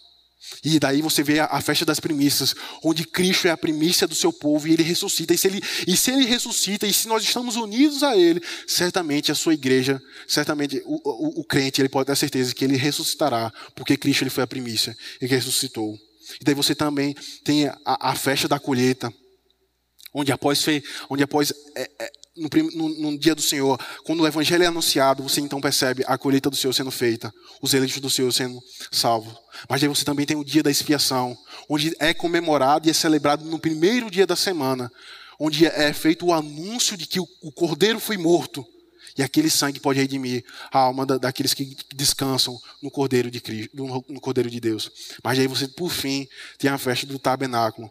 E 0.63 0.79
daí 0.79 1.01
você 1.01 1.21
vê 1.23 1.39
a, 1.39 1.61
festa 1.61 1.85
das 1.85 1.99
primícias, 1.99 2.55
onde 2.83 3.05
Cristo 3.05 3.47
é 3.47 3.51
a 3.51 3.57
primícia 3.57 4.07
do 4.07 4.15
seu 4.15 4.31
povo 4.33 4.67
e 4.67 4.73
ele 4.73 4.83
ressuscita. 4.83 5.33
E 5.33 5.37
se 5.37 5.47
ele, 5.47 5.61
e 5.87 5.95
se 5.95 6.11
ele 6.11 6.25
ressuscita, 6.25 6.87
e 6.87 6.93
se 6.93 7.07
nós 7.07 7.23
estamos 7.23 7.55
unidos 7.55 8.03
a 8.03 8.17
ele, 8.17 8.41
certamente 8.67 9.31
a 9.31 9.35
sua 9.35 9.53
igreja, 9.53 10.01
certamente 10.27 10.81
o, 10.85 10.99
o, 11.03 11.41
o 11.41 11.43
crente, 11.43 11.81
ele 11.81 11.89
pode 11.89 12.07
ter 12.07 12.15
certeza 12.15 12.53
que 12.53 12.65
ele 12.65 12.77
ressuscitará, 12.77 13.51
porque 13.75 13.97
Cristo 13.97 14.23
ele 14.23 14.29
foi 14.29 14.43
a 14.43 14.47
primícia 14.47 14.95
e 15.21 15.27
ressuscitou. 15.27 15.95
E 16.41 16.43
daí 16.43 16.55
você 16.55 16.73
também 16.73 17.15
tem 17.43 17.67
a, 17.67 17.77
a 17.85 18.15
festa 18.15 18.47
da 18.47 18.59
colheita, 18.59 19.13
onde 20.13 20.31
após, 20.31 20.65
onde 21.09 21.23
após 21.23 21.53
é, 21.75 21.91
é, 21.99 22.11
no, 22.35 22.49
no, 22.73 22.89
no, 23.11 23.17
dia 23.17 23.33
do 23.33 23.41
Senhor, 23.41 23.79
quando 24.03 24.21
o 24.21 24.27
evangelho 24.27 24.63
é 24.63 24.67
anunciado, 24.67 25.23
você 25.23 25.39
então 25.39 25.61
percebe 25.61 26.03
a 26.05 26.17
colheita 26.17 26.49
do 26.49 26.55
Senhor 26.55 26.73
sendo 26.73 26.91
feita, 26.91 27.33
os 27.61 27.73
eleitos 27.73 27.99
do 27.99 28.09
Senhor 28.09 28.31
sendo 28.31 28.61
salvos. 28.91 29.33
Mas 29.69 29.81
aí 29.81 29.87
você 29.87 30.03
também 30.03 30.25
tem 30.25 30.35
o 30.35 30.43
dia 30.43 30.61
da 30.61 30.69
expiação, 30.69 31.37
onde 31.69 31.95
é 31.99 32.13
comemorado 32.13 32.87
e 32.87 32.91
é 32.91 32.93
celebrado 32.93 33.45
no 33.45 33.57
primeiro 33.57 34.11
dia 34.11 34.27
da 34.27 34.35
semana, 34.35 34.91
onde 35.39 35.65
é 35.65 35.93
feito 35.93 36.25
o 36.25 36.33
anúncio 36.33 36.97
de 36.97 37.05
que 37.05 37.19
o, 37.19 37.27
o 37.41 37.51
cordeiro 37.51 37.99
foi 37.99 38.17
morto. 38.17 38.65
E 39.17 39.23
aquele 39.23 39.49
sangue 39.49 39.79
pode 39.79 39.99
redimir 39.99 40.43
a 40.71 40.79
alma 40.79 41.05
da, 41.05 41.17
daqueles 41.17 41.53
que 41.53 41.77
descansam 41.93 42.59
no 42.83 42.91
Cordeiro 42.91 43.31
de 43.31 43.39
Cristo, 43.39 43.73
no, 43.73 44.19
Cordeiro 44.19 44.49
de 44.49 44.59
Deus. 44.59 44.91
Mas 45.23 45.39
aí 45.39 45.47
você, 45.47 45.69
por 45.69 45.89
fim, 45.89 46.27
tem 46.57 46.69
a 46.69 46.77
festa 46.77 47.07
do 47.07 47.17
tabernáculo, 47.17 47.89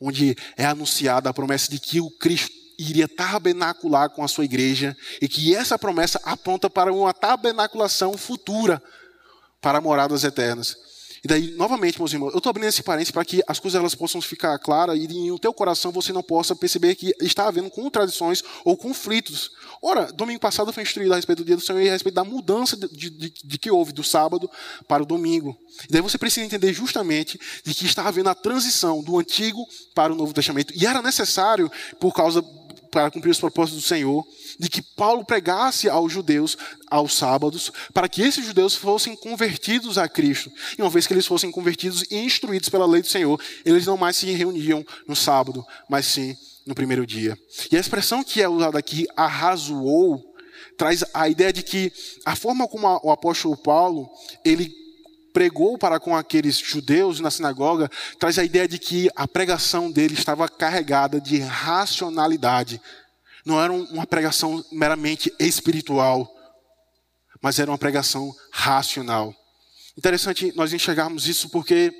onde 0.00 0.36
é 0.56 0.64
anunciada 0.64 1.30
a 1.30 1.34
promessa 1.34 1.70
de 1.70 1.78
que 1.78 2.00
o 2.00 2.10
Cristo 2.10 2.55
iria 2.78 3.08
tabernacular 3.08 4.10
com 4.10 4.22
a 4.22 4.28
sua 4.28 4.44
igreja 4.44 4.96
e 5.20 5.28
que 5.28 5.54
essa 5.54 5.78
promessa 5.78 6.20
aponta 6.24 6.68
para 6.68 6.92
uma 6.92 7.14
tabernaculação 7.14 8.16
futura 8.16 8.82
para 9.60 9.80
moradas 9.80 10.24
eternas. 10.24 10.76
E 11.26 11.28
daí, 11.28 11.50
novamente, 11.56 11.98
meus 11.98 12.12
irmãos, 12.12 12.30
eu 12.30 12.38
estou 12.38 12.50
abrindo 12.50 12.68
esse 12.68 12.84
parênteses 12.84 13.10
para 13.10 13.24
que 13.24 13.42
as 13.48 13.58
coisas 13.58 13.76
elas 13.76 13.96
possam 13.96 14.20
ficar 14.20 14.56
claras 14.60 14.96
e 14.96 15.08
no 15.28 15.40
teu 15.40 15.52
coração 15.52 15.90
você 15.90 16.12
não 16.12 16.22
possa 16.22 16.54
perceber 16.54 16.94
que 16.94 17.12
está 17.20 17.48
havendo 17.48 17.68
contradições 17.68 18.44
ou 18.64 18.76
conflitos. 18.76 19.50
Ora, 19.82 20.12
domingo 20.12 20.38
passado 20.38 20.72
foi 20.72 20.84
instruído 20.84 21.12
a 21.12 21.16
respeito 21.16 21.42
do 21.42 21.44
dia 21.44 21.56
do 21.56 21.62
Senhor 21.62 21.80
e 21.80 21.88
a 21.88 21.92
respeito 21.92 22.14
da 22.14 22.22
mudança 22.22 22.76
de, 22.76 23.10
de, 23.10 23.30
de 23.30 23.58
que 23.58 23.70
houve 23.72 23.92
do 23.92 24.04
sábado 24.04 24.48
para 24.86 25.02
o 25.02 25.06
domingo. 25.06 25.58
E 25.88 25.92
daí 25.92 26.00
você 26.00 26.16
precisa 26.16 26.46
entender 26.46 26.72
justamente 26.72 27.40
de 27.64 27.74
que 27.74 27.86
está 27.86 28.06
havendo 28.06 28.28
a 28.28 28.34
transição 28.34 29.02
do 29.02 29.18
Antigo 29.18 29.66
para 29.96 30.12
o 30.12 30.16
Novo 30.16 30.32
Testamento. 30.32 30.72
E 30.76 30.86
era 30.86 31.02
necessário, 31.02 31.68
por 31.98 32.14
causa 32.14 32.40
para 32.96 33.10
cumprir 33.10 33.30
os 33.30 33.38
propósitos 33.38 33.82
do 33.82 33.86
Senhor, 33.86 34.26
de 34.58 34.70
que 34.70 34.80
Paulo 34.80 35.22
pregasse 35.22 35.86
aos 35.86 36.10
judeus 36.10 36.56
aos 36.88 37.14
sábados, 37.14 37.70
para 37.92 38.08
que 38.08 38.22
esses 38.22 38.46
judeus 38.46 38.74
fossem 38.74 39.14
convertidos 39.14 39.98
a 39.98 40.08
Cristo. 40.08 40.50
E 40.78 40.80
uma 40.80 40.88
vez 40.88 41.06
que 41.06 41.12
eles 41.12 41.26
fossem 41.26 41.50
convertidos 41.50 42.06
e 42.10 42.16
instruídos 42.16 42.70
pela 42.70 42.86
lei 42.86 43.02
do 43.02 43.08
Senhor, 43.08 43.38
eles 43.66 43.84
não 43.84 43.98
mais 43.98 44.16
se 44.16 44.30
reuniam 44.30 44.82
no 45.06 45.14
sábado, 45.14 45.62
mas 45.90 46.06
sim 46.06 46.34
no 46.64 46.74
primeiro 46.74 47.06
dia. 47.06 47.38
E 47.70 47.76
a 47.76 47.80
expressão 47.80 48.24
que 48.24 48.40
é 48.40 48.48
usada 48.48 48.78
aqui, 48.78 49.06
arrazoou, 49.14 50.34
traz 50.78 51.04
a 51.12 51.28
ideia 51.28 51.52
de 51.52 51.62
que 51.62 51.92
a 52.24 52.34
forma 52.34 52.66
como 52.66 52.86
o 53.02 53.10
apóstolo 53.10 53.58
Paulo, 53.58 54.08
ele 54.42 54.74
pregou 55.36 55.76
para 55.76 56.00
com 56.00 56.16
aqueles 56.16 56.56
judeus 56.56 57.20
na 57.20 57.30
sinagoga 57.30 57.90
traz 58.18 58.38
a 58.38 58.44
ideia 58.44 58.66
de 58.66 58.78
que 58.78 59.10
a 59.14 59.28
pregação 59.28 59.92
dele 59.92 60.14
estava 60.14 60.48
carregada 60.48 61.20
de 61.20 61.40
racionalidade. 61.40 62.80
Não 63.44 63.60
era 63.60 63.70
uma 63.70 64.06
pregação 64.06 64.64
meramente 64.72 65.30
espiritual, 65.38 66.26
mas 67.42 67.58
era 67.58 67.70
uma 67.70 67.76
pregação 67.76 68.34
racional. 68.50 69.34
Interessante 69.94 70.54
nós 70.56 70.72
enxergarmos 70.72 71.28
isso 71.28 71.50
porque 71.50 71.92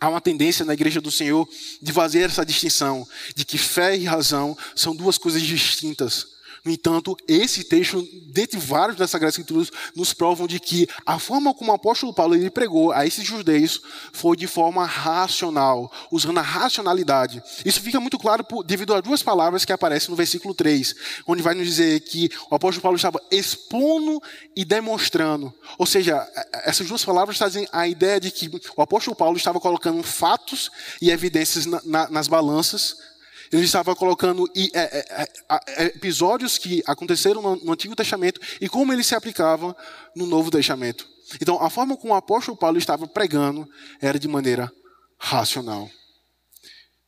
há 0.00 0.08
uma 0.08 0.20
tendência 0.20 0.64
na 0.64 0.74
igreja 0.74 1.00
do 1.00 1.10
Senhor 1.10 1.48
de 1.82 1.92
fazer 1.92 2.30
essa 2.30 2.46
distinção 2.46 3.04
de 3.34 3.44
que 3.44 3.58
fé 3.58 3.96
e 3.96 4.04
razão 4.04 4.56
são 4.76 4.94
duas 4.94 5.18
coisas 5.18 5.42
distintas. 5.42 6.28
No 6.64 6.70
entanto, 6.70 7.16
esse 7.26 7.64
texto, 7.64 8.06
dentre 8.28 8.56
vários 8.56 8.96
das 8.96 9.10
Sagradas 9.10 9.34
Escrituras, 9.34 9.68
nos 9.96 10.12
provam 10.12 10.46
de 10.46 10.60
que 10.60 10.86
a 11.04 11.18
forma 11.18 11.52
como 11.52 11.72
o 11.72 11.74
apóstolo 11.74 12.14
Paulo 12.14 12.36
ele 12.36 12.50
pregou 12.50 12.92
a 12.92 13.04
esses 13.04 13.26
judeus 13.26 13.82
foi 14.12 14.36
de 14.36 14.46
forma 14.46 14.86
racional, 14.86 15.90
usando 16.10 16.38
a 16.38 16.42
racionalidade. 16.42 17.42
Isso 17.64 17.80
fica 17.80 17.98
muito 17.98 18.16
claro 18.16 18.44
por, 18.44 18.62
devido 18.62 18.94
a 18.94 19.00
duas 19.00 19.24
palavras 19.24 19.64
que 19.64 19.72
aparecem 19.72 20.10
no 20.10 20.16
versículo 20.16 20.54
3, 20.54 20.94
onde 21.26 21.42
vai 21.42 21.54
nos 21.54 21.66
dizer 21.66 21.98
que 22.00 22.30
o 22.48 22.54
apóstolo 22.54 22.82
Paulo 22.82 22.96
estava 22.96 23.20
expondo 23.28 24.22
e 24.54 24.64
demonstrando. 24.64 25.52
Ou 25.76 25.86
seja, 25.86 26.24
essas 26.64 26.86
duas 26.86 27.04
palavras 27.04 27.38
trazem 27.38 27.66
a 27.72 27.88
ideia 27.88 28.20
de 28.20 28.30
que 28.30 28.48
o 28.76 28.82
apóstolo 28.82 29.16
Paulo 29.16 29.36
estava 29.36 29.58
colocando 29.58 30.00
fatos 30.04 30.70
e 31.00 31.10
evidências 31.10 31.66
na, 31.66 31.80
na, 31.84 32.08
nas 32.08 32.28
balanças 32.28 33.11
ele 33.52 33.64
estava 33.64 33.94
colocando 33.94 34.50
é, 34.72 34.80
é, 34.80 35.28
é, 35.76 35.84
episódios 35.84 36.56
que 36.56 36.82
aconteceram 36.86 37.42
no 37.56 37.72
Antigo 37.72 37.94
Testamento 37.94 38.40
e 38.60 38.68
como 38.68 38.92
eles 38.92 39.06
se 39.06 39.14
aplicavam 39.14 39.76
no 40.16 40.26
Novo 40.26 40.50
Testamento. 40.50 41.06
Então, 41.40 41.62
a 41.62 41.68
forma 41.68 41.96
como 41.96 42.14
o 42.14 42.16
apóstolo 42.16 42.56
Paulo 42.56 42.78
estava 42.78 43.06
pregando 43.06 43.68
era 44.00 44.18
de 44.18 44.26
maneira 44.26 44.72
racional. 45.18 45.90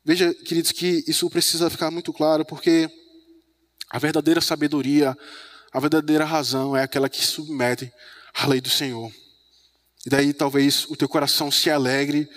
Veja, 0.04 0.35
queridos, 0.35 0.70
que 0.70 1.02
isso 1.09 1.30
precisa 1.30 1.70
ficar 1.70 1.90
muito 1.90 2.12
claro, 2.12 2.44
porque 2.44 2.90
a 3.90 3.98
verdadeira 3.98 4.40
sabedoria, 4.40 5.16
a 5.72 5.80
verdadeira 5.80 6.24
razão 6.24 6.76
é 6.76 6.83
aquela 6.83 7.09
que 7.09 7.24
submete 7.24 7.90
à 8.35 8.46
lei 8.46 8.61
do 8.61 8.68
Senhor. 8.68 9.11
E 10.04 10.11
daí 10.11 10.35
talvez 10.35 10.85
o 10.90 10.96
teu 10.96 11.09
coração 11.09 11.50
se 11.50 11.70
alegre 11.70 12.28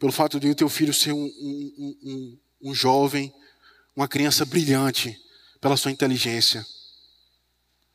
pelo 0.00 0.10
fato 0.10 0.40
de 0.40 0.50
o 0.50 0.54
teu 0.54 0.68
filho 0.68 0.92
ser 0.92 1.12
um, 1.12 1.24
um, 1.24 1.96
um, 2.02 2.38
um 2.66 2.74
jovem, 2.74 3.32
uma 3.94 4.08
criança 4.08 4.44
brilhante 4.44 5.16
pela 5.60 5.76
sua 5.76 5.92
inteligência. 5.92 6.66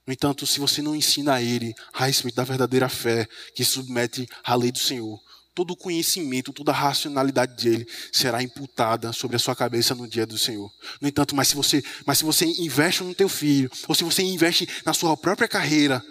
No 0.07 0.13
entanto, 0.13 0.47
se 0.47 0.59
você 0.59 0.81
não 0.81 0.95
ensina 0.95 1.35
a 1.35 1.41
ele 1.41 1.75
a 1.93 2.05
respeito 2.05 2.35
da 2.35 2.43
verdadeira 2.43 2.89
fé 2.89 3.27
que 3.53 3.65
submete 3.65 4.27
à 4.43 4.55
lei 4.55 4.71
do 4.71 4.79
Senhor, 4.79 5.19
todo 5.53 5.71
o 5.71 5.75
conhecimento, 5.75 6.53
toda 6.53 6.71
a 6.71 6.75
racionalidade 6.75 7.61
dele 7.61 7.85
será 8.11 8.41
imputada 8.41 9.11
sobre 9.11 9.35
a 9.35 9.39
sua 9.39 9.55
cabeça 9.55 9.93
no 9.93 10.07
dia 10.07 10.25
do 10.25 10.37
Senhor. 10.37 10.71
No 11.01 11.07
entanto, 11.07 11.35
mas 11.35 11.49
se 11.49 11.55
você, 11.55 11.83
mas 12.05 12.19
se 12.19 12.23
você 12.23 12.45
investe 12.45 13.03
no 13.03 13.13
teu 13.13 13.27
filho, 13.27 13.69
ou 13.87 13.93
se 13.93 14.03
você 14.05 14.23
investe 14.23 14.67
na 14.85 14.93
sua 14.93 15.17
própria 15.17 15.47
carreira, 15.47 16.03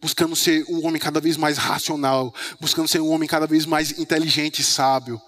buscando 0.00 0.36
ser 0.36 0.64
um 0.68 0.86
homem 0.86 1.00
cada 1.00 1.20
vez 1.20 1.36
mais 1.36 1.58
racional, 1.58 2.32
buscando 2.60 2.88
ser 2.88 3.00
um 3.00 3.10
homem 3.10 3.28
cada 3.28 3.46
vez 3.46 3.66
mais 3.66 3.98
inteligente 3.98 4.60
e 4.60 4.64
sábio, 4.64 5.20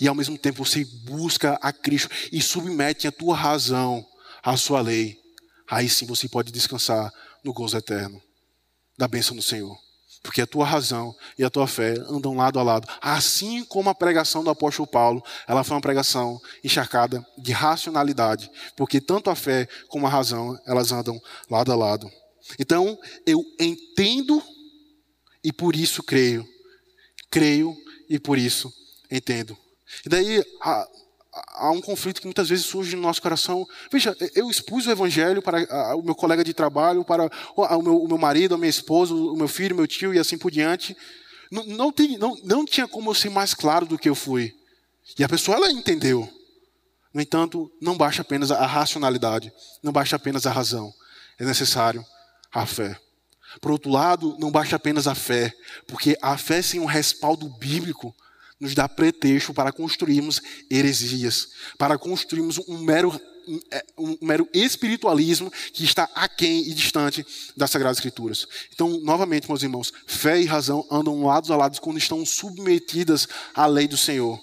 e 0.00 0.08
ao 0.08 0.14
mesmo 0.14 0.36
tempo 0.38 0.64
você 0.64 0.84
busca 1.04 1.58
a 1.62 1.72
Cristo 1.72 2.10
e 2.30 2.40
submete 2.40 3.06
a 3.06 3.12
tua 3.12 3.36
razão 3.36 4.06
à 4.42 4.56
sua 4.56 4.80
lei, 4.80 5.18
aí 5.70 5.88
sim 5.88 6.06
você 6.06 6.28
pode 6.28 6.52
descansar 6.52 7.12
no 7.44 7.52
gozo 7.52 7.76
eterno 7.76 8.20
da 8.96 9.08
bênção 9.08 9.36
do 9.36 9.42
Senhor. 9.42 9.76
Porque 10.22 10.40
a 10.40 10.46
tua 10.46 10.64
razão 10.64 11.14
e 11.36 11.42
a 11.42 11.50
tua 11.50 11.66
fé 11.66 11.94
andam 12.08 12.36
lado 12.36 12.58
a 12.58 12.62
lado. 12.62 12.86
Assim 13.00 13.64
como 13.64 13.90
a 13.90 13.94
pregação 13.94 14.44
do 14.44 14.50
apóstolo 14.50 14.86
Paulo, 14.86 15.22
ela 15.48 15.64
foi 15.64 15.74
uma 15.74 15.80
pregação 15.80 16.40
encharcada 16.62 17.26
de 17.36 17.50
racionalidade. 17.50 18.48
Porque 18.76 19.00
tanto 19.00 19.30
a 19.30 19.34
fé 19.34 19.66
como 19.88 20.06
a 20.06 20.10
razão, 20.10 20.56
elas 20.64 20.92
andam 20.92 21.20
lado 21.50 21.72
a 21.72 21.74
lado. 21.74 22.08
Então, 22.56 22.96
eu 23.26 23.44
entendo 23.58 24.40
e 25.42 25.52
por 25.52 25.74
isso 25.74 26.02
creio. 26.04 26.48
Creio 27.28 27.76
e 28.08 28.18
por 28.18 28.38
isso 28.38 28.72
entendo. 29.10 29.56
E 30.04 30.08
daí 30.08 30.44
há, 30.60 30.88
há, 31.54 31.70
um 31.70 31.80
conflito 31.80 32.20
que 32.20 32.26
muitas 32.26 32.48
vezes 32.48 32.66
surge 32.66 32.96
no 32.96 33.02
nosso 33.02 33.22
coração. 33.22 33.66
Veja, 33.90 34.16
eu 34.34 34.50
expus 34.50 34.86
o 34.86 34.90
evangelho 34.90 35.42
para 35.42 35.96
o 35.96 36.02
meu 36.02 36.14
colega 36.14 36.42
de 36.42 36.52
trabalho, 36.54 37.04
para 37.04 37.30
o 37.56 37.82
meu, 37.82 38.02
o 38.02 38.08
meu 38.08 38.18
marido, 38.18 38.54
a 38.54 38.58
minha 38.58 38.70
esposa, 38.70 39.14
o 39.14 39.36
meu 39.36 39.48
filho, 39.48 39.76
meu 39.76 39.86
tio 39.86 40.14
e 40.14 40.18
assim 40.18 40.38
por 40.38 40.50
diante. 40.50 40.96
Não, 41.50 41.64
não, 41.64 41.92
tem, 41.92 42.16
não, 42.16 42.36
não 42.44 42.64
tinha 42.64 42.88
como 42.88 43.10
eu 43.10 43.14
ser 43.14 43.30
mais 43.30 43.54
claro 43.54 43.86
do 43.86 43.98
que 43.98 44.08
eu 44.08 44.14
fui. 44.14 44.54
E 45.18 45.24
a 45.24 45.28
pessoa, 45.28 45.56
ela 45.56 45.70
entendeu. 45.70 46.28
No 47.12 47.20
entanto, 47.20 47.70
não 47.80 47.96
basta 47.96 48.22
apenas 48.22 48.50
a 48.50 48.64
racionalidade, 48.64 49.52
não 49.82 49.92
basta 49.92 50.16
apenas 50.16 50.46
a 50.46 50.50
razão. 50.50 50.92
É 51.38 51.44
necessário 51.44 52.04
a 52.52 52.64
fé. 52.64 52.98
Por 53.60 53.70
outro 53.70 53.90
lado, 53.90 54.36
não 54.38 54.50
basta 54.50 54.76
apenas 54.76 55.06
a 55.06 55.14
fé, 55.14 55.52
porque 55.86 56.16
a 56.22 56.38
fé 56.38 56.62
sem 56.62 56.80
um 56.80 56.86
respaldo 56.86 57.48
bíblico 57.58 58.14
nos 58.62 58.76
dá 58.76 58.88
pretexto 58.88 59.52
para 59.52 59.72
construirmos 59.72 60.40
heresias, 60.70 61.48
para 61.76 61.98
construirmos 61.98 62.58
um 62.68 62.78
mero, 62.78 63.20
é, 63.72 63.84
um 63.98 64.16
mero 64.22 64.48
espiritualismo 64.54 65.50
que 65.72 65.82
está 65.82 66.08
aquém 66.14 66.68
e 66.68 66.72
distante 66.72 67.26
das 67.56 67.72
Sagradas 67.72 67.98
Escrituras. 67.98 68.46
Então, 68.72 69.00
novamente, 69.00 69.48
meus 69.48 69.64
irmãos, 69.64 69.92
fé 70.06 70.40
e 70.40 70.44
razão 70.44 70.86
andam 70.92 71.24
lado 71.24 71.52
a 71.52 71.56
lado 71.56 71.80
quando 71.80 71.98
estão 71.98 72.24
submetidas 72.24 73.26
à 73.52 73.66
lei 73.66 73.88
do 73.88 73.96
Senhor. 73.96 74.40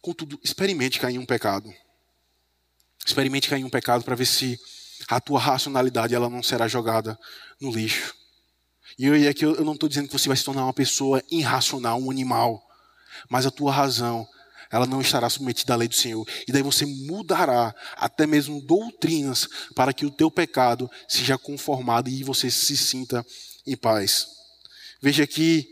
Contudo, 0.00 0.40
experimente 0.42 0.98
cair 0.98 1.16
em 1.16 1.18
um 1.18 1.26
pecado. 1.26 1.70
Experimente 3.04 3.46
cair 3.46 3.60
em 3.60 3.64
um 3.64 3.70
pecado 3.70 4.02
para 4.04 4.16
ver 4.16 4.24
se 4.24 4.58
a 5.06 5.20
tua 5.20 5.38
racionalidade 5.38 6.14
ela 6.14 6.30
não 6.30 6.42
será 6.42 6.66
jogada 6.66 7.18
no 7.60 7.70
lixo. 7.70 8.14
E 8.98 9.28
aqui 9.28 9.44
eu 9.44 9.62
não 9.66 9.74
estou 9.74 9.86
dizendo 9.86 10.06
que 10.06 10.18
você 10.18 10.28
vai 10.28 10.36
se 10.36 10.44
tornar 10.44 10.64
uma 10.64 10.72
pessoa 10.72 11.22
irracional, 11.30 12.00
um 12.00 12.10
animal 12.10 12.71
mas 13.32 13.46
a 13.46 13.50
tua 13.50 13.72
razão, 13.72 14.28
ela 14.70 14.84
não 14.84 15.00
estará 15.00 15.30
submetida 15.30 15.72
à 15.72 15.76
lei 15.76 15.88
do 15.88 15.94
Senhor. 15.94 16.28
E 16.46 16.52
daí 16.52 16.60
você 16.60 16.84
mudará 16.84 17.74
até 17.96 18.26
mesmo 18.26 18.60
doutrinas 18.60 19.48
para 19.74 19.94
que 19.94 20.04
o 20.04 20.10
teu 20.10 20.30
pecado 20.30 20.90
seja 21.08 21.38
conformado 21.38 22.10
e 22.10 22.22
você 22.22 22.50
se 22.50 22.76
sinta 22.76 23.24
em 23.66 23.74
paz. 23.74 24.26
Veja 25.00 25.26
que 25.26 25.66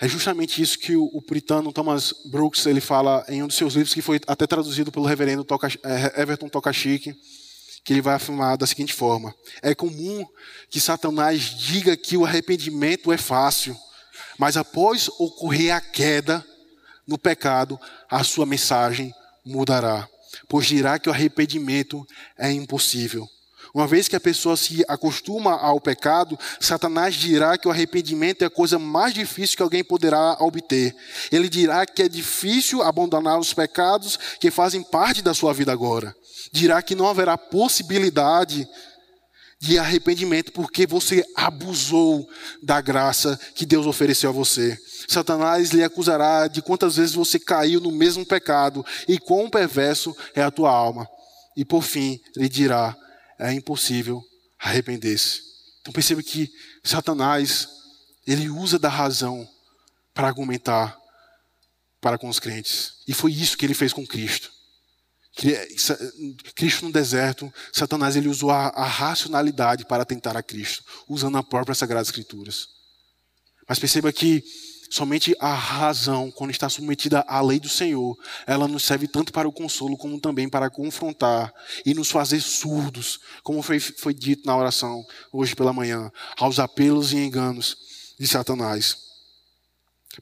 é 0.00 0.08
justamente 0.08 0.62
isso 0.62 0.78
que 0.78 0.96
o, 0.96 1.20
puritano 1.20 1.70
Thomas 1.74 2.14
Brooks 2.30 2.64
ele 2.64 2.80
fala 2.80 3.22
em 3.28 3.42
um 3.42 3.46
dos 3.46 3.56
seus 3.56 3.74
livros 3.74 3.92
que 3.92 4.00
foi 4.00 4.18
até 4.26 4.46
traduzido 4.46 4.90
pelo 4.90 5.04
reverendo 5.04 5.46
é, 5.82 6.22
Everton 6.22 6.48
Tokachique, 6.48 7.14
que 7.84 7.92
ele 7.92 8.00
vai 8.00 8.14
afirmar 8.14 8.56
da 8.56 8.66
seguinte 8.66 8.94
forma: 8.94 9.34
É 9.60 9.74
comum 9.74 10.26
que 10.70 10.80
Satanás 10.80 11.42
diga 11.42 11.94
que 11.98 12.16
o 12.16 12.24
arrependimento 12.24 13.12
é 13.12 13.18
fácil 13.18 13.78
mas 14.38 14.56
após 14.56 15.08
ocorrer 15.18 15.74
a 15.74 15.80
queda 15.80 16.44
no 17.06 17.18
pecado, 17.18 17.78
a 18.10 18.24
sua 18.24 18.46
mensagem 18.46 19.14
mudará, 19.44 20.08
pois 20.48 20.66
dirá 20.66 20.98
que 20.98 21.08
o 21.08 21.12
arrependimento 21.12 22.06
é 22.38 22.50
impossível. 22.50 23.28
Uma 23.74 23.88
vez 23.88 24.06
que 24.06 24.14
a 24.14 24.20
pessoa 24.20 24.56
se 24.56 24.84
acostuma 24.86 25.54
ao 25.54 25.80
pecado, 25.80 26.38
Satanás 26.60 27.16
dirá 27.16 27.58
que 27.58 27.66
o 27.66 27.72
arrependimento 27.72 28.42
é 28.42 28.46
a 28.46 28.50
coisa 28.50 28.78
mais 28.78 29.12
difícil 29.12 29.56
que 29.56 29.62
alguém 29.64 29.82
poderá 29.82 30.36
obter. 30.38 30.94
Ele 31.32 31.48
dirá 31.48 31.84
que 31.84 32.02
é 32.02 32.08
difícil 32.08 32.82
abandonar 32.82 33.36
os 33.36 33.52
pecados 33.52 34.16
que 34.38 34.48
fazem 34.48 34.80
parte 34.80 35.22
da 35.22 35.34
sua 35.34 35.52
vida 35.52 35.72
agora. 35.72 36.14
Dirá 36.52 36.80
que 36.82 36.94
não 36.94 37.08
haverá 37.08 37.36
possibilidade 37.36 38.58
de 38.62 38.68
arrependimento 39.78 40.52
porque 40.52 40.86
você 40.86 41.24
abusou 41.34 42.28
da 42.62 42.80
graça 42.80 43.38
que 43.54 43.64
Deus 43.64 43.86
ofereceu 43.86 44.30
a 44.30 44.32
você. 44.32 44.78
Satanás 45.08 45.70
lhe 45.70 45.82
acusará 45.82 46.46
de 46.48 46.62
quantas 46.62 46.96
vezes 46.96 47.14
você 47.14 47.38
caiu 47.38 47.80
no 47.80 47.90
mesmo 47.90 48.24
pecado 48.24 48.84
e 49.08 49.18
quão 49.18 49.48
perverso 49.48 50.14
é 50.34 50.42
a 50.42 50.50
tua 50.50 50.70
alma. 50.70 51.08
E 51.56 51.64
por 51.64 51.82
fim, 51.82 52.20
lhe 52.36 52.48
dirá: 52.48 52.96
é 53.38 53.52
impossível 53.52 54.22
arrepender-se. 54.58 55.40
Então 55.80 55.92
perceba 55.92 56.22
que 56.22 56.50
Satanás, 56.82 57.68
ele 58.26 58.48
usa 58.48 58.78
da 58.78 58.88
razão 58.88 59.48
para 60.12 60.28
argumentar 60.28 60.96
para 62.00 62.18
com 62.18 62.28
os 62.28 62.38
crentes. 62.38 62.94
E 63.08 63.14
foi 63.14 63.32
isso 63.32 63.56
que 63.56 63.64
ele 63.64 63.74
fez 63.74 63.92
com 63.92 64.06
Cristo. 64.06 64.53
Cristo 66.54 66.84
no 66.84 66.92
deserto, 66.92 67.52
Satanás 67.72 68.14
ele 68.14 68.28
usou 68.28 68.50
a, 68.50 68.68
a, 68.68 68.84
racionalidade 68.84 69.84
para 69.84 70.04
tentar 70.04 70.36
a 70.36 70.42
Cristo, 70.42 70.84
usando 71.08 71.36
a 71.36 71.42
própria 71.42 71.74
Sagrada 71.74 72.06
Escrituras. 72.06 72.68
Mas 73.68 73.78
perceba 73.78 74.12
que 74.12 74.44
somente 74.90 75.34
a 75.40 75.52
razão, 75.52 76.30
quando 76.30 76.52
está 76.52 76.68
submetida 76.68 77.24
à 77.26 77.40
lei 77.40 77.58
do 77.58 77.68
Senhor, 77.68 78.16
ela 78.46 78.68
nos 78.68 78.84
serve 78.84 79.08
tanto 79.08 79.32
para 79.32 79.48
o 79.48 79.52
consolo 79.52 79.96
como 79.96 80.20
também 80.20 80.48
para 80.48 80.70
confrontar 80.70 81.52
e 81.84 81.94
nos 81.94 82.10
fazer 82.10 82.40
surdos, 82.40 83.18
como 83.42 83.60
foi, 83.60 83.80
foi 83.80 84.14
dito 84.14 84.46
na 84.46 84.56
oração 84.56 85.04
hoje 85.32 85.56
pela 85.56 85.72
manhã, 85.72 86.12
aos 86.36 86.60
apelos 86.60 87.12
e 87.12 87.16
enganos 87.16 87.76
de 88.20 88.26
Satanás. 88.28 88.96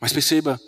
Mas 0.00 0.12
perceba 0.12 0.58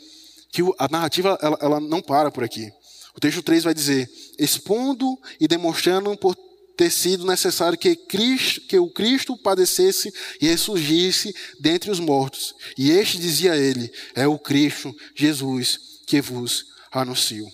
que 0.53 0.63
a 0.79 0.89
narrativa 0.89 1.39
ela, 1.41 1.59
ela 1.63 1.81
não 1.81 2.03
para 2.03 2.31
por 2.31 2.45
aqui. 2.45 2.71
O 3.17 3.21
texto 3.21 3.43
3 3.43 3.65
vai 3.65 3.75
dizer: 3.75 4.11
expondo 4.39 5.19
e 5.41 5.47
demonstrando 5.47 6.17
por 6.17 6.35
ter 6.77 6.91
sido 6.91 7.25
necessário 7.27 7.79
que, 7.79 7.95
Cristo, 7.95 8.61
que 8.63 8.79
o 8.79 8.91
Cristo 8.91 9.37
padecesse 9.37 10.13
e 10.41 10.49
ressurgisse 10.49 11.35
dentre 11.61 11.91
os 11.91 12.01
mortos. 12.01 12.55
E 12.77 12.91
este 12.91 13.19
dizia 13.19 13.57
ele: 13.57 13.91
É 14.15 14.27
o 14.27 14.39
Cristo, 14.39 14.95
Jesus, 15.15 15.79
que 16.07 16.21
vos 16.21 16.67
anuncio. 16.91 17.47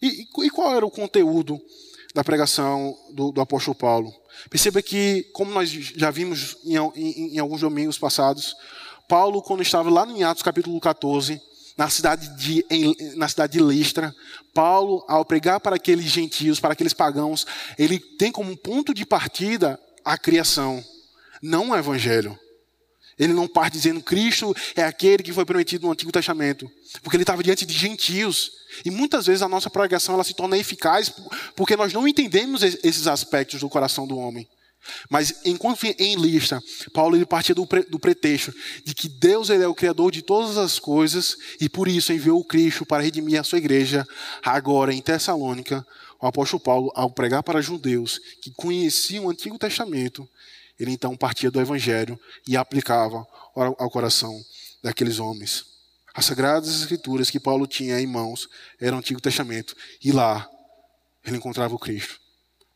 E, 0.00 0.26
e 0.38 0.50
qual 0.50 0.74
era 0.74 0.86
o 0.86 0.90
conteúdo 0.90 1.60
da 2.14 2.22
pregação 2.22 2.96
do, 3.12 3.32
do, 3.32 3.40
apóstolo 3.40 3.74
Paulo? 3.74 4.12
Perceba 4.50 4.82
que, 4.82 5.22
como 5.32 5.50
nós 5.50 5.70
já 5.70 6.10
vimos 6.10 6.56
em, 6.64 6.76
em, 6.94 7.34
em 7.34 7.38
alguns 7.38 7.62
domingos 7.62 7.98
passados, 7.98 8.54
Paulo, 9.08 9.42
quando 9.42 9.62
estava 9.62 9.88
lá 9.88 10.06
em 10.06 10.22
Atos 10.22 10.42
capítulo 10.42 10.78
14, 10.80 11.40
na 11.76 11.90
cidade 11.90 12.28
de, 12.36 12.64
em, 12.70 12.94
na 13.16 13.28
cidade 13.28 13.58
de 13.58 13.64
Listra, 13.64 14.14
Paulo, 14.54 15.04
ao 15.06 15.24
pregar 15.24 15.60
para 15.60 15.76
aqueles 15.76 16.06
gentios, 16.06 16.58
para 16.58 16.72
aqueles 16.72 16.94
pagãos, 16.94 17.46
ele 17.78 17.98
tem 17.98 18.32
como 18.32 18.56
ponto 18.56 18.94
de 18.94 19.04
partida 19.04 19.78
a 20.04 20.16
criação, 20.16 20.82
não 21.42 21.70
o 21.70 21.76
evangelho. 21.76 22.38
Ele 23.18 23.32
não 23.32 23.48
parte 23.48 23.74
dizendo 23.74 24.02
Cristo 24.02 24.54
é 24.74 24.82
aquele 24.82 25.22
que 25.22 25.32
foi 25.32 25.44
prometido 25.44 25.86
no 25.86 25.92
Antigo 25.92 26.12
Testamento, 26.12 26.70
porque 27.02 27.16
ele 27.16 27.22
estava 27.22 27.42
diante 27.42 27.64
de 27.64 27.72
gentios. 27.72 28.52
E 28.84 28.90
muitas 28.90 29.26
vezes 29.26 29.40
a 29.42 29.48
nossa 29.48 29.70
pregação 29.70 30.14
ela 30.14 30.24
se 30.24 30.34
torna 30.34 30.58
eficaz 30.58 31.10
porque 31.54 31.76
nós 31.76 31.94
não 31.94 32.06
entendemos 32.06 32.62
esses 32.62 33.06
aspectos 33.06 33.60
do 33.60 33.70
coração 33.70 34.06
do 34.06 34.18
homem. 34.18 34.46
Mas 35.08 35.40
enquanto 35.44 35.84
em 35.84 36.16
lista, 36.16 36.62
Paulo 36.92 37.16
ele 37.16 37.26
partia 37.26 37.54
do, 37.54 37.66
pre, 37.66 37.82
do 37.82 37.98
pretexto 37.98 38.52
de 38.84 38.94
que 38.94 39.08
Deus 39.08 39.50
ele 39.50 39.62
é 39.62 39.68
o 39.68 39.74
criador 39.74 40.10
de 40.10 40.22
todas 40.22 40.56
as 40.56 40.78
coisas 40.78 41.36
e 41.60 41.68
por 41.68 41.88
isso 41.88 42.12
enviou 42.12 42.40
o 42.40 42.44
Cristo 42.44 42.84
para 42.84 43.02
redimir 43.02 43.40
a 43.40 43.44
sua 43.44 43.58
igreja. 43.58 44.06
Agora 44.42 44.92
em 44.92 45.00
Tessalônica, 45.00 45.86
o 46.20 46.26
apóstolo 46.26 46.60
Paulo, 46.60 46.92
ao 46.94 47.10
pregar 47.10 47.42
para 47.42 47.60
judeus 47.60 48.20
que 48.40 48.50
conheciam 48.50 49.26
o 49.26 49.30
Antigo 49.30 49.58
Testamento, 49.58 50.28
ele 50.78 50.90
então 50.90 51.16
partia 51.16 51.50
do 51.50 51.60
Evangelho 51.60 52.18
e 52.46 52.56
aplicava 52.56 53.26
ao 53.54 53.90
coração 53.90 54.38
daqueles 54.82 55.18
homens. 55.18 55.64
As 56.14 56.24
sagradas 56.24 56.80
escrituras 56.80 57.30
que 57.30 57.40
Paulo 57.40 57.66
tinha 57.66 58.00
em 58.00 58.06
mãos 58.06 58.48
eram 58.80 58.96
o 58.96 59.00
Antigo 59.00 59.20
Testamento 59.20 59.76
e 60.02 60.12
lá 60.12 60.48
ele 61.24 61.36
encontrava 61.36 61.74
o 61.74 61.78
Cristo. 61.78 62.18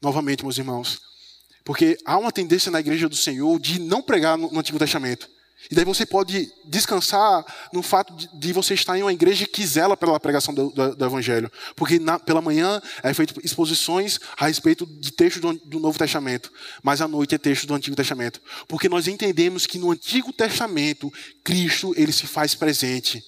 Novamente, 0.02 0.42
meus 0.42 0.58
irmãos, 0.58 1.00
porque 1.64 1.98
há 2.04 2.16
uma 2.18 2.32
tendência 2.32 2.70
na 2.70 2.80
igreja 2.80 3.08
do 3.08 3.16
Senhor 3.16 3.58
de 3.58 3.80
não 3.80 4.02
pregar 4.02 4.36
no, 4.36 4.58
Antigo 4.58 4.78
Testamento. 4.78 5.28
E 5.70 5.74
daí 5.74 5.84
você 5.84 6.06
pode 6.06 6.50
descansar 6.64 7.44
no 7.72 7.82
fato 7.82 8.14
de, 8.14 8.28
de, 8.32 8.52
você 8.52 8.72
estar 8.72 8.98
em 8.98 9.02
uma 9.02 9.12
igreja 9.12 9.46
que 9.46 9.64
zela 9.66 9.96
pela 9.96 10.18
pregação 10.18 10.54
do, 10.54 10.70
do, 10.70 10.96
do 10.96 11.04
Evangelho. 11.04 11.52
Porque 11.76 11.98
na, 11.98 12.18
pela 12.18 12.40
manhã 12.40 12.80
é 13.02 13.12
feito 13.12 13.38
exposições 13.44 14.18
a 14.38 14.46
respeito 14.46 14.86
de 14.86 15.12
textos 15.12 15.42
do, 15.42 15.52
do, 15.66 15.78
Novo 15.78 15.98
Testamento, 15.98 16.50
mas 16.82 17.00
à 17.02 17.06
noite 17.06 17.34
é 17.34 17.38
texto 17.38 17.66
do 17.66 17.74
Antigo 17.74 17.94
Testamento. 17.94 18.40
Porque 18.66 18.88
nós 18.88 19.06
entendemos 19.06 19.66
que 19.66 19.78
no 19.78 19.90
Antigo 19.90 20.32
Testamento, 20.32 21.12
Cristo 21.44 21.92
ele 21.96 22.12
se 22.12 22.26
faz 22.26 22.54
presente. 22.54 23.22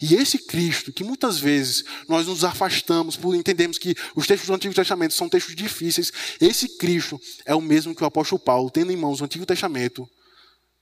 E 0.00 0.14
esse 0.14 0.38
Cristo, 0.38 0.92
que 0.92 1.04
muitas 1.04 1.38
vezes 1.38 1.84
nós 2.08 2.26
nos 2.26 2.44
afastamos 2.44 3.16
por 3.16 3.34
entendermos 3.34 3.78
que 3.78 3.94
os 4.14 4.26
textos 4.26 4.48
do 4.48 4.54
Antigo 4.54 4.74
Testamento 4.74 5.14
são 5.14 5.28
textos 5.28 5.54
difíceis, 5.54 6.12
esse 6.40 6.76
Cristo 6.78 7.20
é 7.44 7.54
o 7.54 7.60
mesmo 7.60 7.94
que 7.94 8.02
o 8.02 8.06
apóstolo 8.06 8.40
Paulo, 8.40 8.70
tendo 8.70 8.92
em 8.92 8.96
mãos 8.96 9.20
o 9.20 9.24
Antigo 9.24 9.46
Testamento, 9.46 10.08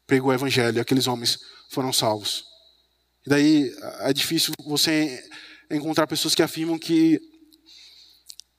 pregou 0.07 0.31
o 0.31 0.35
Evangelho 0.35 0.81
aqueles 0.81 1.07
homens 1.07 1.39
foram 1.71 1.93
salvos. 1.93 2.45
E 3.27 3.31
daí 3.31 3.75
é 4.01 4.13
difícil 4.13 4.53
você 4.65 5.23
encontrar 5.71 6.07
pessoas 6.07 6.35
que 6.35 6.43
afirmam 6.43 6.79
que 6.79 7.21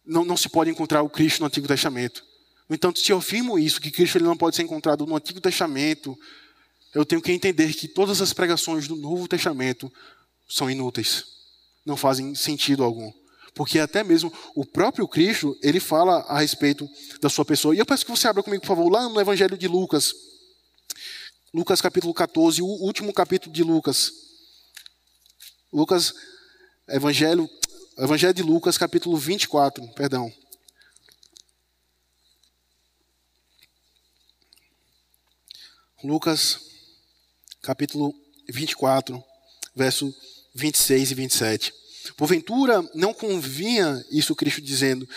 não, 0.06 0.26
não 0.26 0.38
se 0.38 0.50
pode 0.50 0.70
encontrar 0.70 1.02
o 1.02 1.10
Cristo 1.10 1.40
no 1.40 1.48
Antigo 1.48 1.68
Testamento. 1.68 2.24
No 2.70 2.76
entanto, 2.76 3.00
se 3.00 3.12
eu 3.12 3.18
afirmo 3.18 3.58
isso, 3.58 3.80
que 3.80 3.92
Cristo 3.92 4.18
ele 4.18 4.26
não 4.26 4.36
pode 4.36 4.56
ser 4.56 4.64
encontrado 4.64 5.06
no 5.06 5.16
Antigo 5.16 5.40
Testamento, 5.40 6.18
eu 6.94 7.06
tenho 7.06 7.22
que 7.22 7.32
entender 7.32 7.74
que 7.74 7.88
todas 7.88 8.22
as 8.22 8.34
pregações 8.34 8.88
do 8.88 8.96
Novo 8.96 9.28
Testamento 9.28 9.92
são 10.48 10.70
inúteis, 10.70 11.26
não 11.86 11.98
fazem 11.98 12.34
sentido 12.36 12.84
algum. 12.84 13.12
Porque 13.54 13.80
até 13.80 14.04
mesmo 14.04 14.32
o 14.56 14.64
próprio 14.64 15.08
Cristo, 15.08 15.58
ele 15.64 15.80
fala 15.80 16.20
a 16.28 16.40
respeito 16.40 16.88
da 17.20 17.28
sua 17.28 17.44
pessoa. 17.44 17.76
E 17.76 17.80
eu 17.80 17.86
peço 17.86 18.06
que 18.06 18.12
você 18.12 18.28
abra 18.28 18.44
comigo, 18.44 18.62
por 18.62 18.68
favor, 18.68 18.88
lá 18.90 19.10
no 19.10 19.20
Evangelho 19.20 19.58
de 19.58 19.68
Lucas. 19.68 20.14
Lucas 21.52 21.82
capítulo 21.82 22.14
14, 22.14 22.62
o 22.62 22.68
último 22.68 23.12
capítulo 23.12 23.52
de 23.52 23.64
Lucas. 23.64 24.12
Lucas, 25.74 26.14
Evangelho, 26.88 27.50
Evangelho 27.98 28.34
de 28.34 28.44
Lucas, 28.44 28.78
capítulo 28.78 29.18
24, 29.18 29.88
perdão. 29.94 30.32
Lucas, 36.04 36.60
capítulo 37.62 38.14
24, 38.48 39.24
verso 39.76 40.14
26 40.58 41.12
e 41.12 41.16
27. 41.16 41.74
Porventura, 42.16 42.84
não 42.96 43.14
convinha 43.14 44.04
isso 44.10 44.36
Cristo 44.36 44.62
dizendo, 44.62 45.08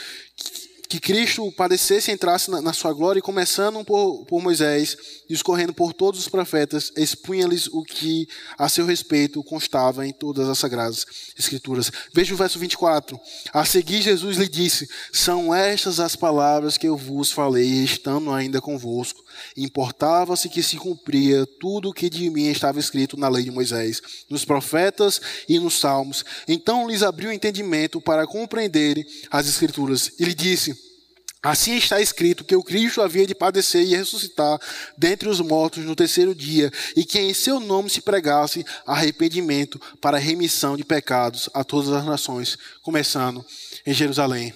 que 0.91 0.99
Cristo 0.99 1.53
padecesse 1.53 2.11
e 2.11 2.15
entrasse 2.15 2.51
na, 2.51 2.61
na, 2.61 2.73
sua 2.73 2.93
glória, 2.93 3.21
e 3.21 3.23
começando 3.23 3.85
por, 3.85 4.25
por 4.25 4.43
Moisés, 4.43 4.97
discorrendo 5.29 5.73
por 5.73 5.93
todos 5.93 6.19
os 6.19 6.27
profetas, 6.27 6.93
expunha-lhes 6.97 7.69
o 7.69 7.85
que 7.85 8.27
a 8.59 8.69
seu 8.69 8.85
respeito 8.85 9.41
constava 9.45 10.05
em 10.05 10.13
todas 10.13 10.49
as 10.49 10.59
sagradas 10.59 11.07
escrituras. 11.39 11.93
Veja 12.13 12.35
o 12.35 12.37
verso 12.37 12.59
24. 12.59 13.21
A 13.53 13.65
seguir, 13.65 14.03
Jesus 14.03 14.37
lhe 14.37 14.49
disse: 14.49 14.91
São 15.13 15.55
estas 15.55 16.01
as 16.01 16.17
palavras 16.17 16.77
que 16.77 16.89
eu 16.89 16.97
vos 16.97 17.31
falei, 17.31 17.85
estando 17.85 18.33
ainda 18.33 18.61
convosco. 18.61 19.25
Importava-se 19.57 20.49
que 20.49 20.63
se 20.63 20.77
cumpria 20.77 21.47
tudo 21.59 21.91
o 21.91 21.93
que 21.93 22.11
de 22.11 22.29
mim 22.31 22.49
estava 22.49 22.79
escrito 22.79 23.17
na 23.17 23.29
lei 23.29 23.45
de 23.45 23.51
Moisés, 23.51 24.01
nos 24.29 24.45
profetas 24.45 25.21
e 25.49 25.59
nos 25.59 25.79
salmos. 25.79 26.25
Então 26.47 26.89
lhes 26.89 27.03
abriu 27.03 27.31
o 27.31 27.33
entendimento 27.33 28.01
para 28.01 28.27
compreenderem 28.27 29.05
as 29.31 29.47
escrituras. 29.47 30.13
E 30.19 30.25
lhe 30.25 30.35
disse: 30.35 30.91
Assim 31.43 31.77
está 31.77 31.99
escrito 31.99 32.45
que 32.45 32.55
o 32.55 32.63
Cristo 32.63 33.01
havia 33.01 33.27
de 33.27 33.35
padecer 33.35 33.83
e 33.83 33.97
ressuscitar 33.97 34.61
dentre 34.97 35.27
os 35.27 35.41
mortos 35.41 35.83
no 35.85 35.97
terceiro 35.97 36.35
dia, 36.35 36.71
e 36.95 37.03
que 37.03 37.19
em 37.19 37.33
seu 37.33 37.59
nome 37.59 37.89
se 37.89 38.03
pregasse 38.03 38.65
arrependimento 38.87 39.81
para 40.03 40.19
remissão 40.19 40.77
de 40.77 40.85
pecados 40.85 41.49
a 41.55 41.65
todas 41.65 41.91
as 41.91 42.05
nações, 42.05 42.59
começando 42.83 43.45
em 43.87 43.95
Jerusalém. 43.95 44.53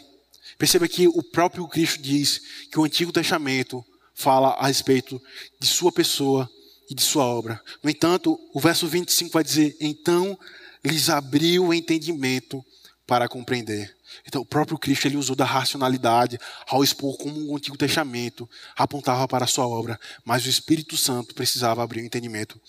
Perceba 0.59 0.87
que 0.87 1.09
o 1.09 1.23
próprio 1.23 1.67
Cristo 1.67 2.03
diz 2.03 2.41
que 2.71 2.79
o 2.79 2.85
Antigo 2.85 3.13
Testamento 3.13 3.83
fala 4.15 4.51
a 4.51 4.67
respeito 4.67 5.21
de 5.61 5.67
sua 5.67 5.93
pessoa 5.93 6.49
e 6.89 6.95
de 6.95 7.03
sua 7.03 7.25
obra. 7.25 7.61
No 7.83 7.91
entanto, 7.91 8.39
o 8.53 8.61
verso 8.61 8.87
25 8.87 9.33
vai 9.33 9.45
dizer: 9.45 9.77
Então 9.81 10.39
lhes 10.85 11.09
abriu 11.09 11.67
o 11.67 11.75
entendimento 11.75 12.65
para 13.07 13.29
compreender. 13.29 13.95
Então, 14.27 14.43
o 14.43 14.47
próprio 14.47 14.79
Cristo 14.79 15.07
ele 15.07 15.17
usou 15.17 15.35
da 15.35 15.45
racionalidade 15.45 16.39
ao 16.69 16.85
expor 16.85 17.17
como 17.19 17.51
o 17.51 17.57
Antigo 17.57 17.77
Testamento 17.77 18.49
apontava 18.77 19.27
para 19.27 19.45
a 19.45 19.49
sua 19.49 19.67
obra, 19.67 19.99
mas 20.25 20.47
o 20.47 20.49
Espírito 20.49 20.97
Santo 20.97 21.35
precisava 21.35 21.83
abrir 21.83 22.03
o 22.03 22.07
entendimento 22.07 22.61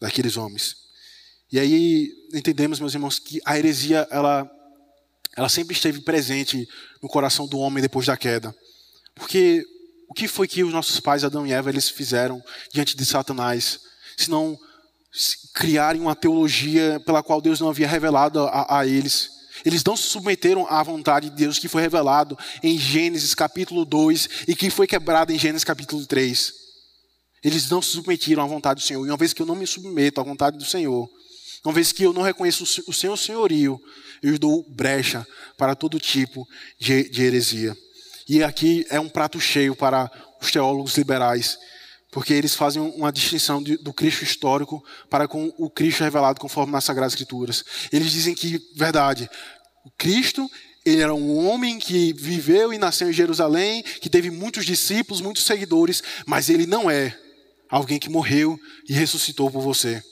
daqueles 0.00 0.36
homens. 0.36 0.76
E 1.50 1.58
aí 1.58 2.12
entendemos, 2.34 2.80
meus 2.80 2.94
irmãos, 2.94 3.18
que 3.18 3.40
a 3.44 3.58
heresia 3.58 4.06
ela, 4.10 4.50
ela 5.36 5.48
sempre 5.48 5.74
esteve 5.74 6.00
presente 6.00 6.68
no 7.02 7.08
coração 7.08 7.46
do 7.46 7.58
homem 7.58 7.80
depois 7.80 8.06
da 8.06 8.16
queda. 8.16 8.54
Porque 9.14 9.64
que 10.18 10.26
foi 10.26 10.48
que 10.48 10.64
os 10.64 10.72
nossos 10.72 10.98
pais, 10.98 11.22
Adão 11.22 11.46
e 11.46 11.52
Eva, 11.52 11.70
eles 11.70 11.88
fizeram 11.88 12.42
diante 12.72 12.96
de 12.96 13.06
Satanás? 13.06 13.78
Se 14.16 14.28
não 14.28 14.58
criarem 15.54 16.00
uma 16.00 16.16
teologia 16.16 17.00
pela 17.06 17.22
qual 17.22 17.40
Deus 17.40 17.60
não 17.60 17.68
havia 17.68 17.86
revelado 17.86 18.40
a, 18.40 18.80
a 18.80 18.86
eles. 18.86 19.30
Eles 19.64 19.82
não 19.84 19.96
se 19.96 20.04
submeteram 20.04 20.66
à 20.68 20.82
vontade 20.82 21.30
de 21.30 21.36
Deus 21.36 21.58
que 21.58 21.68
foi 21.68 21.82
revelado 21.82 22.36
em 22.64 22.76
Gênesis 22.76 23.32
capítulo 23.32 23.84
2 23.84 24.28
e 24.48 24.56
que 24.56 24.70
foi 24.70 24.88
quebrado 24.88 25.32
em 25.32 25.38
Gênesis 25.38 25.62
capítulo 25.62 26.04
3. 26.04 26.52
Eles 27.44 27.70
não 27.70 27.80
se 27.80 27.90
submeteram 27.90 28.42
à 28.42 28.46
vontade 28.46 28.80
do 28.80 28.86
Senhor. 28.86 29.06
E 29.06 29.10
uma 29.10 29.16
vez 29.16 29.32
que 29.32 29.40
eu 29.40 29.46
não 29.46 29.54
me 29.54 29.68
submeto 29.68 30.20
à 30.20 30.24
vontade 30.24 30.58
do 30.58 30.64
Senhor, 30.64 31.08
uma 31.64 31.72
vez 31.72 31.92
que 31.92 32.02
eu 32.02 32.12
não 32.12 32.22
reconheço 32.22 32.64
o 32.88 32.92
Senhor 32.92 33.16
senhorio, 33.16 33.80
eu 34.20 34.36
dou 34.36 34.64
brecha 34.68 35.24
para 35.56 35.76
todo 35.76 36.00
tipo 36.00 36.46
de, 36.78 37.08
de 37.08 37.22
heresia. 37.22 37.76
E 38.28 38.42
aqui 38.42 38.86
é 38.90 39.00
um 39.00 39.08
prato 39.08 39.40
cheio 39.40 39.74
para 39.74 40.10
os 40.40 40.50
teólogos 40.50 40.96
liberais 40.96 41.58
porque 42.10 42.32
eles 42.32 42.54
fazem 42.54 42.80
uma 42.80 43.12
distinção 43.12 43.62
de, 43.62 43.76
do 43.76 43.92
Cristo 43.92 44.24
histórico 44.24 44.82
para 45.10 45.28
com 45.28 45.52
o 45.58 45.68
Cristo 45.68 46.02
revelado 46.02 46.40
conforme 46.40 46.72
nas 46.72 46.84
Sagradas 46.84 47.12
Escrituras. 47.12 47.64
Eles 47.92 48.10
dizem 48.10 48.34
que, 48.34 48.58
verdade, 48.74 49.28
o 49.84 49.90
Cristo 49.90 50.50
ele 50.84 51.02
era 51.02 51.14
um 51.14 51.46
homem 51.46 51.78
que 51.78 52.14
viveu 52.14 52.72
e 52.72 52.78
nasceu 52.78 53.10
em 53.10 53.12
Jerusalém, 53.12 53.82
que 53.82 54.08
teve 54.08 54.30
muitos 54.30 54.64
discípulos, 54.64 55.20
muitos 55.20 55.44
seguidores, 55.44 56.02
mas 56.26 56.48
ele 56.48 56.66
não 56.66 56.90
é 56.90 57.18
alguém 57.68 57.98
que 57.98 58.08
morreu 58.08 58.58
e 58.88 58.94
ressuscitou 58.94 59.50
por 59.50 59.60
você. 59.60 60.02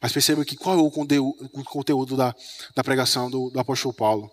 Mas 0.00 0.12
perceba 0.12 0.44
que 0.44 0.56
qual 0.56 0.78
é 0.78 0.82
o 0.82 1.64
conteúdo 1.64 2.16
da, 2.16 2.32
da 2.74 2.84
pregação 2.84 3.28
do, 3.28 3.50
do 3.50 3.58
apóstolo 3.58 3.92
Paulo? 3.92 4.30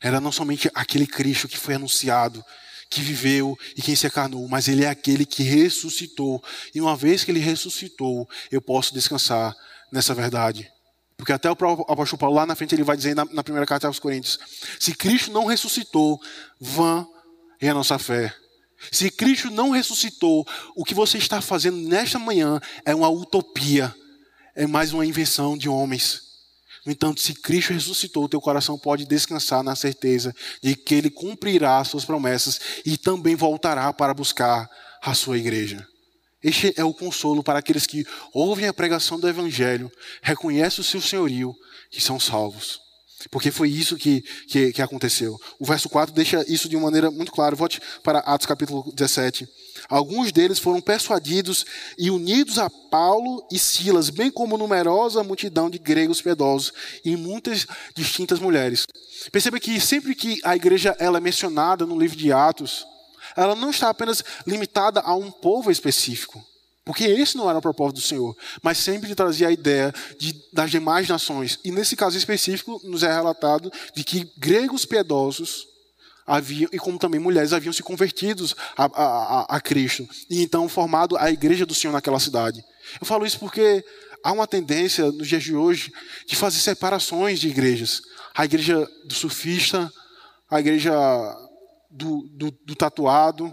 Era 0.00 0.20
não 0.20 0.30
somente 0.30 0.70
aquele 0.74 1.06
Cristo 1.06 1.48
que 1.48 1.56
foi 1.56 1.74
anunciado, 1.74 2.44
que 2.90 3.00
viveu 3.00 3.58
e 3.76 3.82
quem 3.82 3.96
se 3.96 4.06
encarnou, 4.06 4.46
mas 4.48 4.68
ele 4.68 4.84
é 4.84 4.88
aquele 4.88 5.26
que 5.26 5.42
ressuscitou. 5.42 6.42
E 6.74 6.80
uma 6.80 6.96
vez 6.96 7.24
que 7.24 7.30
ele 7.30 7.40
ressuscitou, 7.40 8.28
eu 8.50 8.60
posso 8.60 8.94
descansar 8.94 9.54
nessa 9.90 10.14
verdade. 10.14 10.70
Porque 11.16 11.32
até 11.32 11.50
o 11.50 11.52
apóstolo 11.52 12.18
Paulo 12.18 12.36
lá 12.36 12.44
na 12.44 12.54
frente 12.54 12.74
ele 12.74 12.82
vai 12.82 12.96
dizer 12.96 13.14
na, 13.14 13.24
na 13.24 13.42
primeira 13.42 13.66
carta 13.66 13.86
aos 13.86 13.98
Coríntios: 13.98 14.38
se 14.78 14.94
Cristo 14.94 15.32
não 15.32 15.46
ressuscitou, 15.46 16.20
vã 16.60 17.06
é 17.60 17.68
a 17.68 17.74
nossa 17.74 17.98
fé. 17.98 18.34
Se 18.92 19.10
Cristo 19.10 19.50
não 19.50 19.70
ressuscitou, 19.70 20.46
o 20.74 20.84
que 20.84 20.94
você 20.94 21.16
está 21.16 21.40
fazendo 21.40 21.78
nesta 21.78 22.18
manhã 22.18 22.60
é 22.84 22.94
uma 22.94 23.08
utopia, 23.08 23.94
é 24.54 24.66
mais 24.66 24.92
uma 24.92 25.06
invenção 25.06 25.56
de 25.56 25.68
homens. 25.68 26.25
No 26.86 26.92
entanto, 26.92 27.20
se 27.20 27.34
Cristo 27.34 27.72
ressuscitou, 27.72 28.28
teu 28.28 28.40
coração 28.40 28.78
pode 28.78 29.04
descansar 29.04 29.60
na 29.64 29.74
certeza 29.74 30.32
de 30.62 30.76
que 30.76 30.94
Ele 30.94 31.10
cumprirá 31.10 31.78
as 31.78 31.88
suas 31.88 32.04
promessas 32.04 32.60
e 32.84 32.96
também 32.96 33.34
voltará 33.34 33.92
para 33.92 34.14
buscar 34.14 34.70
a 35.02 35.12
sua 35.12 35.36
igreja. 35.36 35.84
Este 36.40 36.72
é 36.76 36.84
o 36.84 36.94
consolo 36.94 37.42
para 37.42 37.58
aqueles 37.58 37.86
que 37.86 38.06
ouvem 38.32 38.68
a 38.68 38.72
pregação 38.72 39.18
do 39.18 39.28
Evangelho, 39.28 39.90
reconhecem 40.22 40.80
o 40.80 40.84
seu 40.84 41.00
senhorio 41.00 41.52
e 41.92 42.00
são 42.00 42.20
salvos. 42.20 42.85
Porque 43.30 43.50
foi 43.50 43.68
isso 43.68 43.96
que, 43.96 44.22
que, 44.48 44.72
que, 44.72 44.82
aconteceu. 44.82 45.38
O 45.58 45.64
verso 45.64 45.88
4 45.88 46.14
deixa 46.14 46.44
isso 46.48 46.68
de 46.68 46.76
uma 46.76 46.86
maneira 46.86 47.10
muito 47.10 47.32
clara. 47.32 47.56
Volte 47.56 47.80
para 48.02 48.20
Atos 48.20 48.46
capítulo 48.46 48.90
17. 48.94 49.48
Alguns 49.88 50.32
deles 50.32 50.58
foram 50.58 50.80
persuadidos 50.80 51.64
e 51.98 52.10
unidos 52.10 52.58
a 52.58 52.70
Paulo 52.70 53.46
e 53.50 53.58
Silas, 53.58 54.10
bem 54.10 54.30
como 54.30 54.56
numerosa 54.56 55.22
multidão 55.22 55.68
de 55.68 55.78
gregos 55.78 56.22
piedosos 56.22 56.72
e 57.04 57.16
muitas 57.16 57.66
distintas 57.94 58.38
mulheres. 58.38 58.86
Perceba 59.30 59.60
que 59.60 59.80
sempre 59.80 60.14
que 60.14 60.40
a 60.44 60.56
igreja 60.56 60.96
ela 60.98 61.18
é 61.18 61.20
mencionada 61.20 61.86
no 61.86 61.98
livro 61.98 62.16
de 62.16 62.32
Atos, 62.32 62.86
ela 63.36 63.54
não 63.54 63.70
está 63.70 63.90
apenas 63.90 64.24
limitada 64.46 65.00
a 65.00 65.14
um 65.14 65.30
povo 65.30 65.70
específico. 65.70 66.44
Porque 66.86 67.02
esse 67.02 67.36
não 67.36 67.50
era 67.50 67.58
o 67.58 67.62
propósito 67.62 67.96
do 67.96 68.00
Senhor, 68.00 68.36
mas 68.62 68.78
sempre 68.78 69.12
trazia 69.12 69.48
a 69.48 69.52
ideia 69.52 69.92
de, 70.20 70.40
das 70.52 70.70
demais 70.70 71.08
nações. 71.08 71.58
E 71.64 71.72
nesse 71.72 71.96
caso 71.96 72.16
específico, 72.16 72.80
nos 72.84 73.02
é 73.02 73.12
relatado 73.12 73.72
de 73.92 74.04
que 74.04 74.30
gregos 74.38 74.86
piedosos 74.86 75.66
haviam, 76.24 76.70
e 76.72 76.78
como 76.78 76.96
também 76.96 77.18
mulheres, 77.18 77.52
haviam 77.52 77.72
se 77.72 77.82
convertidos 77.82 78.54
a, 78.76 78.84
a, 78.84 79.56
a 79.56 79.60
Cristo. 79.60 80.08
E 80.30 80.40
então 80.40 80.68
formado 80.68 81.16
a 81.16 81.28
igreja 81.28 81.66
do 81.66 81.74
Senhor 81.74 81.92
naquela 81.92 82.20
cidade. 82.20 82.64
Eu 83.00 83.06
falo 83.06 83.26
isso 83.26 83.40
porque 83.40 83.84
há 84.22 84.30
uma 84.30 84.46
tendência 84.46 85.10
nos 85.10 85.26
dias 85.26 85.42
de 85.42 85.56
hoje 85.56 85.92
de 86.24 86.36
fazer 86.36 86.60
separações 86.60 87.40
de 87.40 87.48
igrejas. 87.48 88.00
A 88.32 88.44
igreja 88.44 88.88
do 89.04 89.14
surfista, 89.14 89.92
a 90.48 90.60
igreja 90.60 90.94
do, 91.90 92.28
do, 92.30 92.50
do 92.64 92.76
tatuado, 92.76 93.52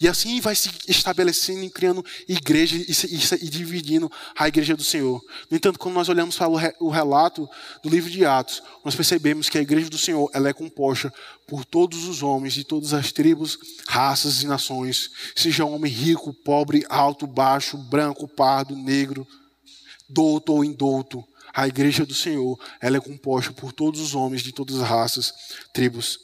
e 0.00 0.06
assim 0.06 0.40
vai 0.40 0.54
se 0.54 0.70
estabelecendo 0.86 1.64
e 1.64 1.70
criando 1.70 2.04
igreja 2.28 2.76
e, 2.76 2.82
e, 2.82 3.44
e, 3.44 3.48
dividindo 3.48 4.10
a 4.36 4.46
igreja 4.46 4.76
do 4.76 4.84
Senhor. 4.84 5.20
No 5.50 5.56
entanto, 5.56 5.78
quando 5.78 5.96
nós 5.96 6.08
olhamos 6.08 6.36
para 6.36 6.48
o, 6.48 6.54
re, 6.54 6.72
o, 6.78 6.88
relato 6.88 7.48
do 7.82 7.88
livro 7.88 8.08
de 8.08 8.24
Atos, 8.24 8.62
nós 8.84 8.94
percebemos 8.94 9.48
que 9.48 9.58
a 9.58 9.60
igreja 9.60 9.90
do 9.90 9.98
Senhor 9.98 10.30
ela 10.32 10.48
é 10.48 10.52
composta 10.52 11.12
por 11.48 11.64
todos 11.64 12.06
os 12.06 12.22
homens 12.22 12.52
de 12.52 12.62
todas 12.62 12.94
as 12.94 13.10
tribos, 13.10 13.58
raças 13.88 14.42
e 14.42 14.46
nações, 14.46 15.10
seja 15.34 15.64
homem 15.64 15.92
rico, 15.92 16.32
pobre, 16.32 16.86
alto, 16.88 17.26
baixo, 17.26 17.76
branco, 17.76 18.28
pardo, 18.28 18.76
negro, 18.76 19.26
douto 20.08 20.52
ou 20.52 20.64
indouto. 20.64 21.24
A 21.52 21.66
igreja 21.66 22.06
do 22.06 22.14
Senhor 22.14 22.56
ela 22.80 22.98
é 22.98 23.00
composta 23.00 23.52
por 23.52 23.72
todos 23.72 24.00
os 24.00 24.14
homens 24.14 24.42
de 24.42 24.52
todas 24.52 24.76
as 24.76 24.88
raças, 24.88 25.32
tribos 25.74 26.20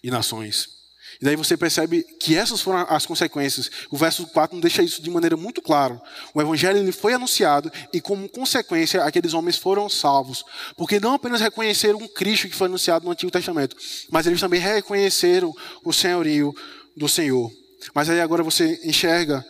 e 0.00 0.12
nações. 0.12 0.77
E 1.20 1.24
daí 1.24 1.34
você 1.34 1.56
percebe 1.56 2.04
que 2.20 2.36
essas 2.36 2.60
foram 2.60 2.86
as 2.88 3.04
consequências. 3.04 3.68
O 3.90 3.96
verso 3.96 4.24
4 4.28 4.54
não 4.54 4.60
deixa 4.60 4.84
isso 4.84 5.02
de 5.02 5.10
maneira 5.10 5.36
muito 5.36 5.60
clara. 5.60 6.00
O 6.32 6.40
evangelho 6.40 6.78
ele 6.78 6.92
foi 6.92 7.12
anunciado 7.12 7.72
e, 7.92 8.00
como 8.00 8.28
consequência, 8.28 9.02
aqueles 9.02 9.34
homens 9.34 9.56
foram 9.56 9.88
salvos. 9.88 10.44
Porque 10.76 11.00
não 11.00 11.14
apenas 11.14 11.40
reconheceram 11.40 11.98
um 11.98 12.06
Cristo 12.06 12.48
que 12.48 12.54
foi 12.54 12.68
anunciado 12.68 13.04
no 13.04 13.10
Antigo 13.10 13.32
Testamento, 13.32 13.76
mas 14.10 14.26
eles 14.26 14.40
também 14.40 14.60
reconheceram 14.60 15.52
o 15.84 15.92
senhorio 15.92 16.54
do 16.96 17.08
Senhor. 17.08 17.50
Mas 17.92 18.08
aí 18.08 18.20
agora 18.20 18.44
você 18.44 18.80
enxerga 18.84 19.44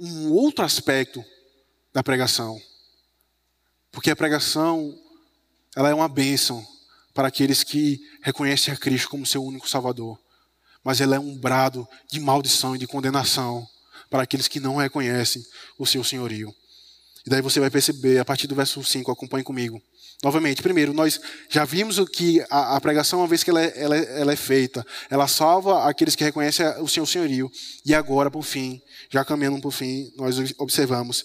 um 0.00 0.32
outro 0.32 0.64
aspecto 0.64 1.24
da 1.92 2.02
pregação. 2.02 2.60
Porque 3.92 4.10
a 4.10 4.16
pregação 4.16 4.92
ela 5.76 5.90
é 5.90 5.94
uma 5.94 6.08
bênção 6.08 6.66
para 7.12 7.28
aqueles 7.28 7.62
que 7.62 8.00
reconhecem 8.20 8.74
a 8.74 8.76
Cristo 8.76 9.08
como 9.08 9.24
seu 9.24 9.44
único 9.44 9.68
Salvador 9.68 10.18
mas 10.84 11.00
ela 11.00 11.16
é 11.16 11.18
um 11.18 11.36
brado 11.36 11.88
de 12.10 12.20
maldição 12.20 12.76
e 12.76 12.78
de 12.78 12.86
condenação 12.86 13.66
para 14.10 14.22
aqueles 14.22 14.46
que 14.46 14.60
não 14.60 14.76
reconhecem 14.76 15.44
o 15.78 15.86
seu 15.86 16.04
senhorio. 16.04 16.54
E 17.26 17.30
daí 17.30 17.40
você 17.40 17.58
vai 17.58 17.70
perceber, 17.70 18.18
a 18.18 18.24
partir 18.24 18.46
do 18.46 18.54
verso 18.54 18.84
5, 18.84 19.10
acompanhe 19.10 19.42
comigo. 19.42 19.82
Novamente, 20.22 20.62
primeiro, 20.62 20.92
nós 20.92 21.20
já 21.48 21.64
vimos 21.64 21.98
o 21.98 22.06
que 22.06 22.44
a, 22.50 22.76
a 22.76 22.80
pregação, 22.80 23.20
uma 23.20 23.26
vez 23.26 23.42
que 23.42 23.50
ela 23.50 23.62
é, 23.62 23.72
ela, 23.76 23.96
é, 23.96 24.20
ela 24.20 24.32
é, 24.32 24.36
feita, 24.36 24.86
ela 25.10 25.26
salva 25.26 25.88
aqueles 25.88 26.14
que 26.14 26.24
reconhecem 26.24 26.66
o 26.80 26.88
seu 26.88 27.04
senhorio. 27.06 27.50
E 27.84 27.94
agora, 27.94 28.30
por 28.30 28.42
fim, 28.42 28.80
já 29.10 29.24
caminhando 29.24 29.60
por 29.60 29.72
fim, 29.72 30.12
nós 30.16 30.36
observamos 30.58 31.24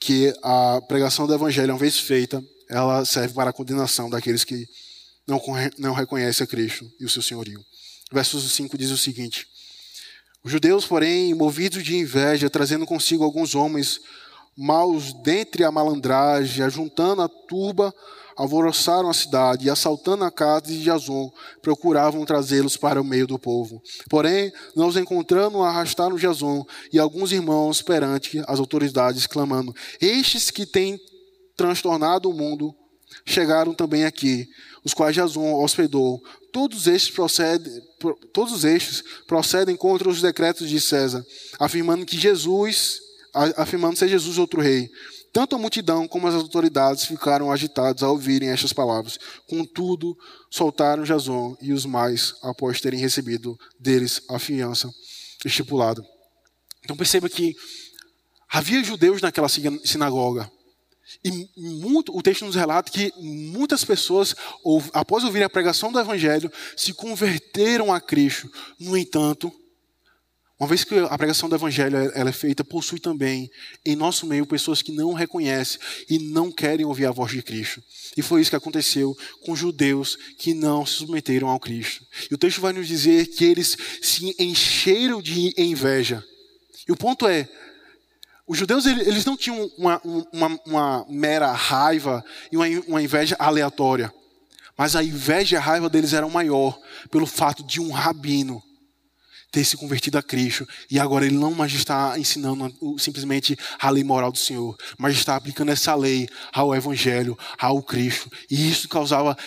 que 0.00 0.32
a 0.42 0.80
pregação 0.88 1.26
do 1.26 1.34
evangelho, 1.34 1.72
uma 1.72 1.78
vez 1.78 1.98
feita, 1.98 2.42
ela 2.68 3.04
serve 3.04 3.34
para 3.34 3.50
a 3.50 3.52
condenação 3.52 4.08
daqueles 4.08 4.44
que 4.44 4.66
não, 5.26 5.40
não 5.78 5.94
reconhecem 5.94 6.44
a 6.44 6.46
Cristo 6.46 6.88
e 6.98 7.04
o 7.04 7.08
seu 7.08 7.22
senhorio. 7.22 7.60
Verso 8.12 8.40
5 8.40 8.76
diz 8.76 8.90
o 8.90 8.98
seguinte: 8.98 9.46
Os 10.42 10.50
judeus, 10.50 10.84
porém, 10.84 11.32
movidos 11.34 11.82
de 11.82 11.96
inveja, 11.96 12.50
trazendo 12.50 12.86
consigo 12.86 13.24
alguns 13.24 13.54
homens 13.54 14.00
maus 14.56 15.12
dentre 15.22 15.64
a 15.64 15.70
malandragem, 15.70 16.64
ajuntando 16.64 17.22
a 17.22 17.28
turba, 17.28 17.94
alvoroçaram 18.36 19.08
a 19.08 19.14
cidade 19.14 19.66
e, 19.66 19.70
assaltando 19.70 20.24
a 20.24 20.30
casa 20.30 20.66
de 20.66 20.82
Jason, 20.82 21.30
procuravam 21.62 22.24
trazê-los 22.24 22.76
para 22.76 23.00
o 23.00 23.04
meio 23.04 23.26
do 23.26 23.38
povo. 23.38 23.82
Porém, 24.08 24.52
não 24.74 24.88
os 24.88 24.96
encontrando, 24.96 25.62
arrastaram 25.62 26.16
Jason 26.16 26.66
e 26.92 26.98
alguns 26.98 27.32
irmãos 27.32 27.80
perante 27.80 28.42
as 28.46 28.58
autoridades, 28.58 29.26
clamando: 29.26 29.74
Estes 30.00 30.50
que 30.50 30.66
têm 30.66 30.98
transtornado 31.56 32.28
o 32.28 32.34
mundo 32.34 32.74
chegaram 33.24 33.74
também 33.74 34.04
aqui, 34.04 34.48
os 34.84 34.94
quais 34.94 35.14
Jason 35.14 35.54
hospedou. 35.62 36.22
Todos 36.52 36.86
estes, 36.86 37.10
procedem, 37.10 37.82
todos 38.32 38.64
estes 38.64 39.02
procedem 39.26 39.76
contra 39.76 40.08
os 40.08 40.20
decretos 40.20 40.68
de 40.68 40.80
César, 40.80 41.24
afirmando 41.58 42.06
que 42.06 42.18
Jesus, 42.18 43.00
afirmando 43.56 43.96
ser 43.96 44.08
Jesus 44.08 44.38
outro 44.38 44.60
rei. 44.60 44.90
Tanto 45.32 45.54
a 45.54 45.58
multidão 45.58 46.08
como 46.08 46.26
as 46.26 46.34
autoridades 46.34 47.04
ficaram 47.04 47.52
agitados 47.52 48.02
ao 48.02 48.12
ouvirem 48.12 48.48
estas 48.48 48.72
palavras. 48.72 49.18
Contudo, 49.46 50.16
soltaram 50.50 51.04
Jason 51.04 51.56
e 51.60 51.72
os 51.72 51.86
mais, 51.86 52.34
após 52.42 52.80
terem 52.80 52.98
recebido 52.98 53.56
deles 53.78 54.22
a 54.28 54.40
fiança 54.40 54.92
estipulada. 55.44 56.04
Então 56.82 56.96
perceba 56.96 57.28
que 57.28 57.54
havia 58.48 58.82
judeus 58.82 59.22
naquela 59.22 59.48
sinagoga. 59.48 60.50
E 61.24 61.48
muito, 61.56 62.16
o 62.16 62.22
texto 62.22 62.44
nos 62.44 62.54
relata 62.54 62.90
que 62.90 63.12
muitas 63.18 63.84
pessoas, 63.84 64.34
após 64.92 65.24
ouvir 65.24 65.42
a 65.42 65.50
pregação 65.50 65.90
do 65.90 65.98
Evangelho, 65.98 66.50
se 66.76 66.92
converteram 66.92 67.92
a 67.92 68.00
Cristo. 68.00 68.50
No 68.78 68.96
entanto, 68.96 69.52
uma 70.60 70.68
vez 70.68 70.84
que 70.84 70.94
a 70.94 71.16
pregação 71.16 71.48
do 71.48 71.54
Evangelho 71.54 71.96
ela 72.14 72.28
é 72.28 72.32
feita, 72.34 72.62
possui 72.62 73.00
também 73.00 73.50
em 73.82 73.96
nosso 73.96 74.26
meio 74.26 74.44
pessoas 74.44 74.82
que 74.82 74.92
não 74.92 75.14
reconhecem 75.14 75.80
e 76.06 76.18
não 76.18 76.52
querem 76.52 76.84
ouvir 76.84 77.06
a 77.06 77.10
voz 77.10 77.32
de 77.32 77.42
Cristo. 77.42 77.82
E 78.14 78.20
foi 78.20 78.42
isso 78.42 78.50
que 78.50 78.56
aconteceu 78.56 79.16
com 79.42 79.56
judeus 79.56 80.16
que 80.38 80.52
não 80.52 80.84
se 80.84 80.96
submeteram 80.96 81.48
ao 81.48 81.58
Cristo. 81.58 82.04
E 82.30 82.34
o 82.34 82.38
texto 82.38 82.60
vai 82.60 82.74
nos 82.74 82.86
dizer 82.86 83.28
que 83.28 83.42
eles 83.42 83.74
se 84.02 84.36
encheram 84.38 85.22
de 85.22 85.54
inveja. 85.56 86.22
E 86.86 86.92
o 86.92 86.96
ponto 86.96 87.26
é, 87.26 87.48
os 88.50 88.58
judeus 88.58 88.84
eles 88.84 89.24
não 89.24 89.36
tinham 89.36 89.70
uma, 89.78 90.02
uma, 90.32 90.60
uma 90.66 91.06
mera 91.08 91.52
raiva 91.52 92.24
e 92.50 92.56
uma, 92.56 93.00
inveja 93.00 93.36
aleatória. 93.38 94.12
Mas 94.76 94.96
a 94.96 95.04
inveja 95.04 95.54
e 95.54 95.56
a 95.56 95.60
raiva 95.60 95.88
deles 95.88 96.12
eram 96.12 96.28
maior 96.28 96.76
pelo 97.12 97.26
fato 97.26 97.62
de 97.62 97.80
um 97.80 97.92
rabino 97.92 98.60
ter 99.52 99.62
se 99.62 99.76
convertido 99.76 100.18
a 100.18 100.22
Cristo 100.22 100.66
e 100.90 100.98
agora 100.98 101.24
ele 101.24 101.36
não 101.36 101.54
mais 101.54 101.72
está 101.72 102.18
ensinando 102.18 102.74
simplesmente 102.98 103.56
a 103.78 103.88
lei 103.88 104.02
moral 104.02 104.32
do 104.32 104.38
Senhor, 104.38 104.76
mas 104.98 105.14
está 105.14 105.36
aplicando 105.36 105.70
essa 105.70 105.94
lei 105.94 106.28
ao 106.52 106.74
Evangelho, 106.74 107.38
ao 107.56 107.80
Cristo. 107.80 108.28
E 108.50 108.68
isso 108.68 108.88
causava 108.88 109.38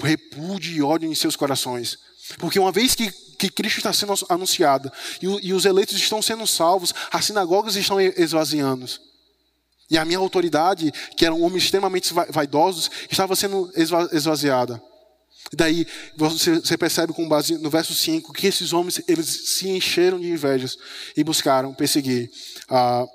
repúdio 0.00 0.74
e 0.74 0.82
ódio 0.82 1.12
em 1.12 1.14
seus 1.14 1.36
corações. 1.36 1.98
Porque 2.38 2.58
uma 2.58 2.72
vez 2.72 2.94
que 2.94 3.12
que 3.38 3.48
Cristo 3.48 3.78
está 3.78 3.92
sendo 3.92 4.14
anunciado 4.28 4.90
e, 5.22 5.48
e 5.48 5.52
os 5.52 5.64
eleitos 5.64 5.96
estão 5.96 6.20
sendo 6.20 6.46
salvos, 6.46 6.94
as 7.12 7.24
sinagogas 7.24 7.76
estão 7.76 8.00
esvaziando. 8.00 8.86
E 9.90 9.96
a 9.96 10.04
minha 10.04 10.18
autoridade, 10.18 10.92
que 11.16 11.24
eram 11.24 11.40
homens 11.42 11.64
extremamente 11.64 12.12
vaidosos, 12.30 12.90
estava 13.10 13.36
sendo 13.36 13.70
esvaziada. 14.12 14.82
Daí 15.52 15.86
você 16.16 16.76
percebe 16.76 17.12
com 17.12 17.28
base 17.28 17.56
no 17.58 17.70
verso 17.70 17.94
5 17.94 18.32
que 18.32 18.48
esses 18.48 18.72
homens 18.72 19.00
eles 19.06 19.26
se 19.26 19.68
encheram 19.68 20.18
de 20.18 20.28
invejas 20.28 20.76
e 21.16 21.22
buscaram 21.22 21.72
perseguir 21.72 22.28
uh, 22.68 23.08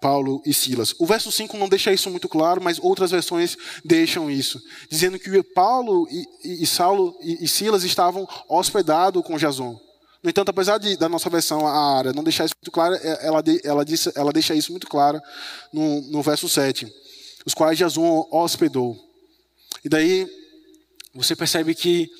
Paulo 0.00 0.42
e 0.44 0.54
Silas. 0.54 0.94
O 0.98 1.06
verso 1.06 1.30
5 1.30 1.56
não 1.56 1.68
deixa 1.68 1.92
isso 1.92 2.10
muito 2.10 2.28
claro, 2.28 2.62
mas 2.62 2.78
outras 2.80 3.10
versões 3.10 3.56
deixam 3.84 4.30
isso, 4.30 4.62
dizendo 4.90 5.18
que 5.18 5.42
Paulo 5.42 6.08
e, 6.10 6.62
e, 6.62 6.66
Saulo 6.66 7.16
e, 7.20 7.44
e 7.44 7.48
Silas 7.48 7.84
estavam 7.84 8.26
hospedados 8.48 9.22
com 9.22 9.36
Jason. 9.36 9.78
No 10.22 10.30
entanto, 10.30 10.48
apesar 10.48 10.78
de, 10.78 10.96
da 10.96 11.08
nossa 11.08 11.30
versão, 11.30 11.66
a 11.66 11.96
área, 11.96 12.12
não 12.12 12.24
deixar 12.24 12.44
isso 12.44 12.54
muito 12.60 12.70
claro, 12.70 12.94
é, 12.94 13.26
ela, 13.26 13.42
ela, 13.62 13.84
disse, 13.84 14.12
ela 14.14 14.32
deixa 14.32 14.54
isso 14.54 14.72
muito 14.72 14.88
claro 14.88 15.20
no, 15.72 16.00
no 16.02 16.22
verso 16.22 16.48
7, 16.48 16.92
os 17.46 17.54
quais 17.54 17.78
Jason 17.78 18.26
hospedou. 18.30 18.96
E 19.84 19.88
daí 19.88 20.28
você 21.14 21.36
percebe 21.36 21.74
que, 21.74 22.10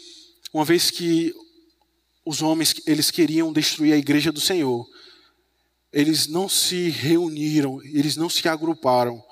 uma 0.53 0.65
vez 0.65 0.91
que 0.91 1.35
os 2.25 2.43
homens 2.43 2.75
eles 2.87 3.11
queriam 3.11 3.53
destruir 3.53 3.93
a 3.93 3.97
igreja 3.97 4.31
do 4.31 4.41
Senhor, 4.41 4.87
eles 5.93 6.27
não 6.27 6.49
se 6.49 6.91
reuniram, 6.91 7.83
eles 7.83 8.17
não 8.17 8.29
se 8.29 8.47
agruparam 8.49 9.23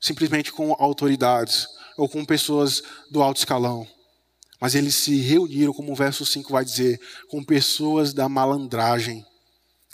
simplesmente 0.00 0.52
com 0.52 0.74
autoridades 0.78 1.66
ou 1.96 2.08
com 2.08 2.24
pessoas 2.24 2.82
do 3.10 3.22
alto 3.22 3.38
escalão. 3.38 3.86
Mas 4.60 4.74
eles 4.74 4.94
se 4.94 5.16
reuniram, 5.16 5.72
como 5.72 5.92
o 5.92 5.96
verso 5.96 6.24
5 6.24 6.52
vai 6.52 6.64
dizer, 6.64 7.00
com 7.28 7.42
pessoas 7.44 8.12
da 8.12 8.28
malandragem, 8.28 9.24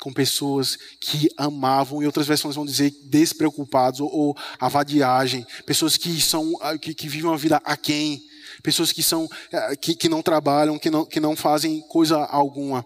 com 0.01 0.13
pessoas 0.13 0.77
que 1.01 1.29
amavam, 1.37 2.03
e 2.03 2.07
outras 2.07 2.27
versões 2.27 2.55
vão 2.55 2.65
dizer 2.65 2.91
despreocupados, 3.05 4.01
ou, 4.01 4.11
ou 4.15 4.37
a 4.59 4.69
vadiagem, 4.69 5.47
pessoas 5.67 5.97
que, 5.97 6.21
são, 6.21 6.53
que, 6.81 6.95
que 6.95 7.09
vivem 7.09 7.31
uma 7.31 7.39
vida 7.39 7.61
aquém, 7.65 8.23
pessoas 8.63 8.93
que, 8.93 9.03
são, 9.03 9.29
eh, 9.53 9.77
que, 9.77 9.95
que 9.95 10.09
não 10.09 10.23
trabalham, 10.23 10.79
que 10.79 10.91
não, 10.91 11.05
que 11.05 11.21
não 11.21 11.37
fazem 11.37 11.81
coisa 11.89 12.19
alguma. 12.19 12.85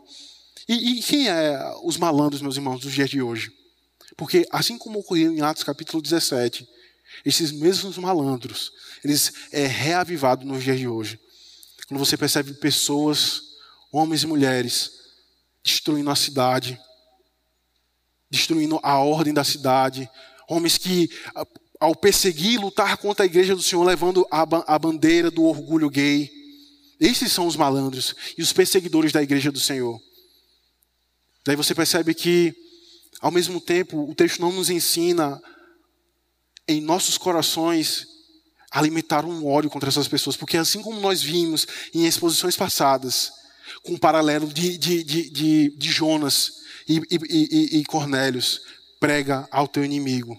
E, 0.69 0.99
e 0.99 1.03
quem 1.03 1.29
é 1.29 1.59
os 1.83 1.97
malandros, 1.97 2.43
meus 2.43 2.57
irmãos, 2.57 2.81
dos 2.81 2.93
dias 2.93 3.09
de 3.09 3.23
hoje? 3.23 3.51
Porque 4.17 4.47
assim 4.51 4.77
como 4.77 4.99
ocorreu 4.99 5.33
em 5.33 5.41
Atos 5.41 5.65
capítulo 5.65 6.03
17, 6.03 6.69
esses 7.25 7.51
mesmos 7.51 7.97
malandros, 7.97 8.73
eles 9.03 9.33
é 9.51 9.67
reavivado 9.67 10.45
nos 10.45 10.63
dias 10.63 10.79
de 10.79 10.87
hoje. 10.87 11.19
Quando 11.87 11.99
você 11.99 12.17
percebe 12.17 12.53
pessoas, 12.55 13.43
homens 13.91 14.23
e 14.23 14.27
mulheres, 14.27 14.93
destruindo 15.65 16.11
a 16.11 16.17
cidade, 16.17 16.79
destruindo 18.31 18.79
a 18.83 18.99
ordem 18.99 19.33
da 19.33 19.45
cidade, 19.45 20.09
homens 20.49 20.77
que, 20.77 21.09
ao 21.81 21.97
perseguir 21.97 22.61
lutar 22.61 22.99
contra 22.99 23.25
a 23.25 23.27
igreja 23.27 23.57
do 23.57 23.63
Senhor, 23.63 23.85
levando 23.85 24.27
a, 24.31 24.43
a 24.75 24.79
bandeira 24.79 25.31
do 25.31 25.45
orgulho 25.45 25.89
gay. 25.89 26.31
Esses 27.01 27.33
são 27.33 27.47
os 27.47 27.57
malandros 27.57 28.15
e 28.37 28.43
os 28.43 28.53
perseguidores 28.53 29.13
da 29.13 29.23
igreja 29.23 29.51
do 29.51 29.61
Senhor. 29.61 29.99
Daí 31.49 31.57
você 31.57 31.75
percebe 31.75 32.13
que, 32.13 32.55
ao 33.23 33.31
mesmo 33.31 33.59
tempo, 33.59 34.07
o 34.07 34.15
texto 34.15 34.39
não 34.39 34.53
nos 34.53 34.69
ensina 34.69 35.41
em 36.69 36.79
nossos 36.79 37.17
corações 37.17 38.07
alimentar 38.71 39.25
um 39.25 39.47
ódio 39.47 39.71
contra 39.71 39.89
essas 39.89 40.07
pessoas, 40.07 40.37
porque 40.37 40.59
assim 40.59 40.83
como 40.83 41.01
nós 41.01 41.23
vimos 41.23 41.67
em 41.95 42.05
exposições 42.05 42.55
passadas, 42.55 43.33
com 43.83 43.95
um 43.95 43.97
paralelo 43.97 44.47
de, 44.47 44.77
de, 44.77 45.03
de, 45.03 45.31
de, 45.31 45.75
de 45.75 45.91
Jonas 45.91 46.53
e, 46.87 47.01
e, 47.11 47.19
e, 47.31 47.79
e 47.79 47.85
Cornélios, 47.87 48.61
prega 49.01 49.49
ao 49.51 49.67
teu 49.67 49.83
inimigo. 49.83 50.39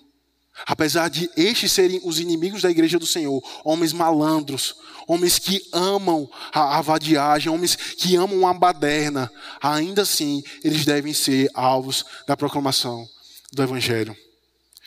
Apesar 0.65 1.09
de 1.09 1.29
estes 1.35 1.71
serem 1.71 1.99
os 2.03 2.19
inimigos 2.19 2.61
da 2.61 2.69
igreja 2.69 2.99
do 2.99 3.05
Senhor, 3.05 3.41
homens 3.63 3.93
malandros, 3.93 4.75
homens 5.07 5.39
que 5.39 5.61
amam 5.71 6.29
a, 6.53 6.77
a 6.77 6.81
vadiagem, 6.81 7.51
homens 7.51 7.75
que 7.75 8.15
amam 8.15 8.47
a 8.47 8.53
baderna, 8.53 9.31
ainda 9.61 10.03
assim 10.03 10.43
eles 10.63 10.85
devem 10.85 11.13
ser 11.13 11.49
alvos 11.53 12.05
da 12.27 12.37
proclamação 12.37 13.07
do 13.51 13.63
Evangelho. 13.63 14.15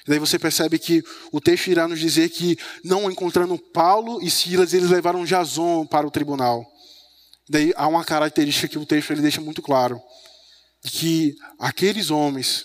E 0.07 0.11
daí 0.11 0.18
você 0.18 0.39
percebe 0.39 0.79
que 0.79 1.03
o 1.31 1.41
texto 1.41 1.68
irá 1.68 1.87
nos 1.87 2.01
dizer 2.01 2.29
que, 2.29 2.59
não 2.85 3.11
encontrando 3.11 3.57
Paulo 3.59 4.20
e 4.23 4.31
Silas, 4.31 4.75
eles 4.75 4.91
levaram 4.91 5.25
Jason 5.25 5.87
para 5.87 6.07
o 6.07 6.11
tribunal. 6.11 6.66
E 7.49 7.53
daí 7.53 7.73
há 7.77 7.87
uma 7.87 8.05
característica 8.05 8.68
que 8.68 8.79
o 8.79 8.87
texto 8.87 9.12
ele 9.12 9.23
deixa 9.23 9.41
muito 9.41 9.62
claro: 9.62 10.01
que 10.83 11.37
aqueles 11.59 12.11
homens, 12.11 12.64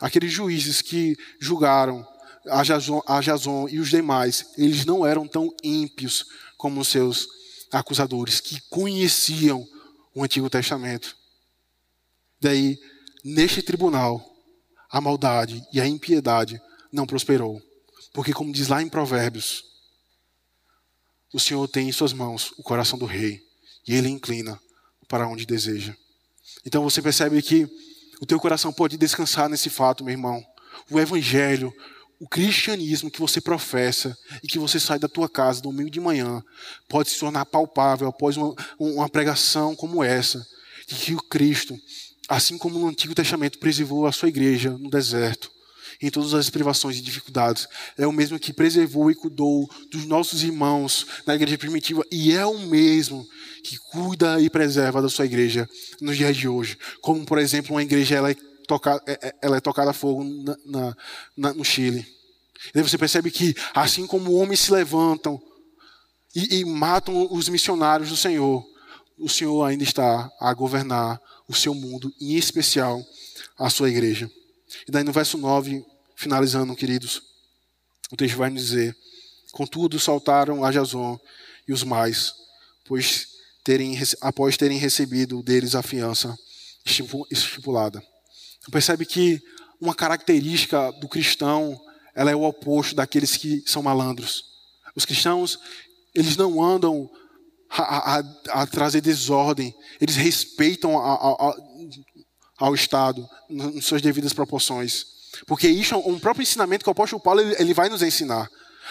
aqueles 0.00 0.32
juízes 0.32 0.80
que 0.80 1.16
julgaram 1.38 2.06
a 2.46 2.62
Jason, 2.62 3.02
a 3.06 3.20
Jason 3.20 3.68
e 3.68 3.78
os 3.78 3.88
demais, 3.88 4.46
eles 4.56 4.84
não 4.84 5.06
eram 5.06 5.26
tão 5.26 5.54
ímpios 5.62 6.26
como 6.56 6.80
os 6.80 6.88
seus 6.88 7.28
acusadores, 7.72 8.40
que 8.40 8.60
conheciam 8.68 9.66
o 10.14 10.22
Antigo 10.22 10.48
Testamento. 10.48 11.16
Daí, 12.40 12.78
neste 13.24 13.62
tribunal, 13.62 14.24
a 14.90 15.00
maldade 15.00 15.62
e 15.72 15.80
a 15.80 15.86
impiedade 15.86 16.60
não 16.92 17.06
prosperou. 17.06 17.60
Porque, 18.12 18.32
como 18.32 18.52
diz 18.52 18.68
lá 18.68 18.80
em 18.80 18.88
Provérbios, 18.88 19.64
o 21.32 21.40
Senhor 21.40 21.66
tem 21.66 21.88
em 21.88 21.92
suas 21.92 22.12
mãos 22.12 22.52
o 22.56 22.62
coração 22.62 22.96
do 22.96 23.06
rei 23.06 23.42
e 23.86 23.94
ele 23.94 24.08
inclina 24.08 24.60
para 25.08 25.26
onde 25.26 25.44
deseja. 25.44 25.96
Então 26.64 26.84
você 26.84 27.02
percebe 27.02 27.42
que 27.42 27.68
o 28.20 28.26
teu 28.26 28.38
coração 28.38 28.72
pode 28.72 28.96
descansar 28.96 29.48
nesse 29.48 29.68
fato, 29.68 30.04
meu 30.04 30.12
irmão. 30.12 30.44
O 30.88 31.00
evangelho 31.00 31.74
o 32.24 32.26
cristianismo 32.26 33.10
que 33.10 33.20
você 33.20 33.38
professa 33.38 34.16
e 34.42 34.48
que 34.48 34.58
você 34.58 34.80
sai 34.80 34.98
da 34.98 35.06
tua 35.06 35.28
casa 35.28 35.60
domingo 35.60 35.90
de 35.90 36.00
manhã 36.00 36.42
pode 36.88 37.10
se 37.10 37.18
tornar 37.18 37.44
palpável 37.44 38.08
após 38.08 38.34
uma, 38.38 38.54
uma 38.78 39.10
pregação 39.10 39.76
como 39.76 40.02
essa, 40.02 40.42
de 40.86 40.94
que 40.94 41.14
o 41.14 41.22
Cristo, 41.22 41.78
assim 42.26 42.56
como 42.56 42.78
no 42.78 42.88
Antigo 42.88 43.14
Testamento 43.14 43.58
preservou 43.58 44.06
a 44.06 44.12
sua 44.12 44.30
igreja 44.30 44.70
no 44.70 44.88
deserto, 44.88 45.50
em 46.00 46.10
todas 46.10 46.32
as 46.32 46.48
privações 46.48 46.96
e 46.96 47.02
dificuldades, 47.02 47.68
é 47.98 48.06
o 48.06 48.12
mesmo 48.12 48.38
que 48.38 48.54
preservou 48.54 49.10
e 49.10 49.14
cuidou 49.14 49.68
dos 49.90 50.06
nossos 50.06 50.42
irmãos 50.42 51.06
na 51.26 51.34
igreja 51.34 51.58
primitiva 51.58 52.02
e 52.10 52.32
é 52.32 52.46
o 52.46 52.58
mesmo 52.58 53.28
que 53.62 53.76
cuida 53.76 54.40
e 54.40 54.48
preserva 54.48 55.02
da 55.02 55.10
sua 55.10 55.26
igreja 55.26 55.68
nos 56.00 56.16
dias 56.16 56.34
de 56.34 56.48
hoje, 56.48 56.78
como 57.02 57.22
por 57.26 57.36
exemplo 57.36 57.74
uma 57.74 57.82
igreja 57.82 58.16
ela 58.16 58.30
é 58.30 58.36
tocada, 58.66 59.02
é, 59.06 59.28
é, 59.28 59.34
ela 59.42 59.58
é 59.58 59.60
tocada 59.60 59.90
a 59.90 59.94
fogo 59.94 60.24
na, 60.64 60.96
na, 61.36 61.52
no 61.52 61.62
Chile. 61.62 62.13
E 62.72 62.82
você 62.82 62.96
percebe 62.96 63.30
que, 63.30 63.54
assim 63.74 64.06
como 64.06 64.34
homens 64.34 64.60
se 64.60 64.72
levantam 64.72 65.40
e, 66.34 66.60
e 66.60 66.64
matam 66.64 67.28
os 67.32 67.48
missionários 67.48 68.10
do 68.10 68.16
Senhor, 68.16 68.64
o 69.18 69.28
Senhor 69.28 69.64
ainda 69.64 69.84
está 69.84 70.30
a 70.40 70.52
governar 70.54 71.20
o 71.48 71.54
seu 71.54 71.74
mundo, 71.74 72.12
em 72.20 72.34
especial 72.34 73.04
a 73.58 73.70
sua 73.70 73.90
igreja. 73.90 74.30
E 74.88 74.90
daí 74.90 75.04
no 75.04 75.12
verso 75.12 75.38
9, 75.38 75.84
finalizando, 76.16 76.74
queridos, 76.74 77.22
o 78.10 78.16
texto 78.16 78.36
vai 78.36 78.50
nos 78.50 78.62
dizer: 78.62 78.96
Contudo, 79.52 79.98
saltaram 80.00 80.64
a 80.64 80.70
Jason 80.70 81.18
e 81.66 81.72
os 81.72 81.84
mais, 81.84 82.32
pois 82.86 83.28
terem, 83.62 83.96
após 84.20 84.56
terem 84.56 84.78
recebido 84.78 85.42
deles 85.42 85.74
a 85.74 85.82
fiança 85.82 86.36
estipulada. 87.30 88.02
Percebe 88.70 89.06
que 89.06 89.40
uma 89.80 89.94
característica 89.94 90.92
do 90.92 91.08
cristão, 91.08 91.80
ela 92.14 92.30
é 92.30 92.36
o 92.36 92.42
oposto 92.42 92.94
daqueles 92.94 93.36
que 93.36 93.62
são 93.66 93.82
malandros. 93.82 94.44
Os 94.94 95.04
cristãos, 95.04 95.58
eles 96.14 96.36
não 96.36 96.62
andam 96.62 97.10
a, 97.70 98.18
a, 98.18 98.22
a 98.62 98.66
trazer 98.66 99.00
desordem, 99.00 99.74
eles 100.00 100.16
respeitam 100.16 100.98
a, 100.98 101.54
ao 102.58 102.74
Estado 102.74 103.28
nas 103.50 103.84
suas 103.84 104.00
devidas 104.00 104.32
proporções. 104.32 105.06
Porque 105.46 105.68
isso 105.68 105.94
é 105.94 105.96
um 105.96 106.18
próprio 106.18 106.42
ensinamento 106.42 106.84
que 106.84 106.90
o 106.90 106.92
apóstolo 106.92 107.20
Paulo 107.20 107.40
ele, 107.40 107.56
ele 107.58 107.74
vai 107.74 107.88
nos 107.88 108.02
ensinar 108.02 108.48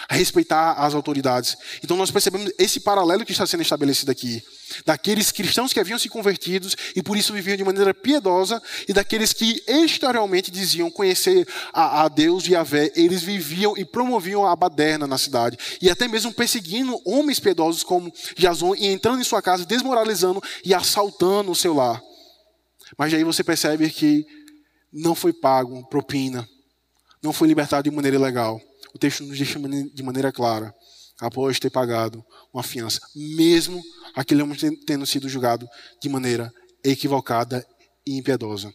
a 0.08 0.14
respeitar 0.14 0.72
as 0.72 0.94
autoridades. 0.94 1.56
Então 1.82 1.96
nós 1.96 2.10
percebemos 2.10 2.52
esse 2.58 2.80
paralelo 2.80 3.24
que 3.24 3.32
está 3.32 3.46
sendo 3.46 3.62
estabelecido 3.62 4.10
aqui. 4.10 4.42
Daqueles 4.84 5.30
cristãos 5.30 5.72
que 5.72 5.80
haviam 5.80 5.98
se 5.98 6.08
convertidos 6.08 6.76
e 6.96 7.02
por 7.02 7.16
isso 7.16 7.32
viviam 7.32 7.56
de 7.56 7.64
maneira 7.64 7.94
piedosa, 7.94 8.62
e 8.88 8.92
daqueles 8.92 9.32
que 9.32 9.62
exteriormente 9.66 10.50
diziam 10.50 10.90
conhecer 10.90 11.46
a, 11.72 12.02
a 12.02 12.08
Deus 12.08 12.46
e 12.48 12.56
a 12.56 12.62
Vé, 12.62 12.90
eles 12.96 13.22
viviam 13.22 13.76
e 13.76 13.84
promoviam 13.84 14.46
a 14.46 14.56
baderna 14.56 15.06
na 15.06 15.18
cidade, 15.18 15.58
e 15.80 15.90
até 15.90 16.08
mesmo 16.08 16.32
perseguindo 16.32 17.00
homens 17.04 17.38
piedosos 17.38 17.82
como 17.82 18.12
Jason 18.36 18.74
e 18.74 18.86
entrando 18.86 19.20
em 19.20 19.24
sua 19.24 19.42
casa, 19.42 19.64
desmoralizando 19.64 20.42
e 20.64 20.74
assaltando 20.74 21.50
o 21.50 21.54
seu 21.54 21.74
lar. 21.74 22.02
Mas 22.98 23.12
aí 23.14 23.24
você 23.24 23.44
percebe 23.44 23.88
que 23.90 24.26
não 24.92 25.14
foi 25.14 25.32
pago 25.32 25.86
propina, 25.88 26.48
não 27.22 27.32
foi 27.32 27.48
libertado 27.48 27.88
de 27.88 27.94
maneira 27.94 28.16
ilegal 28.16 28.60
o 28.92 28.98
texto 28.98 29.24
nos 29.24 29.36
deixa 29.36 29.58
de 29.58 30.02
maneira 30.02 30.32
clara, 30.32 30.74
após 31.20 31.58
ter 31.58 31.70
pagado 31.70 32.24
uma 32.52 32.62
fiança, 32.62 33.00
mesmo 33.14 33.82
aquele 34.14 34.42
homem 34.42 34.56
tendo 34.84 35.06
sido 35.06 35.28
julgado 35.28 35.68
de 36.00 36.08
maneira 36.08 36.52
equivocada 36.82 37.66
e 38.06 38.16
impiedosa. 38.18 38.72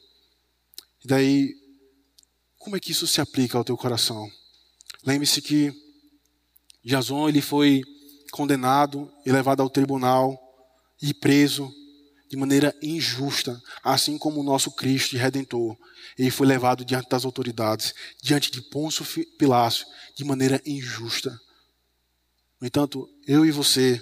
E 1.04 1.08
daí, 1.08 1.54
como 2.58 2.76
é 2.76 2.80
que 2.80 2.92
isso 2.92 3.08
se 3.08 3.22
aplica 3.22 3.58
ao 3.58 3.64
teu 3.64 3.78
coração? 3.78 4.30
Lembre-se 5.06 5.42
que 5.42 5.74
Jason 6.84 7.30
ele 7.30 7.42
foi 7.42 7.82
condenado 8.32 9.12
e 9.26 9.32
levado 9.32 9.62
ao 9.62 9.70
tribunal 9.70 10.38
e 11.02 11.14
preso 11.14 11.72
de 12.30 12.38
maneira 12.38 12.76
injusta, 12.82 13.62
assim 13.84 14.18
como 14.18 14.40
o 14.40 14.44
nosso 14.44 14.72
Cristo 14.72 15.18
Redentor. 15.18 15.76
Ele 16.18 16.30
foi 16.30 16.46
levado 16.46 16.86
diante 16.86 17.10
das 17.10 17.26
autoridades, 17.26 17.94
diante 18.22 18.52
de 18.52 18.62
Pôncio 18.62 19.06
Pilácio, 19.38 19.86
de 20.16 20.24
maneira 20.24 20.62
injusta. 20.66 21.40
No 22.62 22.68
entanto, 22.68 23.10
eu 23.26 23.46
e 23.46 23.52
você, 23.52 24.02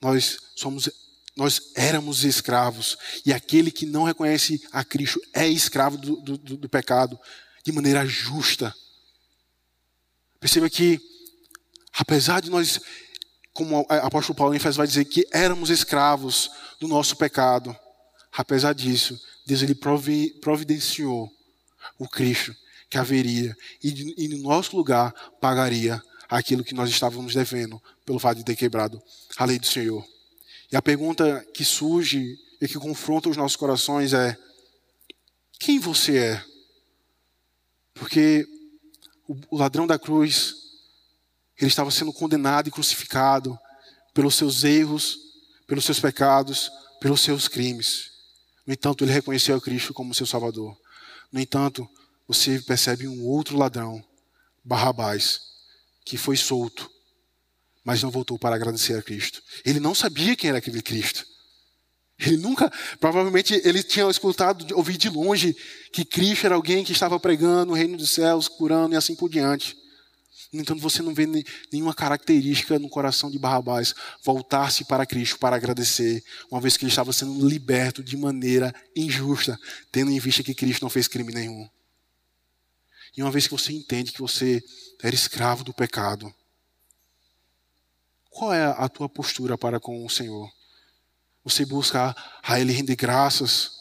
nós 0.00 0.38
somos 0.56 0.88
nós 1.34 1.72
éramos 1.74 2.24
escravos, 2.24 2.96
e 3.24 3.32
aquele 3.32 3.70
que 3.70 3.86
não 3.86 4.04
reconhece 4.04 4.62
a 4.70 4.84
Cristo 4.84 5.18
é 5.32 5.48
escravo 5.48 5.96
do, 5.96 6.16
do, 6.16 6.36
do 6.36 6.68
pecado 6.68 7.18
de 7.64 7.72
maneira 7.72 8.04
justa. 8.04 8.74
Perceba 10.38 10.68
que, 10.68 11.00
apesar 11.94 12.40
de 12.40 12.50
nós, 12.50 12.78
como 13.52 13.80
o 13.80 13.86
apóstolo 13.88 14.36
Paulo 14.36 14.54
em 14.54 14.58
vai 14.58 14.86
dizer 14.86 15.04
que 15.04 15.26
éramos 15.30 15.70
escravos 15.70 16.50
do 16.80 16.88
nosso 16.88 17.16
pecado, 17.16 17.76
apesar 18.32 18.72
disso, 18.72 19.20
Deus 19.46 19.62
ele 19.62 19.74
providenciou 19.74 21.30
o 21.98 22.08
Cristo 22.08 22.54
que 22.88 22.98
haveria 22.98 23.56
e, 23.82 24.24
e 24.24 24.28
no 24.28 24.38
nosso 24.38 24.76
lugar 24.76 25.12
pagaria 25.40 26.02
aquilo 26.28 26.64
que 26.64 26.74
nós 26.74 26.88
estávamos 26.90 27.34
devendo 27.34 27.82
pelo 28.06 28.18
fato 28.18 28.38
de 28.38 28.44
ter 28.44 28.56
quebrado 28.56 29.02
a 29.36 29.44
lei 29.44 29.58
do 29.58 29.66
Senhor. 29.66 30.04
E 30.70 30.76
a 30.76 30.82
pergunta 30.82 31.46
que 31.52 31.64
surge 31.64 32.38
e 32.60 32.66
que 32.66 32.78
confronta 32.78 33.28
os 33.28 33.36
nossos 33.36 33.56
corações 33.56 34.12
é: 34.12 34.36
quem 35.58 35.78
você 35.78 36.18
é? 36.18 36.44
Porque 37.94 38.46
o 39.50 39.56
ladrão 39.56 39.86
da 39.86 39.98
cruz, 39.98 40.61
ele 41.64 41.70
estava 41.70 41.90
sendo 41.90 42.12
condenado 42.12 42.68
e 42.68 42.72
crucificado 42.72 43.58
pelos 44.12 44.34
seus 44.34 44.64
erros, 44.64 45.16
pelos 45.66 45.84
seus 45.84 46.00
pecados, 46.00 46.70
pelos 47.00 47.20
seus 47.20 47.48
crimes. 47.48 48.10
No 48.66 48.72
entanto, 48.72 49.04
ele 49.04 49.12
reconheceu 49.12 49.60
Cristo 49.60 49.94
como 49.94 50.14
seu 50.14 50.26
Salvador. 50.26 50.76
No 51.32 51.40
entanto, 51.40 51.88
você 52.28 52.60
percebe 52.60 53.08
um 53.08 53.24
outro 53.24 53.56
ladrão, 53.56 54.02
Barrabás, 54.64 55.40
que 56.04 56.16
foi 56.16 56.36
solto 56.36 56.92
mas 57.84 58.02
não 58.02 58.10
voltou 58.10 58.38
para 58.38 58.54
agradecer 58.54 58.96
a 58.96 59.02
Cristo. 59.02 59.42
Ele 59.64 59.80
não 59.80 59.94
sabia 59.94 60.36
quem 60.36 60.48
era 60.48 60.58
aquele 60.58 60.82
Cristo. 60.82 61.26
Ele 62.18 62.36
nunca, 62.36 62.70
provavelmente, 63.00 63.60
ele 63.64 63.82
tinha 63.82 64.08
escutado, 64.08 64.76
ouvido 64.76 64.98
de 64.98 65.08
longe 65.08 65.56
que 65.92 66.04
Cristo 66.04 66.46
era 66.46 66.54
alguém 66.54 66.84
que 66.84 66.92
estava 66.92 67.18
pregando 67.18 67.72
o 67.72 67.74
reino 67.74 67.96
dos 67.96 68.10
céus, 68.10 68.46
curando 68.46 68.94
e 68.94 68.96
assim 68.96 69.16
por 69.16 69.28
diante. 69.28 69.76
No 70.52 70.60
entanto, 70.60 70.82
você 70.82 71.00
não 71.00 71.14
vê 71.14 71.26
nenhuma 71.72 71.94
característica 71.94 72.78
no 72.78 72.90
coração 72.90 73.30
de 73.30 73.38
Barrabás 73.38 73.94
voltar-se 74.22 74.84
para 74.84 75.06
Cristo 75.06 75.38
para 75.38 75.56
agradecer, 75.56 76.22
uma 76.50 76.60
vez 76.60 76.76
que 76.76 76.84
ele 76.84 76.90
estava 76.90 77.10
sendo 77.10 77.48
liberto 77.48 78.04
de 78.04 78.18
maneira 78.18 78.74
injusta, 78.94 79.58
tendo 79.90 80.10
em 80.10 80.18
vista 80.18 80.42
que 80.42 80.54
Cristo 80.54 80.82
não 80.82 80.90
fez 80.90 81.08
crime 81.08 81.32
nenhum. 81.32 81.66
E 83.16 83.22
uma 83.22 83.30
vez 83.30 83.46
que 83.46 83.52
você 83.52 83.72
entende 83.72 84.12
que 84.12 84.20
você 84.20 84.62
era 85.02 85.14
escravo 85.14 85.64
do 85.64 85.72
pecado, 85.72 86.32
qual 88.28 88.52
é 88.52 88.64
a 88.64 88.88
tua 88.90 89.08
postura 89.08 89.56
para 89.56 89.80
com 89.80 90.04
o 90.04 90.10
Senhor? 90.10 90.50
Você 91.44 91.64
busca 91.64 92.14
a 92.42 92.60
Ele 92.60 92.72
render 92.72 92.96
graças 92.96 93.72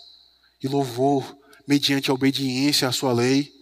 e 0.64 0.68
louvor 0.70 1.38
mediante 1.68 2.10
a 2.10 2.14
obediência 2.14 2.88
à 2.88 2.92
sua 2.94 3.12
lei? 3.12 3.54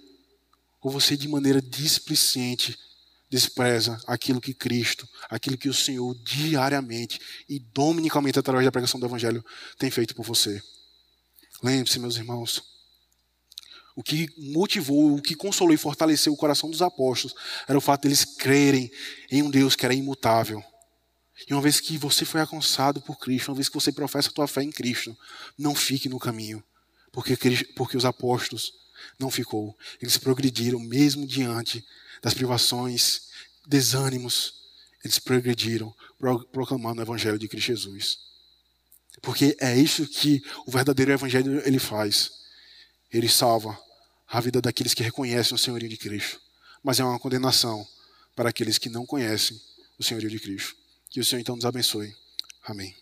Ou 0.81 0.91
você, 0.91 1.17
de 1.17 1.27
maneira 1.27 1.61
displicente, 1.61 2.77
despreza 3.29 3.99
aquilo 4.07 4.41
que 4.41 4.53
Cristo, 4.53 5.07
aquilo 5.29 5.57
que 5.57 5.69
o 5.69 5.73
Senhor 5.73 6.15
diariamente 6.23 7.19
e 7.47 7.59
dominicalmente 7.59 8.39
através 8.39 8.65
da 8.65 8.71
pregação 8.71 8.99
do 8.99 9.05
Evangelho 9.05 9.43
tem 9.77 9.91
feito 9.91 10.15
por 10.15 10.25
você? 10.25 10.61
Lembre-se, 11.61 11.99
meus 11.99 12.15
irmãos, 12.15 12.63
o 13.95 14.01
que 14.01 14.27
motivou, 14.53 15.15
o 15.15 15.21
que 15.21 15.35
consolou 15.35 15.73
e 15.73 15.77
fortaleceu 15.77 16.33
o 16.33 16.37
coração 16.37 16.69
dos 16.69 16.81
apóstolos 16.81 17.35
era 17.67 17.77
o 17.77 17.81
fato 17.81 18.03
deles 18.03 18.23
crerem 18.23 18.89
em 19.29 19.43
um 19.43 19.49
Deus 19.49 19.75
que 19.75 19.85
era 19.85 19.93
imutável 19.93 20.63
e 21.47 21.53
uma 21.53 21.61
vez 21.61 21.79
que 21.79 21.97
você 21.97 22.25
foi 22.25 22.41
alcançado 22.41 23.01
por 23.01 23.17
Cristo, 23.17 23.49
uma 23.49 23.55
vez 23.55 23.69
que 23.69 23.75
você 23.75 23.91
professa 23.91 24.29
a 24.29 24.31
tua 24.31 24.47
fé 24.47 24.63
em 24.63 24.71
Cristo, 24.71 25.17
não 25.57 25.73
fique 25.73 26.09
no 26.09 26.19
caminho, 26.19 26.63
porque, 27.11 27.37
porque 27.75 27.95
os 27.95 28.05
apóstolos 28.05 28.73
não 29.17 29.31
ficou. 29.31 29.77
Eles 30.01 30.17
progrediram 30.17 30.79
mesmo 30.79 31.25
diante 31.25 31.85
das 32.21 32.33
privações, 32.33 33.29
desânimos, 33.67 34.53
eles 35.03 35.19
progrediram 35.19 35.93
proclamando 36.51 36.99
o 36.99 37.03
evangelho 37.03 37.39
de 37.39 37.47
Cristo 37.47 37.67
Jesus. 37.67 38.17
Porque 39.21 39.55
é 39.59 39.77
isso 39.77 40.07
que 40.07 40.41
o 40.65 40.71
verdadeiro 40.71 41.11
evangelho 41.11 41.61
ele 41.65 41.79
faz. 41.79 42.31
Ele 43.11 43.27
salva 43.27 43.77
a 44.27 44.39
vida 44.39 44.61
daqueles 44.61 44.93
que 44.93 45.03
reconhecem 45.03 45.55
o 45.55 45.57
senhorio 45.57 45.89
de 45.89 45.97
Cristo, 45.97 46.39
mas 46.83 46.99
é 46.99 47.03
uma 47.03 47.19
condenação 47.19 47.87
para 48.35 48.49
aqueles 48.49 48.77
que 48.77 48.89
não 48.89 49.05
conhecem 49.05 49.59
o 49.97 50.03
senhorio 50.03 50.29
de 50.29 50.39
Cristo. 50.39 50.75
Que 51.09 51.19
o 51.19 51.25
Senhor 51.25 51.41
então 51.41 51.55
nos 51.55 51.65
abençoe. 51.65 52.15
Amém. 52.63 52.95